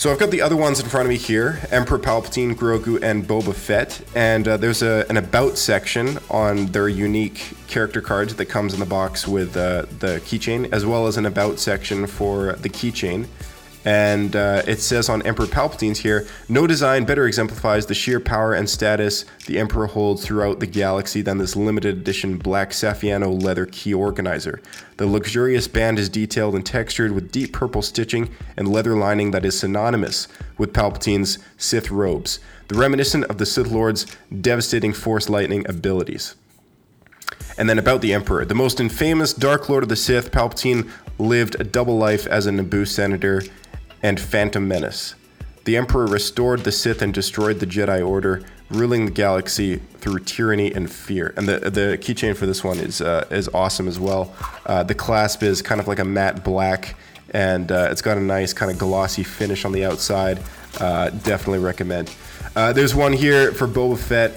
[0.00, 3.28] So I've got the other ones in front of me here: Emperor Palpatine, Grogu, and
[3.28, 4.00] Boba Fett.
[4.14, 8.80] And uh, there's a, an about section on their unique character cards that comes in
[8.80, 13.26] the box with uh, the keychain, as well as an about section for the keychain.
[13.84, 18.52] And uh, it says on Emperor Palpatine's here, no design better exemplifies the sheer power
[18.52, 23.64] and status the Emperor holds throughout the galaxy than this limited edition black Saffiano leather
[23.64, 24.60] key organizer.
[24.98, 29.46] The luxurious band is detailed and textured with deep purple stitching and leather lining that
[29.46, 30.28] is synonymous
[30.58, 32.38] with Palpatine's Sith robes,
[32.68, 34.04] the reminiscent of the Sith Lord's
[34.42, 36.34] devastating Force lightning abilities.
[37.56, 38.44] And then about the Emperor.
[38.44, 42.50] The most infamous Dark Lord of the Sith, Palpatine lived a double life as a
[42.50, 43.42] Naboo senator
[44.02, 45.14] and Phantom Menace.
[45.64, 50.72] The Emperor restored the Sith and destroyed the Jedi Order, ruling the galaxy through tyranny
[50.72, 51.34] and fear.
[51.36, 54.34] And the the keychain for this one is uh, is awesome as well.
[54.64, 56.96] Uh, the clasp is kind of like a matte black,
[57.30, 60.40] and uh, it's got a nice kind of glossy finish on the outside.
[60.78, 62.14] Uh, definitely recommend.
[62.56, 64.32] Uh, there's one here for Boba Fett.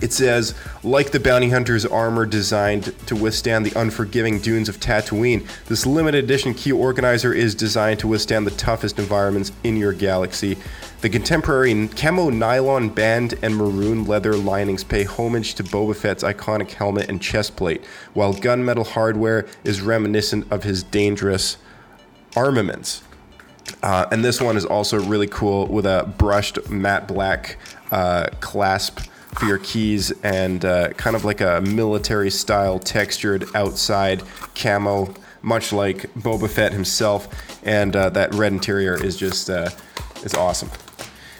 [0.00, 5.46] It says, like the bounty hunter's armor designed to withstand the unforgiving dunes of Tatooine,
[5.66, 10.56] this limited edition key organizer is designed to withstand the toughest environments in your galaxy.
[11.02, 16.70] The contemporary camo nylon band and maroon leather linings pay homage to Boba Fett's iconic
[16.70, 21.56] helmet and chest plate, while gunmetal hardware is reminiscent of his dangerous
[22.36, 23.02] armaments.
[23.82, 27.58] Uh, and this one is also really cool with a brushed matte black
[27.90, 29.00] uh, clasp
[29.34, 34.22] for your keys and uh, kind of like a military style textured outside
[34.54, 37.28] camo, much like Boba Fett himself.
[37.64, 39.70] And uh, that red interior is just uh,
[40.22, 40.70] is awesome.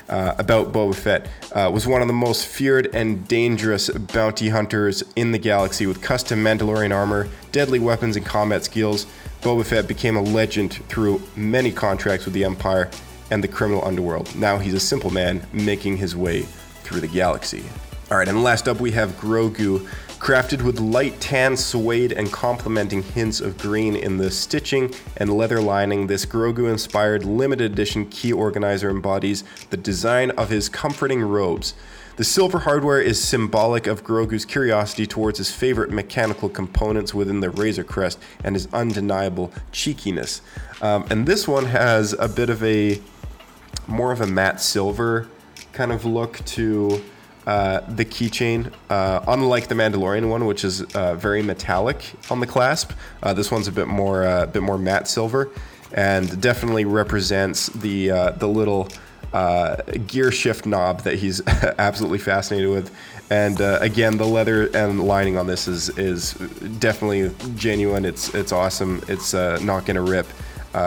[0.08, 5.02] Uh, about Boba Fett uh, was one of the most feared and dangerous bounty hunters
[5.16, 9.06] in the galaxy with custom Mandalorian armor, deadly weapons, and combat skills.
[9.40, 12.90] Boba Fett became a legend through many contracts with the Empire
[13.30, 14.34] and the criminal underworld.
[14.36, 16.46] Now he's a simple man making his way
[16.92, 17.64] through the galaxy.
[18.10, 19.88] All right, and last up we have Grogu,
[20.18, 25.60] crafted with light tan suede and complementing hints of green in the stitching and leather
[25.60, 26.06] lining.
[26.06, 31.72] This Grogu inspired limited edition key organizer embodies the design of his comforting robes.
[32.16, 37.48] The silver hardware is symbolic of Grogu's curiosity towards his favorite mechanical components within the
[37.48, 40.42] Razor Crest and his undeniable cheekiness.
[40.82, 43.00] Um, and this one has a bit of a
[43.88, 45.28] more of a matte silver
[45.72, 47.02] kind of look to
[47.46, 48.72] uh, the keychain.
[48.88, 52.92] Uh, unlike the Mandalorian one, which is uh, very metallic on the clasp,
[53.22, 55.50] uh, this one's a bit more a bit more matte silver,
[55.92, 58.88] and definitely represents the the little
[60.06, 61.44] gear shift knob that he's
[61.78, 62.94] absolutely fascinated with.
[63.30, 66.34] And again, the leather and lining on this is is
[66.78, 68.04] definitely genuine.
[68.04, 69.02] It's it's awesome.
[69.08, 70.26] It's not gonna rip.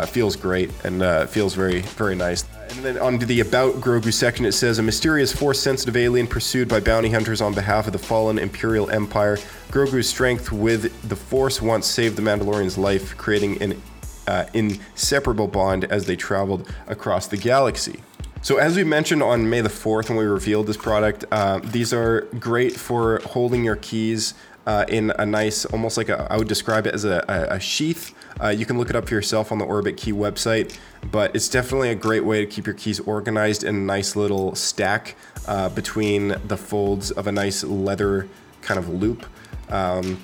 [0.08, 2.46] feels great and feels very very nice.
[2.70, 6.68] And then onto the About Grogu section, it says A mysterious force sensitive alien pursued
[6.68, 9.38] by bounty hunters on behalf of the fallen Imperial Empire.
[9.70, 13.82] Grogu's strength with the Force once saved the Mandalorian's life, creating an
[14.28, 18.00] uh, inseparable bond as they traveled across the galaxy.
[18.42, 21.94] So, as we mentioned on May the 4th when we revealed this product, uh, these
[21.94, 24.34] are great for holding your keys
[24.66, 27.60] uh, in a nice, almost like a, I would describe it as a, a, a
[27.60, 30.78] sheath uh, you can look it up for yourself on the Orbit Key website,
[31.12, 34.56] but it's definitely a great way to keep your keys organized in a nice little
[34.56, 35.16] stack
[35.48, 38.28] uh, between the folds of a nice leather
[38.62, 39.26] kind of loop.
[39.70, 40.24] Um,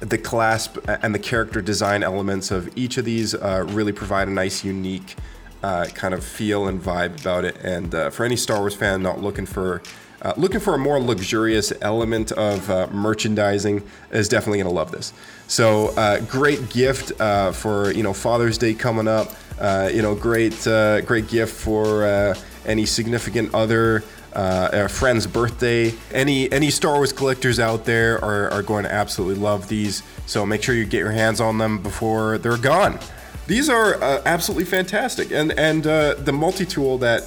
[0.00, 4.30] the clasp and the character design elements of each of these uh, really provide a
[4.30, 5.16] nice, unique
[5.62, 7.56] uh, kind of feel and vibe about it.
[7.62, 9.82] And uh, for any Star Wars fan not looking for
[10.22, 15.14] uh, looking for a more luxurious element of merchandising is definitely going to love this.
[15.50, 19.34] So uh, great gift uh, for you know Father's Day coming up.
[19.58, 24.04] Uh, you know great uh, great gift for any significant other.
[24.32, 25.92] a friend's birthday.
[26.12, 30.04] Any any Star Wars collectors out there are, are going to absolutely love these.
[30.26, 33.00] So make sure you get your hands on them before they're gone.
[33.48, 37.22] These are absolutely fantastic, and and the multi tool that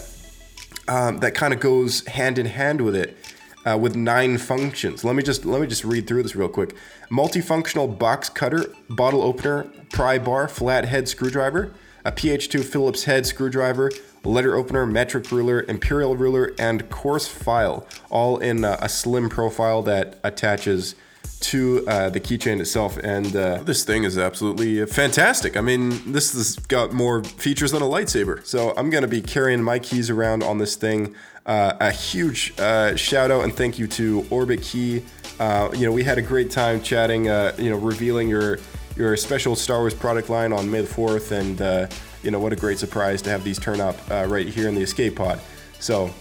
[0.87, 3.17] um, that kind of goes hand in hand with it.
[3.65, 5.05] Uh, with nine functions.
[5.05, 6.75] Let me just let me just read through this real quick.
[7.09, 11.71] Multifunctional box cutter, bottle opener, pry bar, flat head screwdriver,
[12.03, 13.89] a PH2 Phillips head screwdriver,
[14.25, 19.81] letter opener, metric ruler, imperial ruler, and coarse file, all in a, a slim profile
[19.83, 20.95] that attaches
[21.43, 22.97] to uh, the keychain itself.
[22.97, 25.57] And uh, this thing is absolutely fantastic.
[25.57, 28.43] I mean, this has got more features than a lightsaber.
[28.45, 31.15] So I'm going to be carrying my keys around on this thing.
[31.45, 35.03] Uh, a huge uh, shout out and thank you to Orbit Key.
[35.39, 38.59] Uh, you know, we had a great time chatting, uh, you know, revealing your
[38.95, 41.31] your special Star Wars product line on May the 4th.
[41.31, 41.89] And,
[42.21, 44.81] you know, what a great surprise to have these turn up right here in the
[44.81, 45.39] Escape Pod.
[45.79, 46.13] So,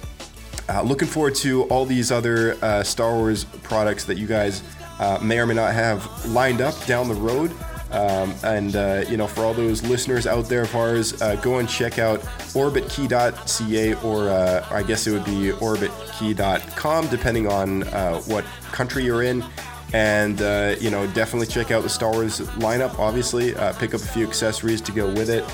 [0.83, 4.63] looking forward to all these other Star Wars products that you guys
[5.03, 7.51] uh, may or may not have lined up down the road.
[7.91, 11.59] Um, and uh, you know, for all those listeners out there of ours, uh, go
[11.59, 12.21] and check out
[12.55, 19.25] orbitkey.ca or uh, I guess it would be orbitkey.com, depending on uh, what country you're
[19.25, 19.45] in.
[19.93, 22.99] And uh, you know, definitely check out the Star Wars lineup.
[22.99, 25.45] Obviously, pick up a few accessories to go with it.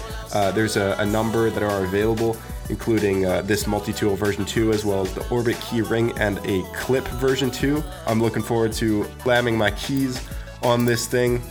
[0.54, 2.36] there's a, a number that are available
[2.70, 6.62] including uh, this multi-tool version 2 as well as the Orbit key ring and a
[6.74, 7.82] clip version 2.
[8.06, 10.26] I'm looking forward to slamming my keys
[10.62, 11.42] on this thing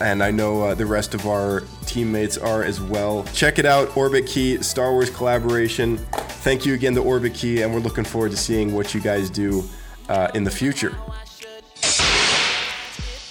[0.00, 3.24] and I know uh, the rest of our teammates are as well.
[3.32, 5.98] Check it out, Orbit Key, Star Wars collaboration.
[5.98, 9.28] Thank you again to Orbit Key, and we're looking forward to seeing what you guys
[9.30, 9.64] do
[10.08, 10.96] uh, in the future.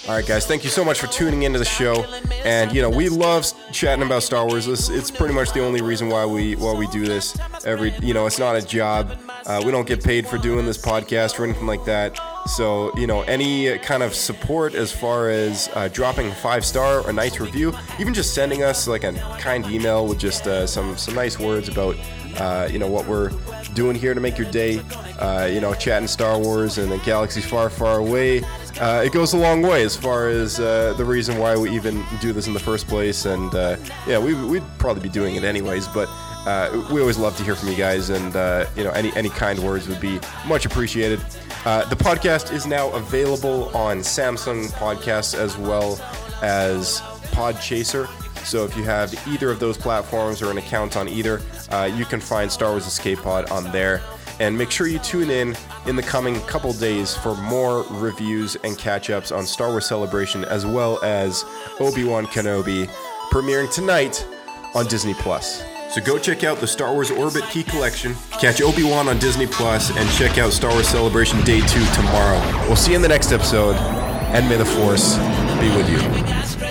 [0.08, 2.02] All right, guys, thank you so much for tuning into the show.
[2.42, 4.66] And you know, we love chatting about Star Wars.
[4.66, 7.36] It's, it's pretty much the only reason why we why we do this.
[7.66, 9.20] Every you know, it's not a job.
[9.44, 12.18] Uh, we don't get paid for doing this podcast or anything like that.
[12.46, 17.10] So you know, any kind of support as far as uh, dropping five star or
[17.10, 20.96] a nice review, even just sending us like a kind email with just uh, some
[20.96, 21.96] some nice words about
[22.38, 23.30] uh, you know what we're
[23.74, 24.80] doing here to make your day.
[25.18, 28.42] Uh, you know, chatting Star Wars and the galaxies far, far away
[28.80, 32.04] uh, it goes a long way as far as uh, the reason why we even
[32.20, 33.24] do this in the first place.
[33.24, 36.08] And uh, yeah, we, would probably be doing it anyways, but
[36.46, 39.28] uh, we always love to hear from you guys, and uh, you know, any any
[39.28, 41.20] kind words would be much appreciated.
[41.64, 46.00] Uh, the podcast is now available on Samsung Podcasts as well
[46.40, 47.00] as
[47.32, 48.08] Podchaser.
[48.44, 51.40] So if you have either of those platforms or an account on either,
[51.70, 54.02] uh, you can find Star Wars Escape Pod on there.
[54.40, 55.56] And make sure you tune in
[55.86, 60.44] in the coming couple days for more reviews and catch ups on Star Wars Celebration
[60.44, 61.44] as well as
[61.80, 62.86] Obi Wan Kenobi,
[63.30, 64.26] premiering tonight
[64.74, 65.64] on Disney Plus.
[65.90, 69.46] So go check out the Star Wars Orbit Key Collection, catch Obi Wan on Disney
[69.46, 72.38] Plus, and check out Star Wars Celebration Day 2 tomorrow.
[72.66, 75.16] We'll see you in the next episode, and may the Force
[75.58, 76.67] be with you.